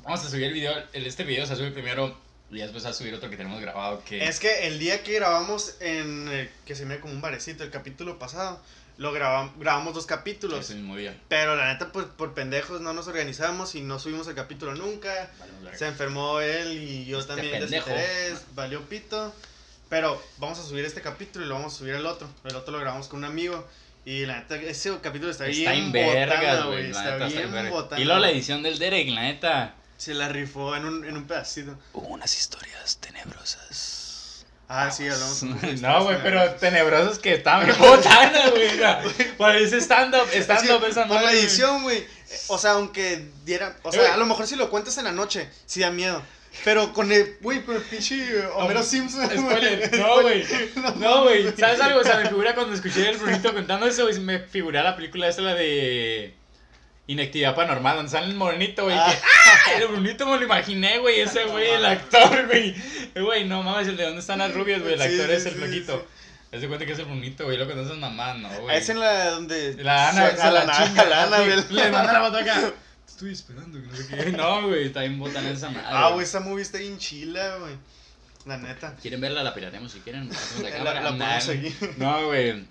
vamos 0.04 0.26
a 0.26 0.30
subir 0.30 0.46
el 0.46 0.54
video. 0.54 0.74
Este 0.94 1.24
video 1.24 1.46
se 1.46 1.56
sube 1.56 1.72
primero 1.72 2.18
y 2.52 2.60
después 2.60 2.86
a 2.86 2.94
subir 2.94 3.14
otro 3.14 3.30
que 3.30 3.38
tenemos 3.38 3.62
grabado. 3.62 4.02
Que 4.04 4.26
Es 4.26 4.40
que 4.40 4.68
el 4.68 4.80
día 4.80 5.04
que 5.04 5.14
grabamos 5.14 5.76
en. 5.80 6.28
eh, 6.32 6.50
que 6.66 6.76
se 6.76 6.86
me 6.86 7.00
como 7.00 7.14
un 7.14 7.22
barecito, 7.22 7.64
el 7.64 7.72
capítulo 7.72 8.18
pasado, 8.20 8.62
lo 8.98 9.12
grabamos, 9.12 9.54
grabamos 9.60 9.94
dos 9.94 10.06
capítulos. 10.06 10.60
ese 10.60 10.76
mismo 10.76 10.96
día. 10.96 11.16
Pero 11.28 11.56
la 11.56 11.72
neta, 11.74 11.92
pues 11.92 12.06
por 12.06 12.34
pendejos 12.34 12.82
no 12.82 12.94
nos 12.94 13.08
organizamos 13.08 13.76
y 13.76 13.82
no 13.82 14.00
subimos 14.00 14.28
el 14.28 14.36
capítulo 14.36 14.74
nunca. 14.76 15.30
Se 15.76 15.88
enfermó 15.88 16.40
él 16.42 16.72
y 16.82 17.06
yo 17.06 17.20
Este 17.20 17.34
también 17.34 17.60
pendejo. 17.60 17.90
desinterés, 17.90 18.42
valió 18.56 18.82
pito. 18.82 19.34
Pero 19.90 20.22
vamos 20.38 20.60
a 20.60 20.64
subir 20.64 20.84
este 20.84 21.02
capítulo 21.02 21.46
y 21.46 21.48
lo 21.48 21.56
vamos 21.56 21.74
a 21.76 21.78
subir 21.78 21.94
el 21.96 22.06
otro. 22.06 22.28
El 22.44 22.56
otro 22.56 22.74
lo 22.74 22.80
grabamos 22.80 23.08
con 23.08 23.20
un 23.20 23.26
amigo. 23.26 23.68
Y 24.04 24.26
la 24.26 24.38
neta, 24.40 24.56
ese 24.56 24.98
capítulo 25.02 25.32
está, 25.32 25.48
Está 25.48 25.72
bien 25.72 25.86
en 25.86 25.92
vergas, 25.92 26.66
botana, 26.66 26.82
la 26.82 26.88
Está 26.88 27.04
neta, 27.14 27.28
está 27.28 27.42
en 27.42 27.52
bien 27.52 27.70
botana. 27.70 28.02
Y 28.02 28.06
luego 28.06 28.20
la 28.20 28.32
edición 28.32 28.64
del 28.64 28.80
Derek, 28.80 29.10
la 29.10 29.22
neta. 29.22 29.76
Se 29.98 30.14
la 30.14 30.30
rifó 30.30 30.76
en 30.76 30.86
un, 30.86 31.06
en 31.06 31.18
un 31.18 31.26
pedacito. 31.28 31.78
Hubo 31.94 32.08
unas 32.08 32.38
historias 32.38 32.98
tenebrosas. 33.00 34.07
Ah, 34.70 34.92
sí, 34.92 35.08
hablamos. 35.08 35.44
No, 35.82 36.04
güey, 36.04 36.18
pero 36.22 36.52
tenebrosos 36.56 37.20
que 37.20 37.34
estaban 37.36 37.66
bien 37.68 37.78
botanas, 37.80 38.52
güey. 38.52 39.64
ese 39.64 39.78
stand-up, 39.80 40.28
stand-up 40.34 40.84
esa 40.86 41.02
por 41.08 41.16
madre, 41.16 41.26
la 41.26 41.32
güey. 41.32 41.40
edición, 41.44 41.84
güey. 41.84 42.06
O 42.48 42.58
sea, 42.58 42.72
aunque 42.72 43.26
diera. 43.46 43.78
O 43.84 43.92
sea, 43.92 44.14
a 44.14 44.18
lo 44.18 44.26
mejor 44.26 44.46
si 44.48 44.56
lo 44.56 44.70
cuentas 44.70 44.98
en 44.98 45.06
la 45.06 45.12
noche, 45.14 45.50
sí 45.66 45.80
da 45.80 45.92
miedo. 45.92 46.22
Pero 46.66 46.92
con 46.92 47.12
el. 47.12 47.38
Güey, 47.42 47.64
pero 47.66 47.78
el 47.78 47.84
pinche 47.84 48.46
Homero 48.56 48.82
Hom- 48.82 48.84
Simpson. 48.84 49.30
Spoiler, 49.30 49.98
no, 50.00 50.22
güey. 50.22 50.44
No, 50.98 51.24
güey. 51.24 51.54
¿Sabes 51.56 51.80
algo? 51.80 52.00
O 52.00 52.04
sea, 52.04 52.18
me 52.18 52.28
figura 52.28 52.56
cuando 52.56 52.74
escuché 52.74 53.08
el 53.10 53.18
Brunito 53.18 53.54
contando 53.54 53.86
eso, 53.86 54.04
güey, 54.04 54.20
me 54.20 54.40
figura 54.40 54.82
la 54.84 54.96
película 54.96 55.28
esa, 55.28 55.42
la 55.44 55.54
de 55.54 56.34
Inactividad 57.08 57.56
Paranormal, 57.56 57.96
donde 57.96 58.12
sale 58.12 58.28
el 58.28 58.36
morenito, 58.36 58.84
güey. 58.84 58.98
Ah. 58.98 59.10
que, 59.10 59.72
¡Ah! 59.76 59.80
El 59.82 59.88
Brunito 59.88 60.26
me 60.26 60.38
lo 60.38 60.44
imaginé, 60.44 61.00
güey. 61.00 61.22
Ese, 61.22 61.46
güey, 61.46 61.70
el 61.70 61.86
actor, 61.86 62.48
güey. 62.48 62.76
Güey, 63.16 63.46
no 63.46 63.64
mames, 63.64 63.88
el 63.88 63.96
de 63.96 64.04
dónde 64.04 64.20
están 64.20 64.40
las 64.40 64.54
rubias, 64.54 64.82
güey. 64.82 64.96
El 64.96 65.02
actor 65.02 65.28
sí, 65.28 65.32
es 65.32 65.46
el 65.46 65.54
sí, 65.54 65.58
flaquito. 65.58 65.98
sí. 66.00 66.56
Haz 66.56 66.62
de 66.62 66.68
cuenta 66.68 66.86
que 66.86 66.94
es 66.94 67.00
el 67.00 67.06
Brunito, 67.06 67.46
güey. 67.46 67.58
Lo 67.58 67.68
que 67.68 67.76
no 67.76 67.82
esas 67.82 67.98
mamás, 67.98 68.38
no, 68.38 68.50
güey. 68.62 68.78
Es 68.78 68.90
en 68.90 69.00
la 69.00 69.32
donde. 69.32 69.74
La 69.84 70.10
Ana, 70.10 70.32
se, 70.32 70.38
la 70.38 70.66
la, 70.66 70.72
chinga. 70.86 71.06
la 71.06 71.24
Ana, 71.24 71.38
güey. 71.40 71.64
Le 71.70 71.92
manda 71.92 72.14
la 72.14 72.22
foto 72.26 72.38
acá. 72.38 72.56
Te 73.08 73.12
Estoy 73.12 73.32
esperando 73.32 73.80
que 73.82 73.88
no 73.88 73.96
sé 73.96 74.08
qué. 74.08 74.32
No, 74.32 74.68
güey, 74.68 74.88
está 74.88 75.00
bien 75.02 75.18
botana 75.18 75.50
esa 75.50 75.70
madre. 75.70 75.88
Ah, 75.90 76.10
güey, 76.10 76.24
esa 76.24 76.40
movie 76.40 76.62
está 76.62 76.78
bien 76.78 76.98
chila, 76.98 77.58
güey. 77.58 77.74
La 78.46 78.58
neta. 78.58 78.96
¿Quieren 79.02 79.20
verla? 79.20 79.44
La 79.44 79.54
pirateamos 79.54 79.92
si 79.92 80.00
quieren. 80.00 80.30
la 80.62 80.70
La, 80.84 81.02
la 81.02 81.10
ponemos 81.10 81.50
aquí. 81.50 81.76
No, 81.98 82.28
güey. 82.28 82.64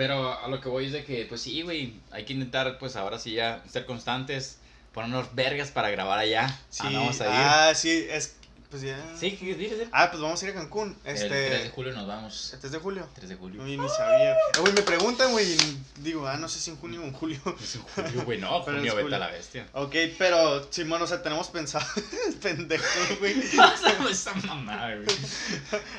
Pero 0.00 0.42
a 0.42 0.48
lo 0.48 0.62
que 0.62 0.70
voy 0.70 0.86
es 0.86 0.92
de 0.92 1.04
que, 1.04 1.26
pues 1.26 1.42
sí, 1.42 1.60
güey. 1.60 1.92
Hay 2.10 2.24
que 2.24 2.32
intentar, 2.32 2.78
pues 2.78 2.96
ahora 2.96 3.18
sí 3.18 3.32
ya 3.32 3.62
ser 3.68 3.84
constantes. 3.84 4.58
Ponernos 4.94 5.34
vergas 5.34 5.72
para 5.72 5.90
grabar 5.90 6.18
allá. 6.18 6.58
Sí. 6.70 6.84
Ah, 6.86 6.90
no 6.90 7.00
vamos 7.00 7.20
a 7.20 7.24
ir. 7.26 7.30
Ah, 7.34 7.72
sí, 7.74 8.06
es. 8.08 8.39
Pues 8.70 8.82
ya. 8.82 8.96
Sí, 9.18 9.32
¿qué 9.32 9.38
quieres 9.56 9.70
decir? 9.70 9.88
Ah, 9.90 10.10
pues 10.12 10.22
vamos 10.22 10.40
a 10.40 10.44
ir 10.46 10.52
a 10.52 10.54
Cancún. 10.54 10.96
Este. 11.04 11.24
El 11.24 11.28
3 11.50 11.62
de 11.64 11.70
julio 11.70 11.92
nos 11.92 12.06
vamos. 12.06 12.52
El 12.54 12.60
3 12.60 12.70
de 12.72 12.78
julio. 12.78 13.08
3 13.14 13.28
de 13.30 13.34
julio. 13.34 13.62
Uy, 13.64 13.76
ni 13.76 13.88
sabía. 13.88 14.32
Eh, 14.32 14.36
Güey, 14.60 14.72
me 14.74 14.82
preguntan, 14.82 15.32
güey. 15.32 15.56
Digo, 15.96 16.28
ah, 16.28 16.36
no 16.36 16.48
sé 16.48 16.60
si 16.60 16.70
en 16.70 16.76
junio 16.76 17.00
o 17.00 17.04
en 17.04 17.12
julio. 17.12 17.40
Es 17.60 17.74
en 17.74 17.82
julio, 17.82 18.22
güey. 18.24 18.38
No, 18.38 18.64
Pero 18.64 18.76
junio, 18.76 18.92
vete 18.94 19.02
julio. 19.02 19.16
a 19.16 19.18
la 19.18 19.26
bestia. 19.28 19.66
Ok, 19.72 19.94
pero 20.18 20.68
Simón, 20.72 21.02
o 21.02 21.06
sea, 21.08 21.20
tenemos 21.20 21.48
pensado. 21.48 21.84
Pendejo, 22.42 22.84
güey. 23.18 23.34
Esa 24.10 24.34
mamada, 24.34 24.94
güey. 24.94 25.06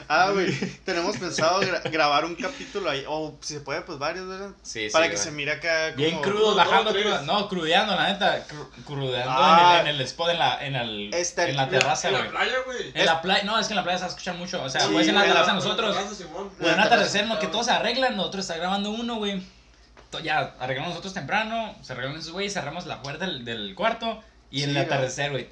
Ah, 0.08 0.30
güey. 0.32 0.52
Tenemos 0.86 1.18
pensado 1.18 1.62
gra- 1.62 1.82
grabar 1.92 2.24
un 2.24 2.36
capítulo 2.36 2.90
ahí. 2.90 3.04
O 3.08 3.38
si 3.42 3.56
se 3.56 3.60
puede, 3.60 3.82
pues 3.82 4.00
varios, 4.00 4.28
¿verdad? 4.28 4.52
Sí, 4.64 4.86
sí. 4.88 4.90
Para 4.94 5.08
que 5.10 5.16
güey. 5.16 5.24
se 5.26 5.32
mire 5.32 5.52
acá. 5.52 5.90
Bien 5.92 6.12
como- 6.12 6.22
crudo, 6.22 6.48
uno, 6.48 6.56
bajando 6.56 6.94
dos, 6.94 7.02
crudo. 7.02 7.16
tres. 7.16 7.28
No, 7.28 7.50
crudeando, 7.50 7.96
la 7.96 8.14
neta. 8.14 8.48
cru- 8.48 8.84
Crudeando 8.86 9.32
Ah. 9.36 9.80
en, 9.82 9.88
el, 9.88 9.96
en 9.96 10.00
el 10.00 10.02
spot, 10.08 10.30
en 10.30 10.40
la, 10.40 10.66
en, 10.66 10.76
el, 10.76 11.14
Está- 11.14 11.48
en 11.50 11.58
la 11.58 11.70
terraza, 11.70 12.08
En 12.08 12.14
la 12.14 12.20
güey. 12.22 12.32
playa, 12.32 12.54
güey. 12.65 12.91
En 12.93 13.06
la 13.06 13.21
playa, 13.21 13.43
no, 13.43 13.58
es 13.60 13.67
que 13.67 13.74
en 13.74 13.78
la 13.78 13.84
playa 13.84 13.97
se 13.97 14.04
va 14.04 14.08
a 14.08 14.10
escuchar 14.12 14.36
mucho. 14.36 14.62
O 14.63 14.69
sea, 14.69 14.82
Sí, 14.82 14.88
pues 14.91 15.08
en 15.08 15.15
la 15.15 15.24
terraza 15.24 15.54
nosotros. 15.54 15.95
O 15.95 16.00
en 16.00 16.08
un 16.71 16.78
La 16.78 16.84
atardecer, 16.84 17.21
terraza, 17.21 17.34
¿no? 17.36 17.39
Que 17.39 17.47
todos 17.47 17.65
se 17.65 17.71
arreglan, 17.71 18.15
nosotros 18.15 18.43
está 18.45 18.58
grabando 18.58 18.89
uno, 18.91 19.15
güey. 19.15 19.41
Ya, 20.24 20.56
arreglamos 20.60 20.89
nosotros 20.89 21.13
temprano, 21.13 21.74
se 21.82 21.93
arreglan 21.93 22.17
esos 22.17 22.32
güeyes, 22.34 22.54
cerramos 22.54 22.86
la 22.86 23.02
puerta 23.02 23.26
del, 23.26 23.45
del 23.45 23.74
cuarto 23.76 24.21
y 24.50 24.58
Sí, 24.58 24.63
en 24.63 24.69
el 24.71 24.76
güey. 24.76 24.86
atardecer, 24.86 25.32
güey. 25.32 25.47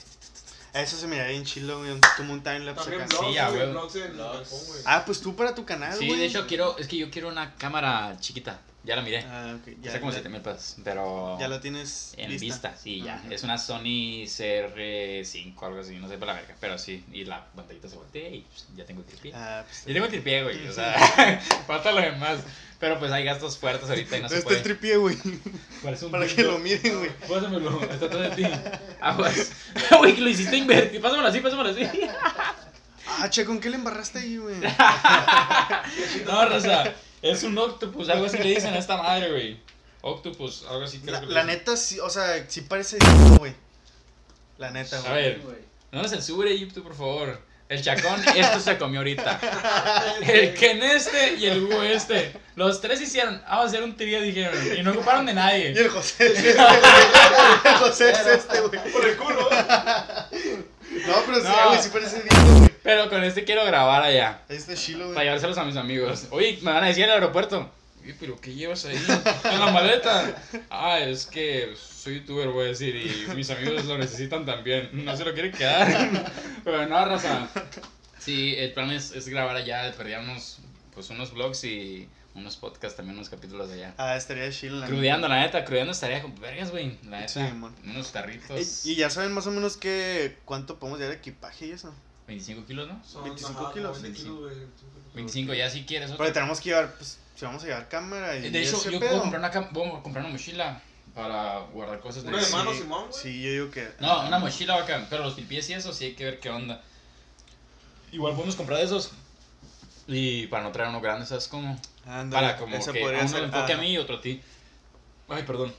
Eso 0.73 0.97
se 0.97 1.07
me 1.07 1.17
da 1.17 1.25
bien 1.27 1.45
chilo, 1.45 1.79
güey. 1.79 1.91
Como 2.17 2.33
un 2.33 2.43
timelapse 2.43 2.83
También 2.83 3.01
acá. 3.03 3.17
Sí, 3.19 3.33
ya, 3.33 3.49
güey. 3.49 3.63
Ah, 4.85 5.03
pues 5.05 5.21
tú 5.21 5.35
para 5.35 5.55
tu 5.55 5.65
canal, 5.65 5.97
Sí, 5.97 6.07
güey. 6.07 6.19
de 6.19 6.25
hecho 6.25 6.45
quiero, 6.45 6.77
es 6.77 6.87
que 6.87 6.97
yo 6.97 7.09
quiero 7.09 7.27
una 7.29 7.55
cámara 7.55 8.15
chiquita, 8.19 8.59
ya 8.83 8.95
la 8.95 9.01
miré. 9.01 9.19
Ah, 9.27 9.55
ok. 9.59 9.73
Ya, 9.81 9.87
Está 9.89 9.99
como 9.99 10.11
ya- 10.11 10.17
7 10.19 10.29
mil 10.29 10.41
pesos, 10.41 10.77
pero 10.83 11.37
ya 11.39 11.47
lo 11.47 11.59
tienes 11.59 12.13
en 12.17 12.39
vista, 12.39 12.75
sí, 12.77 13.01
ya. 13.03 13.15
Ajá. 13.15 13.27
Es 13.29 13.43
una 13.43 13.57
Sony 13.57 14.25
CR5 14.25 15.61
algo 15.63 15.79
así, 15.81 15.95
no 15.97 16.07
sé 16.07 16.17
para 16.17 16.33
la 16.33 16.39
verga, 16.41 16.55
pero 16.59 16.77
sí. 16.77 17.03
Y 17.11 17.25
la 17.25 17.45
pantallita 17.55 17.87
se 17.89 17.95
voltea 17.97 18.29
y 18.29 18.41
pues, 18.41 18.67
ya 18.75 18.85
tengo 18.85 19.01
tripié. 19.03 19.31
Ah, 19.35 19.63
pues. 19.65 19.85
Yo 19.85 19.93
tengo 19.93 20.07
tripié, 20.07 20.43
güey, 20.43 20.67
o 20.67 20.73
sea, 20.73 20.93
falta 21.67 21.91
lo 21.91 22.01
demás. 22.01 22.39
Pero 22.79 22.97
pues 22.97 23.11
hay 23.11 23.25
gastos 23.25 23.57
fuertes 23.57 23.89
ahorita 23.89 24.17
y 24.17 24.21
no 24.21 24.29
se 24.29 24.35
este 24.37 24.53
es 24.53 24.59
puede. 24.61 24.61
tripié, 24.61 24.95
güey. 24.95 25.17
Parece 25.83 26.05
un 26.05 26.11
Para 26.11 26.25
que 26.25 26.43
lo 26.43 26.57
miren, 26.59 26.97
güey. 26.99 27.09
Pásamelo, 27.27 27.81
está 27.83 28.09
todo 28.09 28.21
de 28.21 28.29
ti. 28.29 28.43
Aguas. 29.01 29.51
Güey, 29.99 30.15
que 30.15 30.21
lo 30.21 30.29
hiciste 30.29 30.55
invertir. 30.55 31.01
Pásamelo 31.01 31.27
así, 31.27 31.41
pásamelo 31.41 31.69
así. 31.71 31.81
Ah, 33.05 33.29
che, 33.29 33.43
¿con 33.43 33.59
qué 33.59 33.69
le 33.69 33.75
embarraste 33.75 34.19
ahí, 34.19 34.37
güey? 34.37 34.55
No, 36.25 36.45
Rosa. 36.47 36.93
Es 37.21 37.43
un 37.43 37.57
octopus, 37.57 38.09
algo 38.09 38.25
así 38.25 38.37
le 38.37 38.49
dicen 38.49 38.73
a 38.73 38.77
esta 38.77 38.97
madre, 38.97 39.29
güey. 39.31 39.59
Octopus, 40.01 40.65
algo 40.69 40.83
así 40.85 40.99
creo 40.99 41.13
La, 41.13 41.19
que 41.19 41.25
la 41.27 41.43
dicen. 41.43 41.47
neta, 41.59 41.75
sí, 41.77 41.99
o 41.99 42.09
sea, 42.09 42.45
sí 42.47 42.61
parece 42.61 42.97
güey. 43.37 43.53
La 44.57 44.71
neta, 44.71 44.97
A 44.99 45.01
güey. 45.01 45.13
ver, 45.23 45.41
no 45.91 46.01
nos 46.01 46.11
censure 46.11 46.57
YouTube, 46.57 46.83
por 46.83 46.95
favor. 46.95 47.41
El 47.67 47.83
chacón, 47.83 48.19
esto 48.35 48.59
se 48.59 48.77
comió 48.79 48.99
ahorita. 49.01 49.39
El 50.23 50.55
Ken 50.55 50.81
este 50.81 51.35
y 51.35 51.45
el 51.45 51.63
Hugo 51.63 51.83
este. 51.83 52.33
Los 52.55 52.81
tres 52.81 52.99
hicieron, 52.99 53.39
vamos 53.47 53.65
a 53.65 53.67
hacer 53.67 53.83
un 53.83 53.95
trío, 53.95 54.21
dijeron. 54.21 54.55
Y 54.75 54.81
no 54.81 54.91
ocuparon 54.91 55.25
de 55.27 55.33
Y 55.33 55.35
nadie. 55.35 55.67
el 55.73 55.87
José 55.89 56.31
es 56.31 56.39
este, 56.39 56.53
güey. 56.55 56.67
El 57.65 57.75
José 57.75 58.09
es 58.11 58.25
este, 58.25 58.59
güey. 58.61 58.91
Por 58.91 59.05
el 59.07 59.17
culo. 59.17 59.49
No, 61.07 61.13
pero 61.27 61.37
sí, 61.39 61.43
No. 61.47 61.67
güey, 61.69 61.83
sí 61.83 61.89
parece 61.93 62.21
güey. 62.21 62.68
Pero 62.89 63.07
con 63.07 63.23
este 63.23 63.43
quiero 63.43 63.63
grabar 63.65 64.01
allá. 64.01 64.41
Ahí 64.49 64.57
está 64.57 64.73
Chilo, 64.73 64.99
Para 64.99 65.13
güey. 65.13 65.25
llevárselos 65.25 65.57
a 65.59 65.63
mis 65.63 65.75
amigos. 65.75 66.25
Oye, 66.31 66.57
me 66.63 66.71
van 66.71 66.83
a 66.83 66.87
decir 66.87 67.03
en 67.03 67.09
el 67.11 67.15
aeropuerto. 67.17 67.69
Oye, 68.01 68.15
pero 68.19 68.41
¿qué 68.41 68.55
llevas 68.55 68.83
ahí? 68.85 68.95
En 69.43 69.59
la 69.59 69.71
maleta. 69.71 70.41
Ah, 70.71 70.97
es 70.99 71.27
que 71.27 71.75
soy 71.77 72.21
youtuber, 72.21 72.47
voy 72.49 72.65
a 72.65 72.67
decir, 72.69 72.95
y 72.95 73.31
mis 73.35 73.47
amigos 73.51 73.85
lo 73.85 73.99
necesitan 73.99 74.43
también. 74.43 74.89
No 75.05 75.15
se 75.15 75.23
lo 75.23 75.33
quieren 75.35 75.51
quedar. 75.51 76.31
Pero 76.63 76.87
no, 76.87 77.05
raza. 77.05 77.47
Sí, 78.17 78.55
el 78.57 78.73
plan 78.73 78.89
es, 78.89 79.11
es 79.11 79.27
grabar 79.29 79.55
allá, 79.55 79.93
perdíamos 79.95 80.57
pues 80.95 81.11
unos 81.11 81.31
vlogs 81.31 81.63
y 81.65 82.09
unos 82.33 82.57
podcasts, 82.57 82.97
también 82.97 83.17
unos 83.17 83.29
capítulos 83.29 83.67
de 83.69 83.75
allá. 83.75 83.93
Ah, 83.97 84.15
estaría 84.15 84.49
Chilo, 84.49 84.77
la 84.79 84.87
Crudeando, 84.87 85.27
la 85.27 85.41
neta, 85.41 85.63
crudeando 85.63 85.91
estaría 85.91 86.23
con 86.23 86.33
vergas, 86.41 86.71
güey. 86.71 86.97
La 87.07 87.27
Sí, 87.27 87.39
neta, 87.39 87.53
mon. 87.53 87.75
unos 87.85 88.11
tarritos. 88.11 88.49
neta. 88.49 88.61
Y 88.85 88.93
y 88.93 88.95
ya 88.95 89.11
saben 89.11 89.31
más 89.31 89.45
o 89.45 89.51
menos 89.51 89.77
qué 89.77 90.37
cuánto 90.45 90.79
podemos 90.79 90.99
llevar 90.99 91.13
de 91.13 91.19
equipaje 91.19 91.67
y 91.67 91.71
eso. 91.71 91.93
25 92.29 92.65
kilos, 92.65 92.87
¿no? 92.87 93.03
Son, 93.03 93.23
25 93.23 93.59
ajá, 93.59 93.73
kilos. 93.73 94.01
20 94.01 94.19
kilos, 94.19 94.39
güey. 94.39 94.55
25 94.55 94.91
kilos. 94.91 95.13
25, 95.15 95.53
ya 95.55 95.69
si 95.69 95.83
quieres. 95.85 96.07
otro. 96.09 96.17
Porque 96.17 96.31
tenemos 96.31 96.61
que 96.61 96.69
llevar, 96.69 96.95
pues, 96.95 97.19
si 97.35 97.45
vamos 97.45 97.63
a 97.63 97.65
llevar 97.67 97.89
cámara 97.89 98.35
y 98.37 98.49
De 98.49 98.61
hecho, 98.61 98.89
yo 98.89 98.99
puedo 98.99 99.21
comprar, 99.21 99.39
una, 99.39 99.47
a 99.47 100.01
comprar 100.03 100.23
una 100.23 100.29
mochila 100.29 100.81
para 101.15 101.59
guardar 101.73 101.99
cosas 101.99 102.23
de 102.23 102.29
Una 102.29 102.37
de 102.37 102.45
Sí, 102.45 102.53
mano, 102.53 102.73
Simón, 102.73 103.07
güey. 103.09 103.21
Sí, 103.21 103.41
yo 103.41 103.51
digo 103.51 103.71
que. 103.71 103.89
No, 103.99 104.27
una 104.27 104.39
mochila 104.39 104.75
bacán, 104.75 105.07
pero 105.09 105.23
los 105.23 105.33
pipies 105.33 105.69
y 105.69 105.73
eso 105.73 105.91
sí 105.91 106.05
hay 106.05 106.13
que 106.13 106.25
ver 106.25 106.39
qué 106.39 106.49
onda. 106.49 106.81
Igual 108.11 108.35
podemos 108.35 108.55
comprar 108.55 108.79
de 108.79 108.85
esos. 108.85 109.11
Y 110.07 110.47
para 110.47 110.63
no 110.63 110.71
traer 110.71 110.89
uno 110.89 111.01
grande, 111.01 111.25
¿sabes 111.25 111.47
cómo? 111.47 111.79
Ándale, 112.05 112.47
Para 112.47 112.57
como 112.57 112.71
que 112.71 113.03
uno 113.03 113.19
enfoque 113.19 113.57
a 113.57 113.75
ajá. 113.75 113.77
mí 113.77 113.93
y 113.93 113.97
otro 113.97 114.17
a 114.17 114.21
ti. 114.21 114.41
Ay, 115.27 115.43
perdón. 115.43 115.73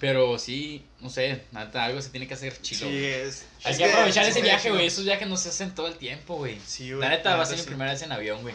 Pero 0.00 0.38
sí, 0.38 0.84
no 1.00 1.10
sé, 1.10 1.44
neta, 1.50 1.84
algo 1.84 2.00
se 2.02 2.10
tiene 2.10 2.28
que 2.28 2.34
hacer 2.34 2.60
chido. 2.60 2.88
Sí, 2.88 3.04
es. 3.04 3.46
hay 3.64 3.72
es 3.72 3.78
que 3.78 3.84
aprovechar 3.86 4.24
ese 4.26 4.42
viaje, 4.42 4.70
güey. 4.70 4.86
Esos 4.86 5.04
viajes 5.04 5.26
no 5.26 5.36
se 5.36 5.48
hacen 5.48 5.74
todo 5.74 5.88
el 5.88 5.96
tiempo, 5.96 6.36
güey. 6.36 6.60
Sí, 6.64 6.90
güey. 6.90 7.00
La 7.00 7.08
neta 7.08 7.34
va 7.36 7.42
a 7.42 7.46
ser 7.46 7.58
mi 7.58 7.64
primera 7.64 7.90
vez 7.92 8.02
en 8.02 8.12
avión, 8.12 8.42
güey. 8.42 8.54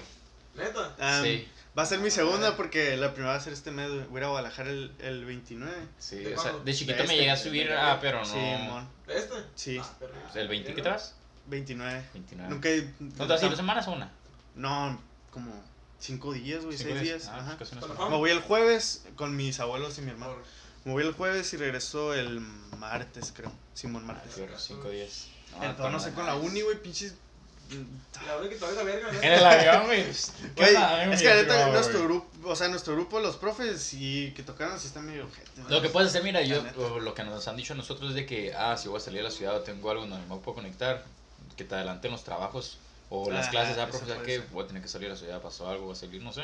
Neta. 0.55 0.95
Ah, 0.99 1.21
Sí. 1.23 1.47
Va 1.75 1.81
a 1.81 1.85
ser 1.87 1.97
mi 1.99 2.11
segunda 2.11 2.55
porque 2.55 2.95
la 2.97 3.13
primera 3.13 3.31
va 3.33 3.39
a 3.39 3.41
ser 3.41 3.51
este 3.51 3.71
mes, 3.71 3.89
güey. 3.89 4.03
Voy 4.05 4.17
a 4.17 4.19
ir 4.19 4.23
a 4.25 4.27
Guadalajara 4.27 4.69
el, 4.69 4.91
el 4.99 5.25
29. 5.25 5.73
Sí, 5.97 6.17
¿De 6.17 6.35
o 6.37 6.39
sea, 6.39 6.51
de 6.53 6.71
chiquito 6.71 6.91
De 6.93 6.97
me 6.99 7.03
este, 7.05 7.15
llegué 7.17 7.31
a 7.31 7.35
de- 7.35 7.41
subir, 7.43 7.67
de- 7.67 7.75
ah, 7.75 7.97
pero 7.99 8.19
no. 8.19 8.25
Sí, 8.25 8.37
mon. 8.37 8.87
¿De 9.07 9.17
este? 9.17 9.33
Sí. 9.55 9.79
Ah. 9.81 9.91
¿El 10.35 10.47
20 10.49 10.75
que 10.75 10.81
te 10.83 10.89
vas? 10.89 11.15
29. 11.47 12.03
29. 12.13 12.49
Nunca 12.53 12.69
he- 12.69 12.93
¿No 12.99 13.11
te 13.11 13.25
vas 13.25 13.41
a 13.41 13.45
ir 13.45 13.49
dos 13.49 13.57
semanas 13.57 13.87
o 13.87 13.91
una? 13.93 14.11
No, 14.53 15.01
como 15.31 15.51
5 15.97 16.33
días, 16.33 16.63
güey, 16.63 16.77
¿Cinco 16.77 16.91
6 16.93 17.01
días. 17.01 17.27
Ah, 17.27 17.39
Ajá. 17.39 17.57
pues. 17.57 17.73
Me 17.73 18.17
voy 18.17 18.29
el 18.29 18.41
jueves 18.41 19.03
con 19.15 19.35
mis 19.35 19.59
abuelos 19.59 19.97
y 19.97 20.01
mi 20.03 20.11
hermano. 20.11 20.33
Por- 20.35 20.43
Me 20.85 20.91
voy 20.91 21.03
el 21.03 21.13
jueves 21.13 21.53
y 21.53 21.57
regreso 21.57 22.13
el 22.13 22.41
martes, 22.77 23.33
creo. 23.35 23.51
Simón 23.73 24.05
Martes. 24.05 24.33
Fierro, 24.33 24.59
cinco 24.59 24.89
días. 24.89 25.27
Entonces, 25.61 25.91
no 25.91 25.99
sé, 25.99 26.11
con 26.13 26.25
la 26.25 26.35
uni, 26.35 26.61
güey, 26.61 26.81
pinches. 26.81 27.15
La 28.27 28.35
verdad 28.35 28.49
que 28.49 28.75
la 28.75 28.83
verga, 28.83 29.09
En 29.09 29.33
el 29.33 29.43
avión, 29.43 29.85
güey. 29.85 30.01
es 30.09 30.31
que 31.21 31.33
neta, 31.33 31.69
nuestro 31.69 32.03
grupo, 32.03 32.49
o 32.49 32.55
sea, 32.55 32.67
nuestro 32.67 32.93
grupo, 32.93 33.19
los 33.19 33.37
profes 33.37 33.93
y 33.93 34.31
que 34.31 34.43
tocaron 34.43 34.75
así 34.75 34.87
están 34.87 35.05
medio 35.05 35.25
ojete, 35.25 35.49
Lo 35.69 35.81
que 35.81 35.89
puedes 35.89 36.09
hacer, 36.09 36.23
mira, 36.23 36.41
yo, 36.41 36.61
lo 36.99 37.13
que 37.13 37.23
nos 37.23 37.47
han 37.47 37.55
dicho 37.55 37.73
nosotros 37.73 38.09
es 38.09 38.15
de 38.15 38.25
que, 38.25 38.53
ah, 38.53 38.77
si 38.77 38.89
voy 38.89 38.97
a 38.97 38.99
salir 38.99 39.21
a 39.21 39.23
la 39.23 39.31
ciudad 39.31 39.55
o 39.55 39.61
tengo 39.61 39.89
algo 39.89 40.05
donde 40.05 40.17
me 40.27 40.35
puedo 40.37 40.55
conectar, 40.55 41.03
que 41.55 41.63
te 41.63 41.73
adelanten 41.73 42.11
los 42.11 42.23
trabajos 42.23 42.77
o 43.09 43.31
las 43.31 43.47
clases, 43.47 43.77
ah, 43.77 43.83
eso 43.83 43.91
profe, 43.91 44.05
¿sabes 44.05 44.15
puede 44.15 44.25
qué? 44.25 44.39
ser. 44.39 44.49
Voy 44.51 44.63
a 44.65 44.67
tener 44.67 44.81
que 44.81 44.87
salir 44.89 45.07
a 45.07 45.13
la 45.13 45.17
ciudad, 45.17 45.41
pasó 45.41 45.67
algo, 45.69 45.85
voy 45.85 45.93
a 45.93 45.95
salir, 45.95 46.21
no 46.21 46.33
sé. 46.33 46.43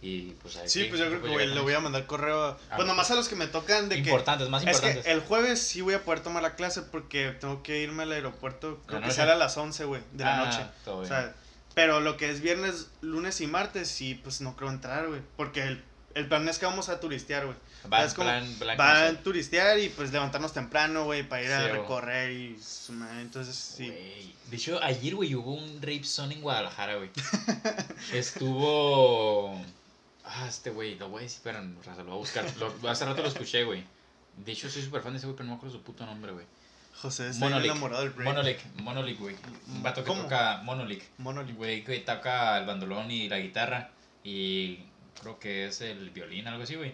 Y 0.00 0.30
pues 0.42 0.56
ahí 0.56 0.68
Sí, 0.68 0.84
pues 0.84 1.00
yo 1.00 1.08
creo 1.08 1.20
que 1.22 1.28
güey, 1.28 1.46
le 1.48 1.60
voy 1.60 1.74
a 1.74 1.80
mandar 1.80 2.06
correo. 2.06 2.44
a- 2.44 2.58
Ah, 2.70 2.76
Pues 2.76 2.86
nomás 2.86 3.10
a 3.10 3.16
los 3.16 3.28
que 3.28 3.34
me 3.34 3.48
tocan 3.48 3.88
de 3.88 3.96
que. 3.96 4.02
Importantes, 4.02 4.48
más 4.48 4.62
Es 4.62 4.68
importantes. 4.68 5.04
que 5.04 5.10
el 5.10 5.20
jueves 5.20 5.60
sí 5.60 5.80
voy 5.80 5.94
a 5.94 6.04
poder 6.04 6.20
tomar 6.20 6.42
la 6.42 6.54
clase 6.54 6.82
porque 6.82 7.32
tengo 7.40 7.62
que 7.64 7.80
irme 7.82 8.04
al 8.04 8.12
aeropuerto. 8.12 8.80
Creo 8.86 9.00
que 9.02 9.10
sale 9.10 9.32
a 9.32 9.36
las 9.36 9.56
11, 9.56 9.84
güey, 9.86 10.00
de 10.12 10.24
la 10.24 10.40
Ah, 10.40 10.44
noche. 10.46 10.64
todo 10.84 10.96
O 10.96 11.00
bien. 11.00 11.08
sea, 11.08 11.34
pero 11.74 12.00
lo 12.00 12.16
que 12.16 12.30
es 12.30 12.40
viernes, 12.40 12.88
lunes 13.00 13.40
y 13.40 13.46
martes, 13.48 13.88
sí, 13.88 14.14
pues 14.14 14.40
no 14.40 14.54
creo 14.56 14.70
entrar, 14.70 15.08
güey. 15.08 15.20
Porque 15.36 15.62
el, 15.64 15.82
el 16.14 16.28
plan 16.28 16.48
es 16.48 16.58
que 16.58 16.66
vamos 16.66 16.88
a 16.88 17.00
turistear, 17.00 17.46
güey. 17.46 17.56
Va, 17.92 18.04
es 18.04 18.14
como- 18.14 18.28
plan, 18.28 18.44
plan 18.58 18.78
Va 18.78 19.06
a 19.06 19.12
turistear 19.22 19.78
y 19.78 19.88
pues 19.88 20.12
levantarnos 20.12 20.52
temprano, 20.52 21.04
güey, 21.04 21.22
para 21.28 21.42
ir 21.42 21.52
a 21.52 21.62
Sí, 21.64 21.68
recorrer 21.72 22.30
y 22.32 22.56
entonces 23.20 23.54
sí. 23.56 23.88
De 24.48 24.56
hecho, 24.56 24.80
ayer, 24.82 25.14
güey, 25.14 25.34
hubo 25.34 25.54
un 25.54 25.76
rape 25.82 26.04
zone 26.04 26.34
en 26.36 26.40
Guadalajara, 26.40 26.96
güey. 26.96 27.10
Estuvo. 28.12 29.60
Ah, 30.30 30.46
este 30.46 30.70
güey, 30.70 30.96
lo 30.98 31.08
voy 31.08 31.20
a 31.20 31.22
decir, 31.22 31.40
pero 31.42 31.58
raza, 31.84 32.02
lo 32.02 32.10
voy 32.10 32.14
a 32.14 32.18
buscar. 32.18 32.56
Lo- 32.58 32.90
hace 32.90 33.04
rato 33.06 33.22
lo 33.22 33.28
escuché, 33.28 33.64
güey. 33.64 33.82
De 34.36 34.52
hecho, 34.52 34.68
soy 34.68 34.82
súper 34.82 35.00
fan 35.02 35.12
de 35.12 35.18
ese 35.18 35.26
güey, 35.26 35.36
pero 35.36 35.46
no 35.46 35.52
me 35.52 35.56
acuerdo 35.56 35.76
su 35.76 35.82
puto 35.82 36.04
nombre, 36.06 36.32
güey. 36.32 36.44
José 37.00 37.28
está 37.28 37.38
bien 37.46 37.50
Monolith. 37.52 37.70
enamorado 37.70 38.02
del 38.02 38.10
break. 38.10 38.28
Monolith, 38.28 38.60
Monolith, 38.82 39.18
güey. 39.20 39.36
Un 39.68 39.82
vato 39.82 40.02
que 40.02 40.08
¿Cómo? 40.08 40.22
toca 40.24 40.60
Monolith. 40.64 41.04
Monolith. 41.18 41.56
Güey, 41.56 41.84
que 41.84 41.98
toca 42.00 42.58
el 42.58 42.66
bandolón 42.66 43.10
y 43.10 43.28
la 43.28 43.38
guitarra. 43.38 43.90
Y 44.24 44.80
creo 45.22 45.38
que 45.38 45.66
es 45.68 45.80
el 45.80 46.10
violín, 46.10 46.46
algo 46.46 46.62
así, 46.64 46.74
güey. 46.74 46.92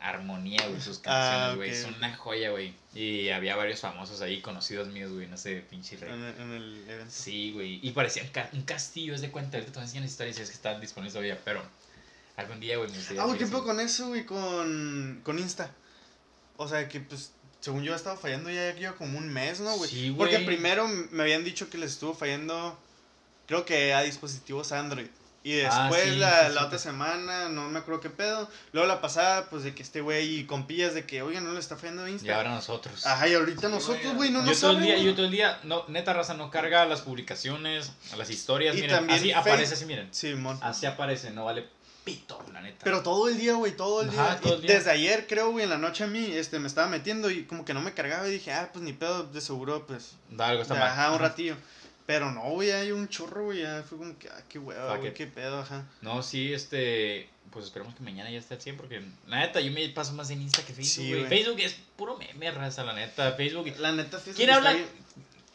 Armonía, 0.00 0.66
güey, 0.68 0.80
sus 0.80 0.98
canciones, 0.98 1.52
Ah, 1.52 1.54
güey. 1.56 1.70
ok, 1.70 1.76
Son 1.76 1.90
ok. 1.92 1.96
una 1.98 2.16
joya, 2.16 2.50
güey. 2.50 2.74
Y 2.94 3.30
había 3.30 3.56
varios 3.56 3.80
famosos 3.80 4.20
ahí, 4.20 4.40
conocidos 4.40 4.88
míos, 4.88 5.10
güey, 5.12 5.26
no 5.28 5.36
sé, 5.38 5.64
pinche 5.68 5.96
rey. 5.96 6.12
En, 6.12 6.22
el- 6.24 6.40
en 6.40 6.50
el 6.52 6.84
evento. 6.88 7.10
Sí, 7.14 7.52
güey. 7.52 7.80
Y 7.82 7.90
parecía 7.92 8.22
un, 8.22 8.28
ca- 8.28 8.50
un 8.52 8.62
castillo, 8.62 9.14
es 9.14 9.20
de 9.22 9.30
cuenta. 9.30 9.56
Ahorita 9.56 9.72
te 9.72 9.80
enseñar 9.80 10.04
historias, 10.04 10.38
es 10.38 10.48
que 10.50 10.54
están 10.56 10.80
disponibles 10.80 11.14
todavía. 11.14 11.40
Pero 11.44 11.62
algún 12.36 12.60
día, 12.60 12.76
güey, 12.78 12.90
me 12.90 12.96
gustaría 12.96 13.22
Ah, 13.22 13.26
güey, 13.26 13.38
¿qué 13.38 13.44
hacer 13.44 13.52
pedo 13.54 13.62
eso. 13.62 13.66
con 13.66 13.80
eso, 13.80 14.08
güey? 14.08 14.26
Con, 14.26 15.20
con 15.22 15.38
Insta. 15.38 15.70
O 16.56 16.68
sea, 16.68 16.88
que 16.88 17.00
pues, 17.00 17.32
según 17.60 17.82
yo, 17.82 17.92
ha 17.92 17.96
estado 17.96 18.16
fallando 18.16 18.50
ya 18.50 18.72
lleva 18.74 18.94
como 18.96 19.18
un 19.18 19.32
mes, 19.32 19.60
¿no, 19.60 19.76
güey? 19.76 19.90
Sí, 19.90 20.14
Porque 20.16 20.34
güey. 20.34 20.46
primero 20.46 20.86
me 20.88 21.22
habían 21.22 21.44
dicho 21.44 21.70
que 21.70 21.78
les 21.78 21.92
estuvo 21.92 22.14
fallando, 22.14 22.78
creo 23.46 23.64
que 23.64 23.92
a 23.94 24.02
dispositivos 24.02 24.72
Android. 24.72 25.06
Y 25.46 25.60
Ah, 25.60 25.88
después 25.90 26.04
sí, 26.14 26.16
la, 26.18 26.48
sí, 26.48 26.54
la 26.54 26.60
sí. 26.62 26.66
otra 26.66 26.78
semana, 26.78 27.48
no 27.50 27.68
me 27.68 27.78
acuerdo 27.78 28.00
qué 28.00 28.08
pedo. 28.08 28.48
Luego 28.72 28.88
la 28.88 29.02
pasada, 29.02 29.50
pues 29.50 29.62
de 29.62 29.74
que 29.74 29.82
este 29.82 30.00
güey 30.00 30.38
y 30.38 30.44
compillas 30.46 30.94
de 30.94 31.04
que, 31.04 31.20
oigan, 31.20 31.44
no 31.44 31.52
le 31.52 31.60
está 31.60 31.76
fallando 31.76 32.08
Insta. 32.08 32.26
Y 32.26 32.30
ahora 32.30 32.48
nosotros. 32.54 33.04
Ajá, 33.04 33.28
y 33.28 33.34
ahorita 33.34 33.66
Sí, 33.68 33.74
nosotros, 33.74 34.14
güey, 34.14 34.30
no 34.30 34.40
yo 34.40 34.46
nos 34.46 34.60
todo 34.60 34.70
el 34.70 34.80
día, 34.82 34.94
güey. 34.94 35.04
yo 35.04 35.14
todo 35.14 35.26
el 35.26 35.32
día, 35.32 35.60
no, 35.64 35.84
neta 35.88 36.14
raza, 36.14 36.32
no 36.32 36.50
carga 36.50 36.86
las 36.86 37.02
publicaciones, 37.02 37.92
las 38.16 38.30
historias, 38.30 38.74
Y 38.76 38.80
miren, 38.82 38.96
también 38.96 39.18
así 39.18 39.32
aparece 39.32 39.74
así, 39.74 39.84
miren. 39.84 40.08
Simón. 40.14 40.58
Así 40.62 40.86
aparece, 40.86 41.30
no 41.32 41.44
vale 41.44 41.68
pito, 42.04 42.44
la 42.52 42.60
neta. 42.60 42.80
Pero 42.84 43.02
todo 43.02 43.28
el 43.28 43.38
día, 43.38 43.54
güey, 43.54 43.76
todo 43.76 44.02
el 44.02 44.10
Ajá, 44.10 44.30
día. 44.32 44.40
todo 44.40 44.54
el 44.56 44.62
día. 44.62 44.74
Desde 44.74 44.90
ayer, 44.90 45.26
creo, 45.26 45.50
güey, 45.52 45.64
en 45.64 45.70
la 45.70 45.78
noche 45.78 46.04
a 46.04 46.06
mí, 46.06 46.24
este, 46.32 46.58
me 46.58 46.66
estaba 46.68 46.86
metiendo 46.88 47.30
y 47.30 47.44
como 47.44 47.64
que 47.64 47.72
no 47.74 47.80
me 47.80 47.94
cargaba 47.94 48.28
y 48.28 48.32
dije, 48.32 48.52
ah, 48.52 48.70
pues 48.72 48.84
ni 48.84 48.92
pedo, 48.92 49.24
de 49.24 49.40
seguro, 49.40 49.86
pues, 49.86 50.12
da 50.30 50.48
algo 50.48 50.62
está 50.62 50.74
mal. 50.74 50.84
ajá, 50.88 51.12
un 51.12 51.18
ratillo. 51.18 51.56
Pero 52.06 52.30
no, 52.30 52.42
güey, 52.50 52.70
hay 52.70 52.92
un 52.92 53.08
chorro, 53.08 53.44
güey, 53.46 53.62
ya 53.62 53.82
fue 53.88 53.96
como 53.96 54.18
que, 54.18 54.28
ah, 54.28 54.42
qué 54.48 54.58
hueva, 54.58 54.96
güey, 54.98 55.14
qué 55.14 55.26
pedo, 55.26 55.60
ajá. 55.60 55.86
No, 56.02 56.22
sí, 56.22 56.52
este, 56.52 57.30
pues 57.50 57.64
esperemos 57.64 57.94
que 57.94 58.02
mañana 58.02 58.30
ya 58.30 58.38
esté 58.38 58.52
al 58.54 58.60
100 58.60 58.76
porque 58.76 59.02
la 59.26 59.38
neta 59.40 59.60
yo 59.62 59.72
me 59.72 59.88
paso 59.88 60.12
más 60.12 60.28
en 60.28 60.42
Insta 60.42 60.60
que 60.66 60.74
Facebook, 60.74 60.84
Sí, 61.04 61.08
güey. 61.14 61.26
Facebook 61.26 61.60
es 61.60 61.76
puro 61.96 62.18
meme, 62.18 62.50
raza, 62.50 62.84
la 62.84 62.92
neta. 62.92 63.32
Facebook, 63.32 63.72
La 63.78 63.92
neta, 63.92 64.18
Facebook 64.18 64.36
¿Quién 64.36 64.50
habla? 64.50 64.74
bien- 64.74 64.86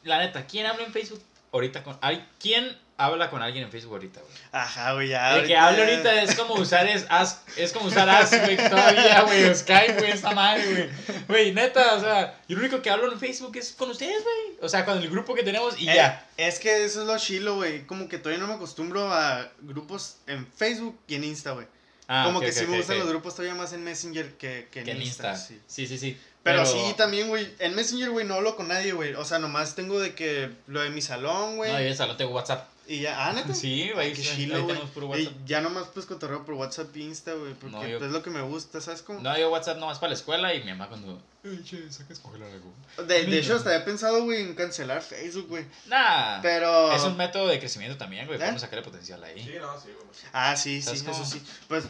la 0.04 0.18
neta, 0.20 0.48
¿quién 0.48 0.66
habla 0.66 0.86
en 0.86 0.92
Facebook 0.94 1.22
ahorita 1.52 1.84
con. 1.84 1.98
Hay, 2.02 2.26
¿Quién 2.40 2.76
habla 3.00 3.30
con 3.30 3.42
alguien 3.42 3.64
en 3.64 3.72
Facebook 3.72 3.94
ahorita, 3.94 4.20
güey? 4.20 4.34
Ajá, 4.52 4.94
güey, 4.94 5.08
ya. 5.10 5.38
El 5.38 5.48
que 5.48 5.56
habla 5.58 5.80
ahorita 5.86 6.22
es 6.22 6.36
como 6.36 6.54
usar 6.56 6.86
es, 6.88 7.06
as- 7.10 7.42
es 7.56 7.72
como 7.74 7.88
usar 7.88 8.10
Ask, 8.10 8.34
güey, 8.44 8.58
todavía, 8.58 9.22
güey, 9.22 9.56
Skype, 9.56 9.94
güey, 10.00 10.12
esta 10.12 10.32
madre, 10.32 10.64
güey. 10.72 10.90
Güey, 11.28 11.52
neta, 11.54 11.96
o 11.96 12.00
sea, 12.02 12.38
yo 12.48 12.58
lo 12.58 12.62
único 12.64 12.82
que 12.82 12.90
hablo 12.90 13.12
en 13.12 13.20
Facebook 13.20 13.56
es 13.58 13.72
con 13.74 13.90
ustedes, 13.90 14.22
güey. 14.24 14.58
O 14.62 14.70
sea, 14.70 14.86
con 14.86 14.98
el 14.98 15.10
grupo 15.10 15.34
que 15.34 15.44
tenemos 15.44 15.80
y 15.80 15.90
Eh, 15.90 15.96
ya. 15.96 16.28
Es 16.38 16.60
que 16.60 16.84
eso 16.86 17.02
es 17.02 17.08
lo 17.08 17.18
chilo, 17.18 17.56
güey. 17.56 17.88
Como 17.88 18.08
que 18.10 18.18
todavía 18.20 18.40
no 18.40 18.48
me 18.48 18.56
acostumbro 18.56 19.12
a 19.14 19.50
grupos 19.62 20.18
en 20.28 20.46
Facebook 20.46 21.00
y 21.08 21.16
en 21.16 21.24
Insta, 21.24 21.52
güey. 21.52 21.66
Ah, 22.12 22.24
como 22.26 22.40
que 22.40 22.48
ok, 22.48 22.52
sí 22.54 22.66
me 22.66 22.78
gustan 22.78 22.98
los 23.00 23.08
grupos 23.08 23.36
todavía 23.36 23.54
más 23.56 23.72
en 23.72 23.84
Messenger 23.84 24.34
que, 24.34 24.68
que 24.72 24.80
en, 24.80 24.86
Que 24.86 24.92
en 24.92 25.02
Insta. 25.04 25.32
Insta. 25.32 25.48
sí. 25.48 25.62
Sí, 25.68 25.88
sí, 25.88 25.98
sí. 25.98 26.20
Pero, 26.42 26.66
sí, 26.66 26.80
también, 26.98 27.28
güey. 27.28 27.48
En 27.60 27.76
Messenger, 27.76 28.10
güey, 28.10 28.26
no 28.26 28.36
hablo 28.36 28.56
con 28.56 28.70
nadie, 28.70 28.94
güey. 28.94 29.14
O 29.14 29.26
sea, 29.26 29.38
nomás 29.40 29.76
tengo 29.76 30.00
de 30.00 30.16
que 30.16 30.50
lo 30.68 30.82
de 30.82 30.90
mi 30.90 31.02
salón, 31.02 31.58
güey. 31.58 31.70
No, 31.72 31.78
yo 31.78 31.84
en 31.86 31.92
el 31.92 31.96
salón 31.98 32.18
tengo 32.18 32.32
WhatsApp. 32.32 32.68
Y 32.90 33.02
ya, 33.02 33.28
ah, 33.28 33.34
neta. 33.34 33.54
Sí, 33.54 33.90
güey, 33.94 34.08
Ay, 34.08 34.14
qué 34.14 34.22
chilo, 34.22 34.56
ahí 34.56 34.62
güey. 34.62 34.74
tenemos 34.76 34.92
puro 34.94 35.06
Y 35.06 35.10
WhatsApp. 35.26 35.46
ya 35.46 35.62
nomás 35.62 35.88
pues 35.94 36.06
cotorreo 36.06 36.44
por 36.44 36.56
WhatsApp 36.56 36.96
e 36.96 37.00
Insta, 37.00 37.34
güey. 37.34 37.54
Porque 37.54 37.76
No, 37.76 37.88
yo- 37.88 37.98
es 38.06 38.12
lo 38.12 38.22
que 38.24 38.30
me 38.32 38.42
gusta, 38.42 38.82
¿sabes 38.82 39.02
cómo? 39.04 39.22
No, 39.22 39.38
yo 39.38 39.50
WhatsApp 39.52 39.78
nomás 39.78 40.00
para 40.00 40.10
la 40.10 40.16
escuela 40.16 40.54
y 40.54 40.64
mi 40.64 40.72
mamá 40.72 40.90
cuando. 40.90 41.22
Ay, 41.46 41.62
che, 41.64 41.78
algo. 41.78 42.74
De, 43.08 43.26
de 43.26 43.40
hecho, 43.40 43.56
hasta 43.56 43.76
he 43.76 43.80
pensado, 43.82 44.24
güey, 44.26 44.42
en 44.42 44.56
cancelar 44.56 45.02
Facebook, 45.02 45.48
güey. 45.48 45.66
Nah. 45.88 46.42
Pero. 46.42 46.92
Es 46.92 47.04
un 47.04 47.16
método 47.16 47.48
de 47.48 47.60
crecimiento 47.60 47.98
también, 47.98 48.26
güey. 48.26 48.38
¿Eh? 48.38 48.40
Podemos 48.40 48.62
sacarle 48.62 48.84
potencial 48.84 49.24
ahí. 49.24 49.42
Sí, 49.44 49.54
no, 49.60 49.80
sí, 49.80 49.88
güey. 49.96 50.08
Ah, 50.34 50.56
sí, 50.58 50.82
sí, 50.82 50.98
¿Sabes 50.98 51.02
eso 51.04 51.26
sí. 51.26 51.42
Pues, 51.68 51.86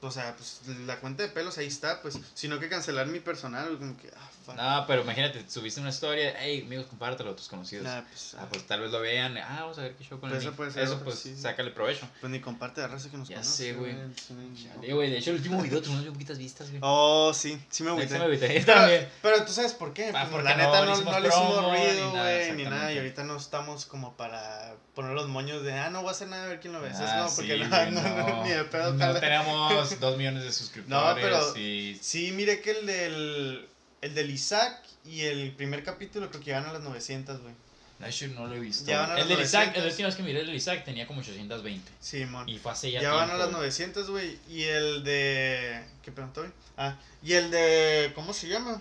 o 0.00 0.10
sea, 0.10 0.34
pues 0.36 0.60
la 0.86 0.98
cuenta 1.00 1.22
de 1.24 1.28
pelos 1.28 1.58
ahí 1.58 1.66
está, 1.66 2.00
pues. 2.02 2.18
Sino 2.34 2.58
que 2.58 2.68
cancelar 2.68 3.06
mi 3.06 3.20
personal, 3.20 3.66
güey, 3.66 3.78
como 3.78 3.96
que, 3.98 4.08
ah, 4.16 4.30
fuck. 4.52 4.56
No, 4.56 4.84
pero 4.86 5.02
imagínate, 5.02 5.44
subiste 5.48 5.80
una 5.80 5.90
historia, 5.90 6.34
hey, 6.38 6.62
amigos, 6.66 6.86
compártelo 6.86 7.30
a 7.30 7.36
tus 7.36 7.48
conocidos. 7.48 7.84
Nah, 7.84 8.02
pues, 8.02 8.34
Ah, 8.38 8.46
pues 8.50 8.66
tal 8.66 8.80
vez 8.80 8.90
lo 8.90 9.00
vean, 9.00 9.36
ah, 9.38 9.58
vamos 9.60 9.78
a 9.78 9.82
ver 9.82 9.94
qué 9.96 10.04
show 10.04 10.18
con 10.18 10.30
Pues 10.30 10.42
el 10.42 10.48
eso 10.48 10.56
puede 10.56 10.70
ser 10.70 10.82
Eso 10.84 10.92
otra, 10.94 11.04
pues, 11.04 11.18
sí. 11.18 11.36
sácale 11.36 11.70
provecho. 11.70 12.08
pues 12.20 12.30
ni 12.32 12.40
comparte 12.40 12.80
la 12.80 12.88
raza 12.88 13.10
que 13.10 13.16
nos 13.16 13.28
Ya 13.28 13.36
conoce. 13.36 13.50
sé, 13.56 13.72
güey. 13.74 13.94
sí, 14.26 14.34
no. 14.34 14.94
Güey, 14.96 15.10
de 15.10 15.18
hecho 15.18 15.30
el 15.30 15.36
último 15.36 15.62
video 15.62 15.80
tuvimos 15.82 16.02
bien 16.02 16.12
poquitas 16.14 16.38
vistas, 16.38 16.68
güey. 16.70 16.80
Oh, 16.82 17.32
sí, 17.34 17.60
sí 17.70 17.82
me 17.82 17.90
agüité. 17.90 18.08
se 18.08 18.18
me 18.18 18.24
agüité 18.24 18.62
Pero, 18.66 19.06
pero 19.22 19.44
tú 19.44 19.52
sabes 19.52 19.72
por 19.74 19.92
qué. 19.92 20.10
Ah, 20.14 20.26
Pues, 20.30 20.42
la 20.44 20.56
no 20.56 20.64
neta 20.64 20.84
no, 20.84 20.96
no 21.12 21.20
le 21.20 21.28
hicimos 21.28 21.64
ruido, 21.64 22.10
güey, 22.10 22.52
ni 22.52 22.64
nada. 22.64 22.92
Y 22.92 22.98
ahorita 22.98 23.24
no 23.24 23.36
estamos 23.36 23.86
como 23.86 24.16
para 24.16 24.74
poner 24.94 25.12
los 25.12 25.28
moños 25.28 25.62
de, 25.62 25.72
ah, 25.74 25.90
no 25.90 26.00
voy 26.00 26.08
a 26.08 26.12
hacer 26.12 26.28
nada, 26.28 26.44
a 26.44 26.48
ver 26.48 26.60
quién 26.60 26.72
lo 26.72 26.80
ve. 26.80 26.90
Ah, 26.92 27.22
como 27.24 27.36
porque 27.36 27.52
sí, 27.56 27.60
no, 27.92 28.02
no, 28.02 28.26
no, 28.28 28.44
ni 28.44 28.50
de 28.50 28.64
pedo, 28.64 28.94
No 28.94 29.14
tenemos 29.20 30.00
dos 30.00 30.16
millones 30.16 30.42
de 30.42 30.52
suscriptores 30.58 31.24
pero- 31.24 31.56
y... 31.56 31.98
Sí, 32.02 32.32
mire 32.32 32.60
que 32.60 32.72
el 32.72 32.86
del, 32.86 33.68
el 34.00 34.14
del 34.14 34.30
Isaac 34.30 34.80
y 35.04 35.22
el 35.22 35.52
primer 35.52 35.82
capítulo 35.82 36.28
creo 36.28 36.40
que 36.40 36.46
llegan 36.46 36.66
a 36.66 36.72
las 36.72 36.82
900, 36.82 37.42
güey. 37.42 37.54
No, 38.34 38.46
lo 38.46 38.54
he 38.54 38.60
visto. 38.60 38.88
El 38.90 39.26
del 39.28 39.40
Isaac, 39.40 39.74
900. 39.74 39.76
el 39.76 39.90
último 39.90 40.06
vez 40.06 40.14
que 40.14 40.22
miré 40.22 40.40
el 40.40 40.46
del 40.46 40.54
Isaac 40.54 40.84
tenía 40.84 41.06
como 41.06 41.20
820. 41.20 41.90
Sí, 41.98 42.24
mon. 42.26 42.48
Y 42.48 42.58
fue 42.58 42.70
hace 42.70 42.92
ya 42.92 43.02
Ya 43.02 43.12
van 43.12 43.30
a 43.30 43.34
las 43.34 43.48
güey. 43.48 43.58
900, 43.58 44.10
güey. 44.10 44.38
Y 44.48 44.62
el 44.62 45.02
de... 45.02 45.84
¿Qué 46.02 46.12
preguntó, 46.12 46.42
güey? 46.42 46.52
Ah, 46.76 46.96
y 47.24 47.32
el 47.32 47.50
de... 47.50 48.12
¿Cómo 48.14 48.32
se 48.32 48.46
llama? 48.48 48.80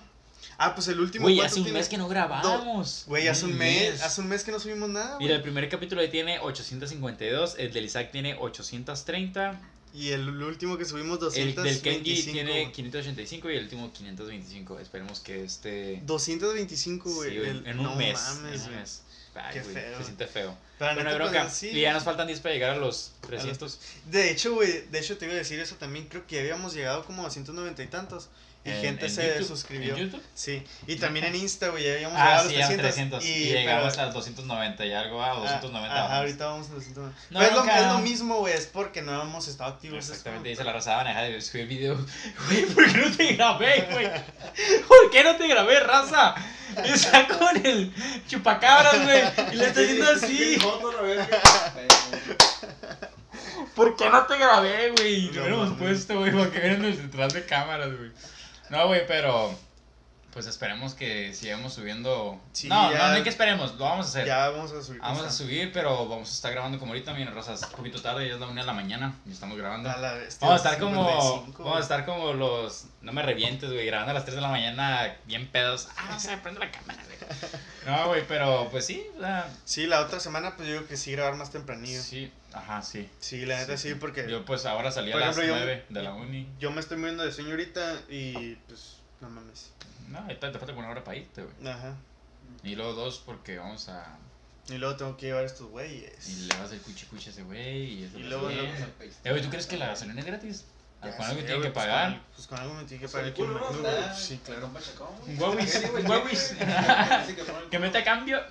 Ah, 0.59 0.75
pues 0.75 0.87
el 0.89 0.99
último... 0.99 1.23
Güey, 1.23 1.37
¿cuánto 1.37 1.51
hace 1.51 1.59
un 1.61 1.65
tiene? 1.65 1.79
mes 1.79 1.89
que 1.89 1.97
no 1.97 2.07
grabamos. 2.07 3.05
Güey, 3.07 3.27
hace 3.27 3.45
un 3.45 3.57
mes, 3.57 4.03
hace 4.03 4.21
un 4.21 4.27
mes 4.27 4.43
que 4.43 4.51
no 4.51 4.59
subimos 4.59 4.89
nada, 4.89 5.15
güey. 5.15 5.25
Mira, 5.25 5.35
el 5.35 5.41
primer 5.41 5.67
capítulo 5.67 6.01
ahí 6.01 6.09
tiene 6.09 6.39
852, 6.39 7.55
el 7.57 7.73
del 7.73 7.85
Isaac 7.85 8.11
tiene 8.11 8.35
830, 8.39 9.59
Y 9.97 10.11
el 10.11 10.29
último 10.43 10.77
que 10.77 10.85
subimos 10.85 11.15
el 11.35 11.55
225. 11.55 11.63
del 11.63 11.81
Kenji 12.03 12.23
tiene 12.31 12.51
güey. 12.51 12.71
585 12.71 13.49
y 13.49 13.55
el 13.57 13.63
último 13.63 13.91
525. 13.91 14.79
Esperemos 14.79 15.19
que 15.21 15.43
este... 15.43 16.01
225, 16.05 17.09
güey. 17.15 17.31
Sí, 17.31 17.37
el- 17.37 17.65
en 17.67 17.79
un 17.79 17.85
no 17.85 17.95
mes. 17.95 18.13
mames, 18.21 18.61
en 18.63 18.69
un 18.69 18.75
mes. 18.79 19.01
Ay, 19.33 19.53
Qué 19.53 19.61
güey, 19.61 19.73
feo. 19.73 19.97
Se 19.99 20.03
siente 20.03 20.27
feo. 20.27 20.57
Pero 20.79 20.93
Bueno, 20.95 21.09
neta, 21.09 21.23
bronca. 21.23 21.41
pues, 21.43 21.53
sí. 21.53 21.69
Y 21.69 21.81
ya 21.81 21.93
nos 21.93 22.03
faltan 22.03 22.27
10 22.27 22.39
para 22.41 22.53
llegar 22.55 22.71
a 22.71 22.77
los 22.77 23.11
300. 23.21 23.79
De 24.11 24.31
hecho, 24.31 24.53
güey, 24.55 24.81
de 24.91 24.99
hecho 24.99 25.17
te 25.17 25.25
iba 25.25 25.33
a 25.33 25.37
decir 25.37 25.59
eso 25.59 25.75
también. 25.75 26.07
Creo 26.07 26.25
que 26.27 26.39
habíamos 26.39 26.73
llegado 26.73 27.03
como 27.05 27.21
a 27.21 27.25
290 27.25 27.83
y 27.83 27.87
tantos. 27.87 28.29
Y 28.67 28.71
En- 28.71 28.81
gente 28.81 29.05
en 29.05 29.11
se 29.11 29.27
YouTube. 29.29 29.47
suscribió. 29.47 29.95
¿En 29.95 29.99
YouTube? 30.05 30.21
Sí. 30.35 30.61
Y 30.87 30.97
también 30.97 31.25
en 31.25 31.35
Insta, 31.35 31.69
güey, 31.69 31.85
ya 31.85 31.93
habíamos 31.93 32.19
Ah, 32.19 32.25
llegado 32.43 32.49
sí, 32.49 32.55
a 32.55 32.59
los 32.59 32.67
300. 32.77 33.19
300. 33.21 33.25
Y, 33.25 33.43
pero- 33.47 33.59
llegamos 33.59 33.97
a 33.97 34.05
290 34.07 34.85
y 34.85 34.93
algo, 34.93 35.23
ah, 35.23 35.31
Ah, 35.31 35.39
290. 35.39 35.95
Ajá, 35.95 36.03
vamos. 36.03 36.17
ahorita 36.17 36.45
vamos 36.47 36.67
a 36.67 36.73
290. 36.73 37.17
No, 37.29 37.39
Pero 37.39 37.49
es, 37.49 37.55
lo, 37.55 37.59
nunca- 37.61 37.79
es 37.79 37.87
lo 37.87 37.99
mismo, 37.99 38.35
güey, 38.39 38.53
es 38.53 38.65
porque 38.67 39.01
no 39.01 39.21
hemos 39.21 39.47
estado 39.47 39.71
activos. 39.73 39.97
Exactamente, 40.09 40.49
dice 40.49 40.63
la 40.65 40.73
raza, 40.73 40.95
van 40.97 41.07
a 41.07 41.09
dejar 41.11 41.31
de 41.31 41.41
subir 41.41 41.67
videos. 41.67 41.99
Güey, 42.49 42.65
¿por 42.65 42.85
qué 42.91 42.97
no 42.97 43.11
te 43.15 43.33
grabé, 43.33 43.87
güey? 43.91 44.07
¿Por 44.87 45.11
qué 45.11 45.23
no 45.23 45.35
te 45.37 45.47
grabé, 45.47 45.79
raza? 45.79 46.35
Está 46.83 47.27
con 47.27 47.65
el 47.65 47.93
chupacabras, 48.27 49.01
güey, 49.03 49.23
y 49.53 49.55
le 49.55 49.65
está 49.67 49.79
haciendo 49.81 50.11
así. 50.11 50.57
¿Por 53.75 53.95
qué 53.95 54.09
no 54.09 54.25
te 54.25 54.37
grabé, 54.37 54.91
güey? 54.91 55.31
Lo 55.31 55.41
hubiéramos 55.41 55.77
puesto, 55.77 56.17
güey, 56.19 56.31
para 56.31 56.49
que 56.49 56.59
vieran 56.59 56.83
el 56.85 56.97
detrás 56.97 57.33
de 57.33 57.45
cámaras, 57.45 57.95
güey. 57.95 58.11
No, 58.69 58.87
güey, 58.87 59.05
pero. 59.07 59.55
Pues 60.33 60.45
esperemos 60.45 60.93
que 60.93 61.33
sigamos 61.33 61.73
subiendo. 61.73 62.39
Sí, 62.51 62.67
no, 62.67 62.91
ya. 62.91 62.97
no, 62.99 63.07
no 63.07 63.13
hay 63.15 63.23
que 63.23 63.29
esperemos, 63.29 63.73
lo 63.75 63.85
vamos 63.85 64.05
a 64.05 64.09
hacer. 64.09 64.27
Ya 64.27 64.49
vamos 64.49 64.71
a 64.71 64.83
subir. 64.83 65.01
Vamos 65.01 65.23
a 65.23 65.31
subir, 65.31 65.71
pero 65.73 66.07
vamos 66.07 66.29
a 66.29 66.31
estar 66.31 66.51
grabando 66.51 66.77
como 66.77 66.91
ahorita, 66.91 67.13
miren, 67.13 67.33
raza, 67.33 67.53
es 67.53 67.63
un 67.63 67.71
poquito 67.71 68.01
tarde, 68.03 68.27
ya 68.27 68.35
es 68.35 68.39
la 68.39 68.45
una 68.45 68.61
de 68.61 68.67
la 68.67 68.73
mañana 68.73 69.15
y 69.25 69.31
estamos 69.31 69.57
grabando. 69.57 69.89
A 69.89 69.97
la 69.97 70.13
bestia, 70.13 70.47
Vamos 70.47 70.63
a 70.63 70.69
estar 70.69 70.79
como, 70.79 71.09
55, 71.21 71.63
vamos 71.63 71.79
a 71.79 71.81
estar 71.81 72.05
como 72.05 72.33
los, 72.33 72.85
no 73.01 73.13
me 73.13 73.23
revientes, 73.23 73.71
güey, 73.71 73.87
grabando 73.87 74.11
a 74.11 74.13
las 74.13 74.25
3 74.25 74.35
de 74.35 74.41
la 74.41 74.49
mañana, 74.49 75.15
bien 75.25 75.47
pedos. 75.47 75.87
Ah, 75.97 76.19
se 76.19 76.29
me 76.29 76.37
prende 76.37 76.59
la 76.59 76.69
cámara, 76.71 77.01
güey. 77.05 77.17
No, 77.87 78.07
güey, 78.09 78.27
pero 78.27 78.67
pues 78.69 78.85
sí, 78.85 79.07
la, 79.17 79.47
Sí, 79.65 79.87
la 79.87 80.01
otra 80.01 80.19
semana, 80.19 80.55
pues 80.55 80.67
yo 80.67 80.75
digo 80.75 80.87
que 80.87 80.97
sí 80.97 81.13
grabar 81.13 81.35
más 81.35 81.49
tempranillo. 81.49 82.01
sí, 82.01 82.31
ajá, 82.57 82.81
sí. 82.81 83.09
Sí, 83.19 83.45
la 83.45 83.57
neta 83.59 83.77
sí, 83.77 83.95
porque 83.95 84.29
Yo 84.29 84.43
pues 84.45 84.65
ahora 84.65 84.91
salí 84.91 85.11
a 85.11 85.17
las 85.17 85.35
9 85.37 85.85
de 85.89 86.01
la 86.03 86.13
uni. 86.13 86.47
yo 86.59 86.71
me 86.71 86.79
estoy 86.81 86.97
moviendo 86.97 87.23
de 87.23 87.31
sueño 87.31 87.51
ahorita 87.51 88.01
y 88.09 88.55
pues 88.67 88.97
no 89.21 89.29
mames. 89.29 89.71
No, 90.09 90.19
ahorita 90.19 90.51
te 90.51 90.59
falta 90.59 90.73
una 90.73 90.89
hora 90.89 91.03
para 91.03 91.17
irte, 91.17 91.43
güey. 91.43 91.67
Ajá. 91.67 91.95
Y 92.63 92.75
luego 92.75 92.93
dos 92.93 93.21
porque 93.25 93.57
vamos 93.57 93.89
a, 93.89 94.17
Y 94.69 94.77
luego 94.77 94.95
tengo 94.95 95.17
que 95.17 95.27
llevar 95.27 95.43
estos 95.45 95.67
güeyes. 95.69 96.29
y 96.29 96.47
le 96.47 96.55
vas 96.57 96.71
el 96.71 96.79
cuchi 96.81 97.05
cuchi 97.07 97.29
a 97.29 97.31
ese 97.31 97.43
güey 97.43 97.93
y 97.99 98.03
eso 98.03 98.17
Y 98.19 98.23
luego 98.23 98.49
luego-. 98.49 98.67
Eh, 99.23 99.29
güey, 99.31 99.41
¿tú 99.41 99.49
crees 99.49 99.67
que 99.67 99.77
la 99.77 99.87
gasolina 99.87 100.19
es 100.21 100.25
gratis? 100.25 100.65
Ya 101.03 101.15
¿Con 101.15 101.25
algo 101.25 101.39
sé, 101.41 101.45
que 101.45 101.55
pues, 101.57 101.71
pagar? 101.71 102.09
con- 102.11 102.21
Pues 102.35 102.47
con 102.47 102.59
algo 102.59 102.73
me 102.73 102.83
tiene 102.85 103.01
que 103.01 103.07
Pues 103.07 103.11
pagar 103.11 103.25
el 103.27 103.31
aquí. 103.33 103.41
culo, 103.43 103.59
¿no? 103.59 104.15
Sí, 104.15 104.39
claro. 104.43 104.69
Un 105.27 105.39
huevis, 105.41 105.75
un 105.93 106.09
huevis. 106.09 106.55
que 107.71 107.79
mete 107.79 107.97
a 107.99 108.03
cambio. 108.03 108.41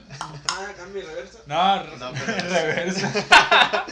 Ah, 0.48 0.68
cambio 0.76 1.02
y 1.02 1.06
reversa. 1.06 1.38
No, 1.46 1.84
No, 1.84 1.96
no 1.96 2.12
pero- 2.12 2.48
reversa. 2.48 3.12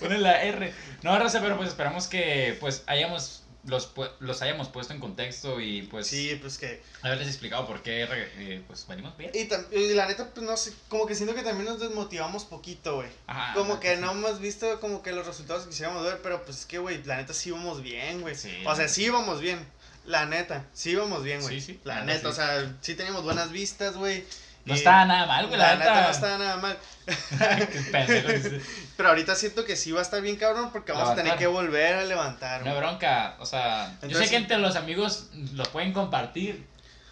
Pone 0.00 0.18
la 0.18 0.42
R. 0.42 0.72
No, 1.02 1.18
Raza, 1.18 1.40
pero 1.40 1.56
pues 1.56 1.68
esperamos 1.70 2.06
que 2.08 2.56
pues 2.60 2.82
hayamos 2.86 3.42
los, 3.64 3.92
los 4.20 4.42
hayamos 4.42 4.68
puesto 4.68 4.92
en 4.94 5.00
contexto 5.00 5.60
y 5.60 5.82
pues 5.82 6.06
Sí, 6.06 6.38
pues 6.40 6.58
que. 6.58 6.82
haberles 7.02 7.28
explicado 7.28 7.66
por 7.66 7.82
qué 7.82 8.06
eh, 8.10 8.62
pues 8.66 8.86
venimos 8.86 9.16
bien. 9.16 9.30
Y, 9.34 9.94
la 9.94 10.06
neta, 10.06 10.30
pues 10.32 10.46
no 10.46 10.56
sé, 10.56 10.72
como 10.88 11.06
que 11.06 11.14
siento 11.14 11.34
que 11.34 11.42
también 11.42 11.66
nos 11.66 11.80
desmotivamos 11.80 12.44
poquito, 12.44 12.96
güey. 12.96 13.08
Ajá, 13.26 13.54
Como 13.54 13.80
que 13.80 13.96
sí. 13.96 14.00
no 14.00 14.12
hemos 14.12 14.40
visto 14.40 14.80
como 14.80 15.02
que 15.02 15.12
los 15.12 15.26
resultados 15.26 15.64
que 15.64 15.70
quisiéramos 15.70 16.04
ver, 16.04 16.20
pero 16.22 16.44
pues 16.44 16.60
es 16.60 16.66
que, 16.66 16.78
güey, 16.78 17.02
la 17.04 17.16
neta 17.16 17.34
sí 17.34 17.50
íbamos 17.50 17.82
bien, 17.82 18.20
güey. 18.20 18.34
Sí, 18.34 18.52
o 18.64 18.74
sea, 18.74 18.88
sí 18.88 19.04
íbamos 19.04 19.40
bien. 19.40 19.58
La 20.06 20.24
neta, 20.24 20.64
sí 20.72 20.90
íbamos 20.92 21.22
bien, 21.22 21.42
güey. 21.42 21.60
Sí, 21.60 21.74
sí, 21.74 21.80
La 21.84 21.96
la 21.96 22.04
neta, 22.04 22.16
neta, 22.16 22.28
o 22.30 22.32
sea, 22.32 22.76
sí 22.80 22.94
teníamos 22.94 23.24
buenas 23.24 23.52
vistas, 23.52 23.96
güey. 23.96 24.24
No 24.68 24.74
estaba 24.74 25.04
nada 25.04 25.26
mal, 25.26 25.46
güey, 25.46 25.58
la, 25.58 25.76
neta. 25.76 26.02
no 26.02 26.10
estaba 26.10 26.38
nada 26.38 26.56
mal. 26.56 26.78
Pero 28.96 29.08
ahorita 29.08 29.34
siento 29.34 29.64
que 29.64 29.76
sí 29.76 29.92
va 29.92 30.00
a 30.00 30.02
estar 30.02 30.20
bien 30.20 30.36
cabrón 30.36 30.70
porque 30.72 30.92
vamos 30.92 31.10
a 31.10 31.14
tener 31.14 31.36
que 31.36 31.46
volver 31.46 31.94
a 31.94 32.04
levantar. 32.04 32.62
Una 32.62 32.74
bronca, 32.74 33.36
o 33.38 33.46
sea, 33.46 33.96
yo 34.06 34.18
sé 34.18 34.28
que 34.28 34.36
entre 34.36 34.58
los 34.58 34.76
amigos 34.76 35.30
lo 35.54 35.64
pueden 35.64 35.92
compartir. 35.92 36.66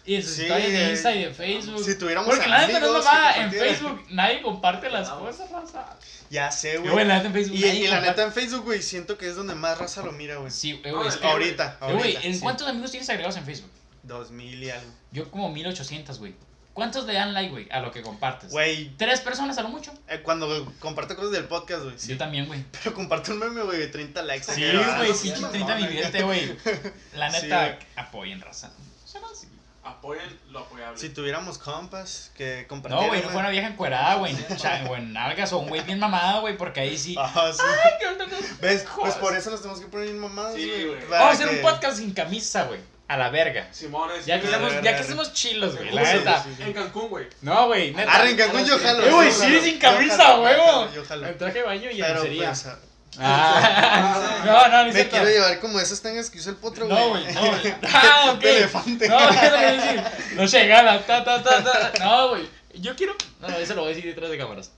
Y 0.05 0.15
en 0.15 0.23
sus 0.23 0.35
Sí, 0.35 0.43
historias 0.43 0.71
de 0.71 0.85
eh, 0.85 0.89
Insta 0.91 1.13
y 1.13 1.25
de 1.25 1.33
Facebook. 1.33 1.83
Si 1.83 1.97
tuviéramos 1.97 2.29
Porque 2.29 2.47
la 2.47 2.65
neta 2.65 2.79
no 2.79 2.93
que 2.93 3.41
en 3.41 3.51
Facebook 3.51 4.05
nadie 4.09 4.41
comparte 4.41 4.89
las 4.89 5.09
cosas, 5.09 5.51
raza. 5.51 5.85
Ya 6.29 6.49
sé, 6.49 6.77
güey. 6.77 6.91
güey, 6.93 7.05
la 7.05 7.15
neta 7.15 7.27
en 7.27 7.33
Facebook 7.33 7.57
Y, 7.57 7.87
la 7.87 7.99
neta 7.99 8.23
en 8.23 8.31
Facebook, 8.31 8.63
güey, 8.63 8.81
siento 8.81 9.17
que 9.17 9.27
es 9.27 9.35
donde 9.35 9.53
más 9.53 9.77
raza 9.77 10.03
lo 10.03 10.13
mira, 10.13 10.37
güey. 10.37 10.49
Sí, 10.49 10.79
eh, 10.83 10.91
No, 10.91 10.99
güey, 10.99 11.09
es 11.09 11.17
que- 11.17 11.27
ahorita, 11.27 11.77
eh, 11.81 11.85
güey, 11.93 11.95
ahorita. 11.95 12.21
¿en 12.21 12.33
sí. 12.35 12.39
cuántos 12.39 12.67
amigos 12.69 12.91
tienes 12.91 13.09
agregados 13.09 13.35
en 13.35 13.43
Facebook? 13.43 13.71
Dos 14.03 14.31
mil 14.31 14.63
y 14.63 14.69
algo. 14.69 14.89
Yo 15.11 15.29
como 15.29 15.51
1800, 15.51 16.19
güey. 16.19 16.35
¿Cuántos 16.77 17.05
le 17.07 17.13
dan 17.13 17.33
like, 17.33 17.49
güey, 17.49 17.67
a 17.71 17.79
lo 17.79 17.89
que 17.91 18.03
compartes? 18.03 18.51
Güey, 18.51 18.95
¿Tres 18.97 19.19
personas 19.21 19.57
a 19.57 19.63
lo 19.63 19.69
mucho? 19.69 19.91
eh, 20.07 20.21
cuando 20.21 20.71
comparto 20.79 21.15
cosas 21.15 21.31
del 21.31 21.45
podcast, 21.45 21.85
güey. 21.85 21.97
Sí. 21.97 22.09
Yo 22.09 22.19
también, 22.19 22.45
güey. 22.45 22.63
Pero 22.71 22.93
comparto 22.93 23.31
un 23.31 23.39
meme, 23.39 23.63
güey, 23.63 23.79
de 23.79 23.87
30 23.87 24.21
likes. 24.21 24.45
Sí, 24.53 24.61
güey, 24.97 25.11
sí, 25.15 25.33
no 25.41 25.49
30 25.49 25.73
mames. 25.73 25.89
viviente, 25.89 26.21
güey. 26.21 26.55
La 27.15 27.31
Sí, 27.31 27.41
neta, 27.41 27.63
güey. 27.69 27.77
apoyen, 27.95 28.41
raza. 28.41 28.71
O 29.03 29.07
sea, 29.07 29.21
no, 29.21 29.27
sí. 29.33 29.47
Apoyen 29.83 30.39
lo 30.51 30.59
apoyable. 30.59 30.99
Si 30.99 31.09
tuviéramos 31.09 31.57
compas 31.57 32.31
que 32.35 32.67
compartieran. 32.67 33.05
No, 33.05 33.09
güey, 33.09 33.23
no 33.23 33.29
fue 33.29 33.39
una 33.39 33.49
vieja 33.49 33.69
encuerada, 33.69 34.13
güey, 34.15 34.35
en 34.35 34.87
o 34.87 34.95
en 34.97 35.13
nalgas, 35.13 35.51
o 35.53 35.57
un 35.57 35.69
güey 35.69 35.81
bien 35.81 35.97
mamado, 35.97 36.41
güey, 36.41 36.57
porque 36.57 36.81
ahí 36.81 36.95
sí. 36.95 37.15
Ah, 37.17 37.51
sí. 37.51 37.63
Ay, 37.65 37.91
qué 37.99 38.35
¿Ves? 38.61 38.85
Pues 38.95 39.15
por 39.15 39.35
eso 39.35 39.49
nos 39.49 39.61
tenemos 39.61 39.81
que 39.81 39.87
poner 39.87 40.05
bien 40.09 40.19
mamados, 40.19 40.53
Sí, 40.55 40.69
güey. 40.85 40.99
para 41.07 41.21
Vamos 41.23 41.39
a 41.39 41.43
hacer 41.43 41.49
que- 41.49 41.55
un 41.55 41.61
podcast 41.71 41.97
sin 41.97 42.13
camisa, 42.13 42.65
güey. 42.65 42.81
A 43.07 43.17
la 43.17 43.29
verga. 43.29 43.67
Simón 43.71 44.09
es. 44.17 44.25
Ya 44.25 44.39
que 44.41 44.47
verga, 44.47 44.81
ya 44.81 44.95
que 44.95 45.01
estamos 45.01 45.31
chilos, 45.33 45.75
güey, 45.75 45.89
En 45.89 45.95
la 45.95 46.03
Cancún, 46.03 46.19
neta. 46.25 46.43
sí, 46.43 46.49
sí. 46.57 46.63
En 46.63 46.73
Cancún, 46.73 47.09
güey. 47.09 47.27
No, 47.41 47.67
güey, 47.67 47.91
neta. 47.93 48.11
Arre, 48.11 48.29
en 48.31 48.37
Cancún 48.37 48.65
yo 48.65 48.77
jalo. 48.79 49.05
Eh, 49.05 49.11
güey, 49.11 49.31
sí, 49.31 49.59
sin 49.61 49.79
camisa, 49.79 50.39
huevo. 50.39 50.91
yo 50.93 51.05
jalo. 51.05 51.27
En 51.27 51.37
traje 51.37 51.59
de 51.59 51.63
baño 51.63 51.89
y 51.91 52.01
en 52.01 52.13
lencería. 52.13 52.49
pues, 52.49 52.65
ah, 52.67 52.77
Ah, 53.19 54.41
no, 54.45 54.67
no, 54.69 54.79
ni 54.83 54.87
me 54.89 54.93
cierto. 54.93 55.11
quiero 55.11 55.25
llevar 55.29 55.59
como 55.59 55.79
esas 55.79 56.01
tangas 56.01 56.29
que 56.29 56.37
usa 56.39 56.51
el 56.51 56.57
potro, 56.57 56.87
No, 56.87 57.09
güey. 57.09 57.33
no, 57.33 57.41
güey. 57.47 57.73
Ah, 57.93 58.31
ok. 58.33 58.39
De 58.41 58.57
elefante. 58.57 59.07
No, 59.09 59.17
¿qué 59.29 59.35
es 59.35 59.51
lo 59.51 59.57
que 59.57 59.65
voy 59.65 59.65
a 59.65 59.71
decir? 59.71 60.03
No 60.35 60.45
llega 60.45 60.83
la 60.83 61.05
ta, 61.05 61.23
ta, 61.23 61.41
ta, 61.43 61.63
ta. 61.63 61.91
No, 62.05 62.29
güey. 62.29 62.47
Yo 62.75 62.95
quiero. 62.95 63.15
No, 63.39 63.47
eso 63.49 63.73
lo 63.73 63.81
voy 63.81 63.93
a 63.93 63.95
decir 63.95 64.13
detrás 64.13 64.29
de 64.29 64.37
cámaras. 64.37 64.71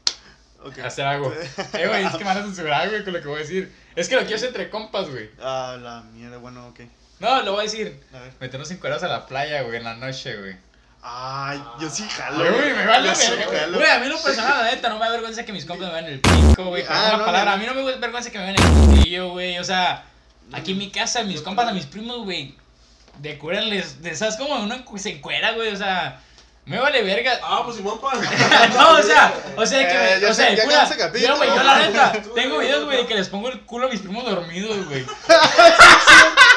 Ok. 0.64 0.78
Hacer 0.80 1.06
algo. 1.06 1.34
Eh, 1.74 1.88
güey, 1.88 2.06
es 2.06 2.12
que 2.12 2.18
me 2.20 2.26
van 2.26 2.38
a 2.38 2.42
censurar, 2.44 2.90
güey, 2.90 3.04
con 3.04 3.14
lo 3.14 3.22
que 3.22 3.28
voy 3.28 3.38
a 3.38 3.42
decir. 3.42 3.74
Es 3.96 4.08
que 4.08 4.16
lo 4.16 4.22
quiero 4.22 4.36
hacer 4.38 4.50
entre 4.50 4.70
compas, 4.70 5.10
güey. 5.10 5.30
Ah, 5.42 5.78
la 5.82 6.02
mierda, 6.14 6.38
bueno, 6.38 6.68
ok. 6.68 6.82
No, 7.20 7.42
lo 7.44 7.52
voy 7.54 7.62
a 7.62 7.64
decir. 7.64 8.02
A 8.14 8.20
ver. 8.20 8.32
Meternos 8.40 8.72
encuerados 8.72 9.04
a 9.04 9.08
la 9.08 9.26
playa, 9.26 9.62
güey, 9.64 9.78
en 9.78 9.84
la 9.84 9.96
noche, 9.96 10.36
güey. 10.38 10.56
Ay, 11.02 11.62
yo 11.80 11.90
sí 11.90 12.06
jalo. 12.10 12.38
Güey, 12.40 12.52
güey, 12.52 12.74
me 12.74 12.86
vale 12.86 13.08
Yo 13.10 13.16
sí 13.16 13.30
verga, 13.32 13.46
güey. 13.48 13.60
jalo. 13.60 13.78
Güey, 13.78 13.90
a 13.90 14.00
mí 14.00 14.08
lo 14.08 14.22
personal, 14.22 14.66
la 14.66 14.72
neta, 14.72 14.90
no 14.90 15.00
me 15.00 15.06
da 15.06 15.12
vergüenza 15.12 15.46
que 15.46 15.54
mis 15.54 15.66
compas 15.66 15.88
me 15.88 15.94
vean 15.94 16.06
el 16.06 16.20
pico, 16.20 16.66
güey. 16.66 16.84
Ah, 16.90 17.16
no, 17.18 17.26
palabra. 17.26 17.46
no. 17.46 17.52
A 17.52 17.58
mí 17.58 17.66
no 17.66 17.74
me 17.74 17.84
da 17.92 17.98
vergüenza 17.98 18.30
que 18.32 18.38
me 18.40 18.46
vean 18.52 18.56
el 18.58 18.88
cuchillo, 18.98 19.30
güey. 19.32 19.58
O 19.60 19.64
sea, 19.64 20.04
aquí 20.54 20.72
en 20.72 20.78
mi 20.78 20.90
casa, 20.92 21.24
mis 21.24 21.42
compas, 21.42 21.68
a 21.68 21.72
mis 21.74 21.86
primos, 21.86 22.24
güey, 22.26 22.56
decúrenles, 23.20 24.02
de 24.02 24.16
¿sabes 24.16 24.36
cómo 24.38 24.56
uno 24.56 24.84
se 24.98 25.10
encuera, 25.12 25.52
güey? 25.54 25.72
O 25.74 25.78
sea, 25.78 26.22
me 26.66 26.78
vale 26.80 27.02
verga. 27.02 27.40
Ah, 27.44 27.62
pues 27.64 27.78
Simón, 27.78 28.00
pa. 28.02 28.14
no, 28.74 28.92
o 29.00 29.04
sea, 29.04 29.34
o 29.56 29.66
sea, 29.66 29.88
que 29.88 29.94
Eh, 29.94 30.16
me, 30.16 30.22
ya 30.22 30.30
o 30.30 30.34
sea, 30.34 30.54
ya 30.54 30.64
cura, 30.66 30.90
capítulo. 30.98 31.28
yo, 31.34 31.38
güey, 31.38 31.50
yo 31.50 31.64
la 31.64 31.80
neta, 31.80 32.12
tengo 32.36 32.58
videos, 32.60 32.80
no, 32.82 32.86
güey, 32.88 33.02
no. 33.04 33.08
que 33.08 33.16
les 33.16 33.30
pongo 33.30 33.50
el 33.50 33.62
culo 33.62 33.88
a 33.88 33.90
mis 33.90 34.02
primos 34.02 34.26
dormidos, 34.26 34.86
güey. 34.88 35.06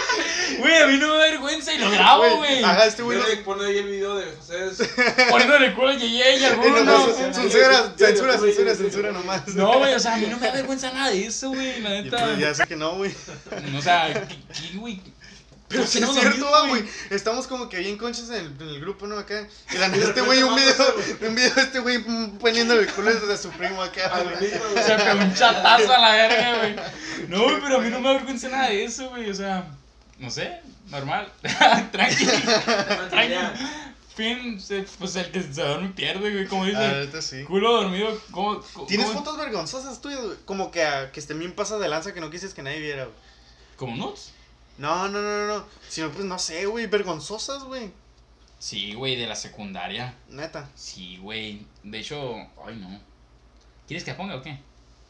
Güey, 0.59 0.83
a 0.83 0.87
mí 0.87 0.99
no 0.99 1.09
me 1.09 1.15
da 1.15 1.31
vergüenza 1.31 1.73
y 1.73 1.79
lo 1.79 1.91
grabo, 1.91 2.37
güey. 2.37 2.63
Ajá, 2.63 2.87
este 2.87 3.03
güey. 3.03 3.19
Pone 3.45 3.67
ahí 3.67 3.79
el 3.79 3.87
video 3.89 4.17
de 4.17 4.27
José. 4.37 4.87
Poniéndole 5.31 5.67
el 5.67 5.75
culo 5.75 5.89
a 5.89 5.95
Yeye 5.95 6.39
y 6.39 6.45
al 6.45 6.55
Censura, 7.35 7.95
censura, 7.97 8.39
censura, 8.39 8.75
censura 8.75 9.13
nomás. 9.13 9.49
No, 9.49 9.79
güey, 9.79 9.95
o 9.95 10.01
sea, 10.01 10.15
a 10.15 10.17
mí 10.19 10.27
no 10.27 10.39
me 10.39 10.47
da 10.47 10.53
vergüenza 10.53 10.91
nada 10.93 11.11
de 11.11 11.27
eso, 11.27 11.51
güey, 11.51 11.81
la 11.81 11.97
Y 11.97 12.05
neta. 12.05 12.25
pues 12.25 12.39
ya 12.39 12.55
sé 12.55 12.67
que 12.67 12.77
no, 12.77 12.97
güey. 12.97 13.15
O 13.77 13.83
sea, 13.83 14.13
¿qué, 14.29 14.77
güey? 14.77 15.01
Pero 15.73 15.87
sí 15.87 16.03
es 16.03 16.13
cierto, 16.13 16.47
güey. 16.69 16.85
Estamos 17.09 17.47
como 17.47 17.69
que 17.71 17.79
bien 17.79 17.97
conchas 17.97 18.29
en 18.29 18.35
el, 18.35 18.53
en 18.61 18.69
el 18.69 18.81
grupo, 18.81 19.07
¿no? 19.07 19.19
Acá. 19.19 19.49
Y 19.73 19.79
la 19.79 19.89
neta, 19.89 20.05
este 20.05 20.21
güey, 20.21 20.43
un 20.43 20.55
video, 20.55 20.95
un 21.29 21.35
video 21.35 21.55
de 21.55 21.63
este 21.63 21.79
güey 21.79 21.99
poniéndole 22.39 22.83
el 22.83 22.89
culo 22.93 23.13
de 23.15 23.39
su 23.39 23.49
primo 23.51 23.83
acá. 23.83 24.09
Al 24.09 24.25
güey. 24.25 24.51
niño, 24.51 24.61
güey. 24.71 24.85
Se 24.85 24.95
pegó 24.97 25.19
un 25.19 25.35
chatazo 25.35 25.93
a 25.95 25.99
la 25.99 26.13
verga, 26.13 26.59
güey. 26.59 26.77
No, 27.29 27.45
güey, 27.45 27.61
pero 27.63 27.77
a 27.77 27.81
mí 27.81 27.89
no 27.89 28.01
me 28.01 28.09
da 28.09 28.15
vergüenza 28.15 28.49
nada 28.49 28.69
de 28.69 28.85
eso, 28.85 29.09
güey. 29.09 29.31
O 29.31 29.35
sea, 29.35 29.65
no 30.23 30.31
sé, 30.31 30.61
normal. 30.89 31.31
Tranqui. 31.93 32.25
Tranqui. 33.11 33.35
Fin, 34.14 34.61
pues 34.99 35.16
el 35.16 35.31
que 35.31 35.43
se 35.43 35.49
duerme 35.62 35.89
pierde, 35.89 36.31
güey. 36.33 36.47
Como 36.47 36.66
dice, 36.66 36.79
neta 36.79 37.23
sí. 37.23 37.45
culo 37.45 37.83
dormido. 37.83 38.09
¿cómo, 38.31 38.61
cómo- 38.75 38.87
¿Tienes 38.87 39.07
cómo- 39.07 39.20
fotos 39.20 39.39
vergonzosas 39.39 40.01
tuyas, 40.03 40.23
güey? 40.23 40.37
Como 40.45 40.70
que, 40.70 40.85
ah, 40.85 41.11
que 41.12 41.18
estén 41.20 41.39
bien 41.39 41.55
pasas 41.55 41.81
de 41.81 41.89
lanza 41.89 42.12
que 42.12 42.20
no 42.20 42.31
quisieras 42.31 42.55
que 42.55 42.62
nadie 42.62 42.79
viera, 42.81 43.05
güey. 43.05 43.16
¿Como 43.77 43.97
nudes? 43.97 44.33
No, 44.79 45.09
no, 45.09 45.20
no, 45.23 45.47
no, 45.47 45.59
no. 45.59 45.64
Sino, 45.89 46.11
pues, 46.11 46.25
no 46.27 46.39
sé, 46.39 46.66
güey. 46.66 46.87
Vergonzosas, 46.87 47.64
güey. 47.64 47.91
Sí, 48.59 48.93
güey, 48.95 49.16
de 49.16 49.27
la 49.27 49.35
secundaria. 49.35 50.14
Neta. 50.29 50.68
Sí, 50.75 51.16
güey. 51.16 51.66
De 51.83 51.99
hecho, 51.99 52.35
ay, 52.66 52.77
no. 52.77 53.01
¿Quieres 53.89 54.05
que 54.05 54.11
la 54.12 54.16
ponga 54.18 54.37
o 54.37 54.43
qué? 54.43 54.59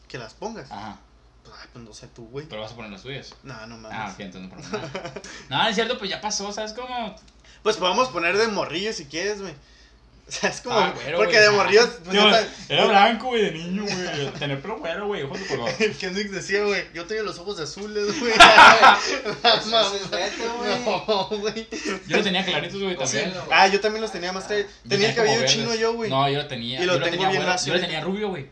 Que 0.07 0.17
las 0.17 0.33
pongas. 0.33 0.71
Ajá. 0.71 0.97
Pues, 1.43 1.55
ay, 1.61 1.67
pues 1.73 1.85
no 1.85 1.93
sé 1.93 2.07
tú, 2.07 2.27
güey. 2.29 2.45
Pero 2.47 2.61
vas 2.61 2.71
a 2.71 2.75
poner 2.75 2.91
las 2.91 3.01
tuyas. 3.01 3.33
No, 3.43 3.67
no 3.67 3.77
mames. 3.77 3.97
Ah, 3.99 4.11
ok, 4.13 4.19
entonces 4.21 4.49
no 4.51 4.77
nada. 4.77 5.13
No, 5.49 5.67
es 5.67 5.75
cierto, 5.75 5.97
pues 5.97 6.09
ya 6.09 6.21
pasó, 6.21 6.51
¿sabes 6.51 6.73
cómo? 6.73 7.15
Pues 7.61 7.77
podemos 7.77 8.09
poner 8.09 8.37
de 8.37 8.47
morrillo 8.47 8.91
si 8.93 9.05
quieres, 9.05 9.41
güey. 9.41 9.53
O 10.25 10.31
sea, 10.31 10.49
es 10.49 10.61
como. 10.61 10.79
Ah, 10.79 10.93
güero, 10.95 11.17
porque 11.17 11.33
güey. 11.33 11.43
de 11.43 11.49
morrillos. 11.51 11.89
Pues, 12.05 12.15
neta, 12.15 12.47
era 12.69 12.85
blanco, 12.85 13.27
güey, 13.27 13.41
de 13.41 13.51
niño, 13.51 13.83
güey. 13.83 14.31
Tener 14.39 14.61
pelo 14.61 14.77
güero, 14.79 15.07
güey, 15.07 15.23
ojos 15.23 15.37
de 15.37 15.45
color. 15.47 15.69
El 15.79 15.97
Kendrick 15.97 16.29
decía, 16.29 16.63
güey, 16.63 16.85
yo 16.93 17.05
tengo 17.05 17.23
los 17.23 17.37
ojos 17.39 17.59
azules, 17.59 18.17
güey. 18.21 18.31
Eso 19.43 19.95
es 19.95 20.11
neto, 20.11 20.57
güey. 20.57 20.79
no, 20.85 21.27
güey. 21.39 21.67
Yo 22.07 22.17
lo 22.17 22.23
tenía 22.23 22.45
claritos, 22.45 22.81
güey, 22.81 22.95
también. 22.97 23.33
Ah, 23.51 23.67
yo 23.67 23.81
también 23.81 24.01
los 24.01 24.11
tenía 24.13 24.31
más 24.31 24.49
tra- 24.49 24.65
Yo 24.65 24.89
Tenía 24.89 25.09
el 25.09 25.15
cabello 25.15 25.35
verdes. 25.41 25.51
chino 25.51 25.75
yo, 25.75 25.93
güey. 25.93 26.09
No, 26.09 26.29
yo 26.29 26.37
lo 26.37 26.47
tenía. 26.47 26.81
Y 26.81 26.85
lo 26.85 26.93
yo 26.93 26.99
lo 26.99 27.05
tengo 27.05 27.11
tenía 27.17 27.29
bien 27.29 27.43
güero. 27.43 27.59
Yo 27.65 27.73
lo 27.73 27.79
tenía 27.81 28.01
rubio, 28.01 28.29
güey. 28.29 28.49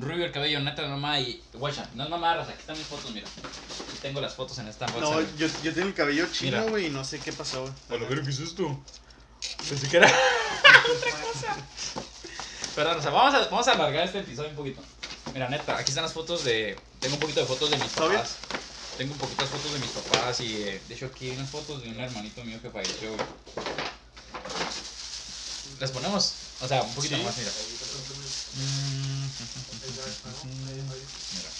Rubio 0.00 0.24
el 0.26 0.32
cabello, 0.32 0.60
neta, 0.60 0.82
mamá. 0.88 1.20
Y, 1.20 1.42
guacha, 1.54 1.88
no 1.94 2.04
es 2.04 2.10
mamá, 2.10 2.32
aquí 2.40 2.52
están 2.58 2.76
mis 2.76 2.86
fotos, 2.86 3.10
mira. 3.12 3.26
Aquí 3.28 3.98
tengo 4.02 4.20
las 4.20 4.34
fotos 4.34 4.58
en 4.58 4.68
esta 4.68 4.86
bolsa. 4.86 5.10
no, 5.10 5.20
yo, 5.36 5.46
yo 5.62 5.74
tengo 5.74 5.88
el 5.88 5.94
cabello 5.94 6.26
chino, 6.32 6.66
güey, 6.68 6.86
y 6.86 6.90
no 6.90 7.04
sé 7.04 7.18
qué 7.18 7.32
pasó, 7.32 7.62
güey. 7.88 8.04
A 8.04 8.08
ver, 8.08 8.22
¿qué 8.22 8.30
es 8.30 8.38
esto? 8.40 8.80
Pensé 9.68 9.88
que 9.88 9.96
era 9.98 10.06
otra 10.96 11.10
cosa. 11.12 11.56
Perdón, 12.74 12.98
o 12.98 13.02
sea, 13.02 13.10
vamos 13.10 13.34
a, 13.34 13.38
vamos 13.48 13.68
a 13.68 13.72
alargar 13.72 14.04
este 14.06 14.20
episodio 14.20 14.50
un 14.50 14.56
poquito. 14.56 14.82
Mira, 15.32 15.48
neta, 15.48 15.76
aquí 15.78 15.90
están 15.90 16.04
las 16.04 16.12
fotos 16.12 16.44
de. 16.44 16.76
Tengo 16.98 17.14
un 17.14 17.20
poquito 17.20 17.40
de 17.40 17.46
fotos 17.46 17.70
de 17.70 17.78
mis 17.78 17.92
papás. 17.92 18.36
Tengo 18.98 19.12
un 19.12 19.18
poquito 19.18 19.42
de 19.44 19.48
fotos 19.48 19.72
de 19.72 19.78
mis 19.78 19.90
papás 19.90 20.40
y 20.40 20.56
eh, 20.62 20.82
de 20.88 20.94
hecho 20.94 21.06
aquí 21.06 21.30
hay 21.30 21.36
unas 21.36 21.48
fotos 21.48 21.82
de 21.82 21.88
un 21.90 22.00
hermanito 22.00 22.44
mío 22.44 22.60
que 22.60 22.70
falleció. 22.70 23.10
güey. 23.14 23.26
Las 25.80 25.90
ponemos, 25.92 26.34
o 26.60 26.68
sea, 26.68 26.82
un 26.82 26.94
poquito 26.94 27.16
Sí. 27.16 27.22
más, 27.22 27.36
mira. 27.38 27.50
Mm, 28.56 28.89
Mira. 31.34 31.50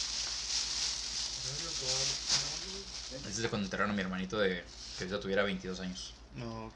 Este 3.16 3.28
es 3.28 3.36
de 3.38 3.48
cuando 3.48 3.66
enterraron 3.66 3.90
a 3.92 3.94
mi 3.94 4.00
hermanito 4.02 4.38
de 4.38 4.64
que 4.98 5.04
ahorita 5.04 5.20
tuviera 5.20 5.42
22 5.42 5.80
años. 5.80 6.14
No, 6.36 6.66
ok. 6.66 6.74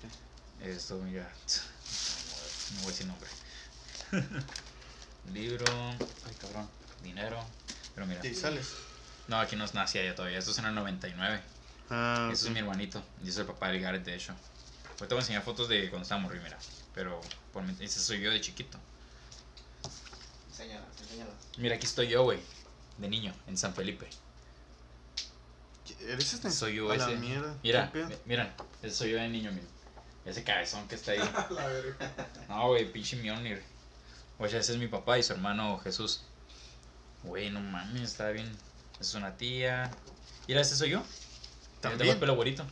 Esto, 0.63 0.97
mira. 0.99 1.31
No 2.75 2.81
voy 2.81 2.87
a 2.87 2.91
decir 2.91 3.07
nombre. 3.07 3.29
Libro. 5.33 5.65
Ay, 6.27 6.35
cabrón. 6.41 6.69
Dinero. 7.03 7.45
Pero 7.95 8.07
mira. 8.07 8.27
Y 8.27 8.35
sales. 8.35 8.69
No, 9.29 9.39
aquí 9.39 9.57
no 9.57 9.67
nacía 9.73 10.05
ya 10.05 10.15
todavía. 10.15 10.39
Esto 10.39 10.51
es 10.51 10.59
en 10.59 10.67
el 10.67 10.75
99. 10.75 11.41
Ah, 11.91 12.29
Eso 12.33 12.47
es 12.47 12.53
mi 12.53 12.59
hermanito. 12.61 13.03
Y 13.23 13.29
es 13.29 13.37
el 13.37 13.47
papá 13.47 13.69
del 13.69 13.81
Gareth, 13.81 14.05
de 14.05 14.15
hecho. 14.15 14.35
Ahorita 14.99 15.15
voy 15.15 15.19
a 15.19 15.21
enseñar 15.21 15.43
fotos 15.43 15.69
de 15.69 15.89
cuando 15.91 16.03
estaba 16.05 16.21
morrido, 16.21 16.43
mira. 16.45 16.59
Pero 16.95 17.21
por 17.53 17.63
mi- 17.63 17.77
ese 17.85 18.01
soy 18.01 18.21
yo 18.21 18.31
de 18.31 18.41
chiquito. 18.41 18.79
Enséñala, 20.51 20.87
enséñala. 21.15 21.33
Mira, 21.59 21.77
aquí 21.77 21.87
estoy 21.87 22.09
yo, 22.09 22.23
güey. 22.25 22.39
De 22.99 23.09
niño, 23.09 23.35
en 23.47 23.57
San 23.57 23.75
Felipe. 23.75 24.09
¿Eres 26.01 26.33
este? 26.35 26.51
Soy 26.51 26.77
yo 26.77 26.91
A 26.91 26.97
la 26.97 27.07
ese. 27.07 27.17
mierda. 27.17 27.57
Mira, 27.63 27.93
mira. 28.25 28.55
Ese 28.83 28.95
soy 28.95 29.11
yo 29.13 29.17
de 29.17 29.29
niño, 29.29 29.51
mira. 29.53 29.67
Ese 30.25 30.43
cabezón 30.45 30.87
que 30.89 30.95
está 30.95 31.13
ahí. 31.13 31.19
La 31.51 31.67
verga. 31.67 32.13
No, 32.49 32.69
güey, 32.69 32.91
pinche 32.93 33.17
Mjolnir. 33.17 33.63
Oye, 34.39 34.59
ese 34.59 34.73
es 34.73 34.79
mi 34.79 34.89
papá 34.89 35.19
y 35.19 35.23
su 35.23 35.33
hermano 35.33 35.79
Jesús. 35.79 36.23
Güey, 37.23 37.51
no 37.51 37.61
mames, 37.61 38.03
está 38.03 38.31
bien. 38.31 38.47
Esa 38.95 39.01
es 39.03 39.15
una 39.15 39.37
tía. 39.37 39.91
Mira, 40.49 40.61
ese 40.61 40.77
soy 40.77 40.91
yo. 40.91 40.99
Yo 41.01 41.05
tengo 41.81 41.93
el 41.93 41.99
¿También? 41.99 42.21
pelo 42.21 42.35
güerito. 42.37 42.65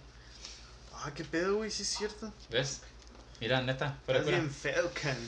Ah, 0.94 1.12
qué 1.14 1.24
pedo, 1.24 1.56
güey, 1.56 1.70
sí 1.70 1.82
es 1.82 1.88
cierto. 1.88 2.32
¿Ves? 2.50 2.80
Mira, 3.40 3.60
neta, 3.60 3.98
fuera 4.04 4.22
fuera. 4.22 4.38
bien 4.38 4.50
feo, 4.50 4.90
can. 4.94 5.18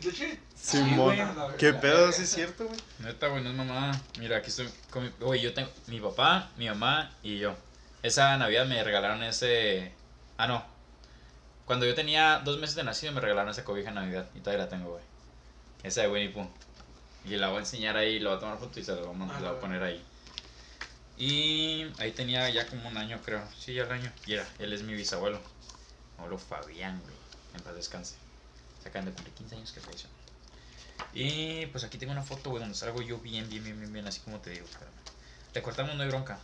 Simón. 0.56 1.16
güey. 1.16 1.56
¿Qué 1.58 1.72
pedo, 1.72 2.10
sí 2.12 2.22
es 2.22 2.30
cierto, 2.30 2.66
güey? 2.66 2.78
Neta, 3.00 3.28
güey, 3.28 3.42
no 3.42 3.50
es 3.50 3.56
mamá. 3.56 3.92
Mira, 4.18 4.38
aquí 4.38 4.48
estoy 4.48 4.68
con 4.90 5.04
mi. 5.04 5.10
Güey, 5.20 5.40
yo 5.40 5.54
tengo 5.54 5.70
mi 5.86 6.00
papá, 6.00 6.50
mi 6.56 6.68
mamá 6.68 7.12
y 7.22 7.38
yo. 7.38 7.54
Esa 8.02 8.36
Navidad 8.36 8.66
me 8.66 8.82
regalaron 8.82 9.22
ese. 9.22 9.92
Ah, 10.38 10.46
no. 10.46 10.64
Cuando 11.66 11.84
yo 11.86 11.94
tenía 11.94 12.40
dos 12.44 12.58
meses 12.58 12.76
de 12.76 12.84
nacido 12.84 13.12
me 13.12 13.20
regalaron 13.20 13.50
esa 13.50 13.64
cobija 13.64 13.88
de 13.90 13.94
Navidad. 13.96 14.28
Y 14.34 14.40
todavía 14.40 14.64
la 14.64 14.70
tengo, 14.70 14.90
güey. 14.90 15.02
Esa 15.82 16.02
de 16.02 16.08
Winnie 16.08 16.30
Pooh. 16.30 16.48
Y 17.24 17.36
la 17.36 17.48
voy 17.48 17.56
a 17.56 17.60
enseñar 17.60 17.96
ahí, 17.96 18.20
la 18.20 18.30
voy 18.30 18.36
a 18.36 18.40
tomar 18.40 18.58
foto 18.58 18.78
y 18.78 18.84
se 18.84 18.94
la 18.94 19.02
voy 19.02 19.08
a, 19.08 19.24
Ah, 19.34 19.40
la 19.40 19.48
voy 19.50 19.58
a 19.58 19.60
poner 19.60 19.82
ahí. 19.82 20.02
Y 21.18 21.86
ahí 21.98 22.12
tenía 22.12 22.48
ya 22.50 22.66
como 22.66 22.88
un 22.88 22.96
año, 22.96 23.20
creo. 23.24 23.42
Sí, 23.58 23.74
ya 23.74 23.84
el 23.84 23.92
año. 23.92 24.12
Y 24.26 24.34
era, 24.34 24.46
él 24.58 24.72
es 24.72 24.82
mi 24.82 24.94
bisabuelo. 24.94 25.40
Abuelo 26.18 26.38
Fabián, 26.38 27.00
güey. 27.02 27.14
En 27.54 27.62
paz 27.62 27.74
descanse. 27.74 28.14
Se 28.82 28.88
acaban 28.88 29.06
de 29.06 29.12
cumplir 29.12 29.34
15 29.34 29.56
años 29.56 29.72
que 29.72 29.80
falleció. 29.80 30.08
Y 31.14 31.66
pues 31.66 31.84
aquí 31.84 31.98
tengo 31.98 32.12
una 32.12 32.22
foto, 32.22 32.50
güey, 32.50 32.60
donde 32.60 32.76
salgo 32.76 33.00
yo 33.02 33.18
bien, 33.18 33.48
bien, 33.48 33.64
bien, 33.64 33.78
bien, 33.78 33.92
bien, 33.92 34.06
así 34.06 34.20
como 34.20 34.38
te 34.40 34.50
digo, 34.50 34.66
espérame. 34.66 34.92
Le 35.54 35.62
cortamos, 35.62 35.94
no 35.96 36.02
hay 36.02 36.08
bronca. 36.08 36.38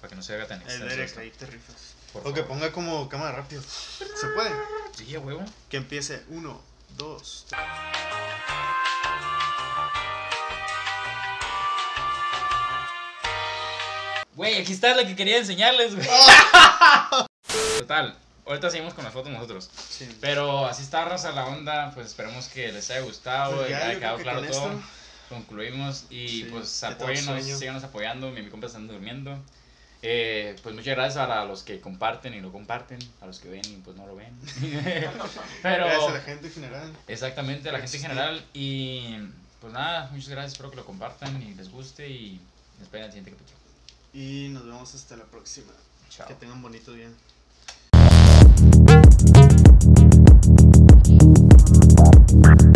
Para 0.00 0.08
que 0.10 0.16
no 0.16 0.22
se 0.22 0.34
haga 0.34 0.46
tan 0.46 0.62
El 0.62 0.68
extenso. 0.68 0.88
Derek, 0.88 1.06
esto, 1.06 1.20
ahí 1.20 1.30
te 1.30 1.46
rifas. 1.46 1.94
por 2.12 2.26
O 2.26 2.32
que 2.32 2.42
ponga 2.42 2.72
como 2.72 3.08
cámara 3.08 3.32
rápido. 3.32 3.62
¿Se 3.62 4.26
puede? 4.28 4.50
Sí, 4.96 5.14
a 5.14 5.20
huevo. 5.20 5.44
Que 5.68 5.76
empiece 5.76 6.22
uno, 6.28 6.60
dos, 6.96 7.46
tres. 7.48 7.60
Güey, 14.34 14.60
aquí 14.60 14.72
está 14.72 14.94
lo 14.94 15.04
que 15.04 15.16
quería 15.16 15.38
enseñarles, 15.38 15.96
güey. 15.96 16.06
Total, 17.80 18.16
ahorita 18.48 18.70
seguimos 18.70 18.94
con 18.94 19.04
las 19.04 19.12
fotos 19.12 19.30
nosotros. 19.32 19.70
Sí. 19.88 20.08
Pero 20.20 20.66
así 20.66 20.82
está, 20.82 21.04
raza, 21.04 21.30
la 21.32 21.46
onda. 21.46 21.92
Pues 21.94 22.06
esperemos 22.08 22.48
que 22.48 22.72
les 22.72 22.90
haya 22.90 23.00
gustado, 23.00 23.56
Pues 23.56 23.66
que 23.66 23.72
ya, 23.72 23.86
haya 23.88 23.98
quedado 23.98 24.16
que 24.16 24.22
claro 24.24 24.40
todo. 24.42 24.50
esto- 24.72 24.82
Concluimos 25.28 26.06
y 26.10 26.26
Sí, 26.28 26.48
pues 26.50 26.82
apóyennos, 26.84 27.44
síganos 27.58 27.84
apoyando. 27.84 28.30
Mi, 28.30 28.40
mi 28.42 28.48
compa 28.50 28.66
está 28.66 28.78
durmiendo. 28.78 29.38
Eh, 30.00 30.56
pues 30.62 30.74
muchas 30.74 30.94
gracias 30.96 31.28
a 31.28 31.44
los 31.44 31.64
que 31.64 31.80
comparten 31.80 32.32
y 32.32 32.40
no 32.40 32.50
comparten, 32.52 32.98
a 33.20 33.26
los 33.26 33.40
que 33.40 33.48
ven 33.50 33.62
y 33.66 33.76
pues 33.84 33.96
no 33.96 34.06
lo 34.06 34.14
ven. 34.16 34.32
Pero 35.62 35.84
Gracias 35.86 36.08
a 36.10 36.12
la 36.14 36.20
gente 36.20 36.46
en 36.46 36.52
general. 36.54 36.92
exactamente 37.08 37.68
a 37.68 37.72
la 37.72 37.80
gente 37.80 37.96
en 37.96 38.02
general 38.02 38.44
y 38.54 39.16
pues 39.60 39.72
nada, 39.72 40.08
muchas 40.12 40.28
gracias, 40.28 40.52
espero 40.52 40.70
que 40.70 40.76
lo 40.76 40.86
compartan 40.86 41.42
y 41.42 41.52
les 41.54 41.68
guste 41.70 42.08
y 42.08 42.40
esperen 42.80 43.06
el 43.06 43.12
siguiente 43.12 43.32
capítulo. 43.32 43.58
Y 44.14 44.48
nos 44.50 44.64
vemos 44.64 44.94
hasta 44.94 45.16
la 45.16 45.24
próxima. 45.24 45.72
Chao. 46.10 46.28
Que 46.28 46.34
tengan 46.34 46.62
bonito 46.62 46.92
día. 46.92 47.08
Bye. 52.34 52.67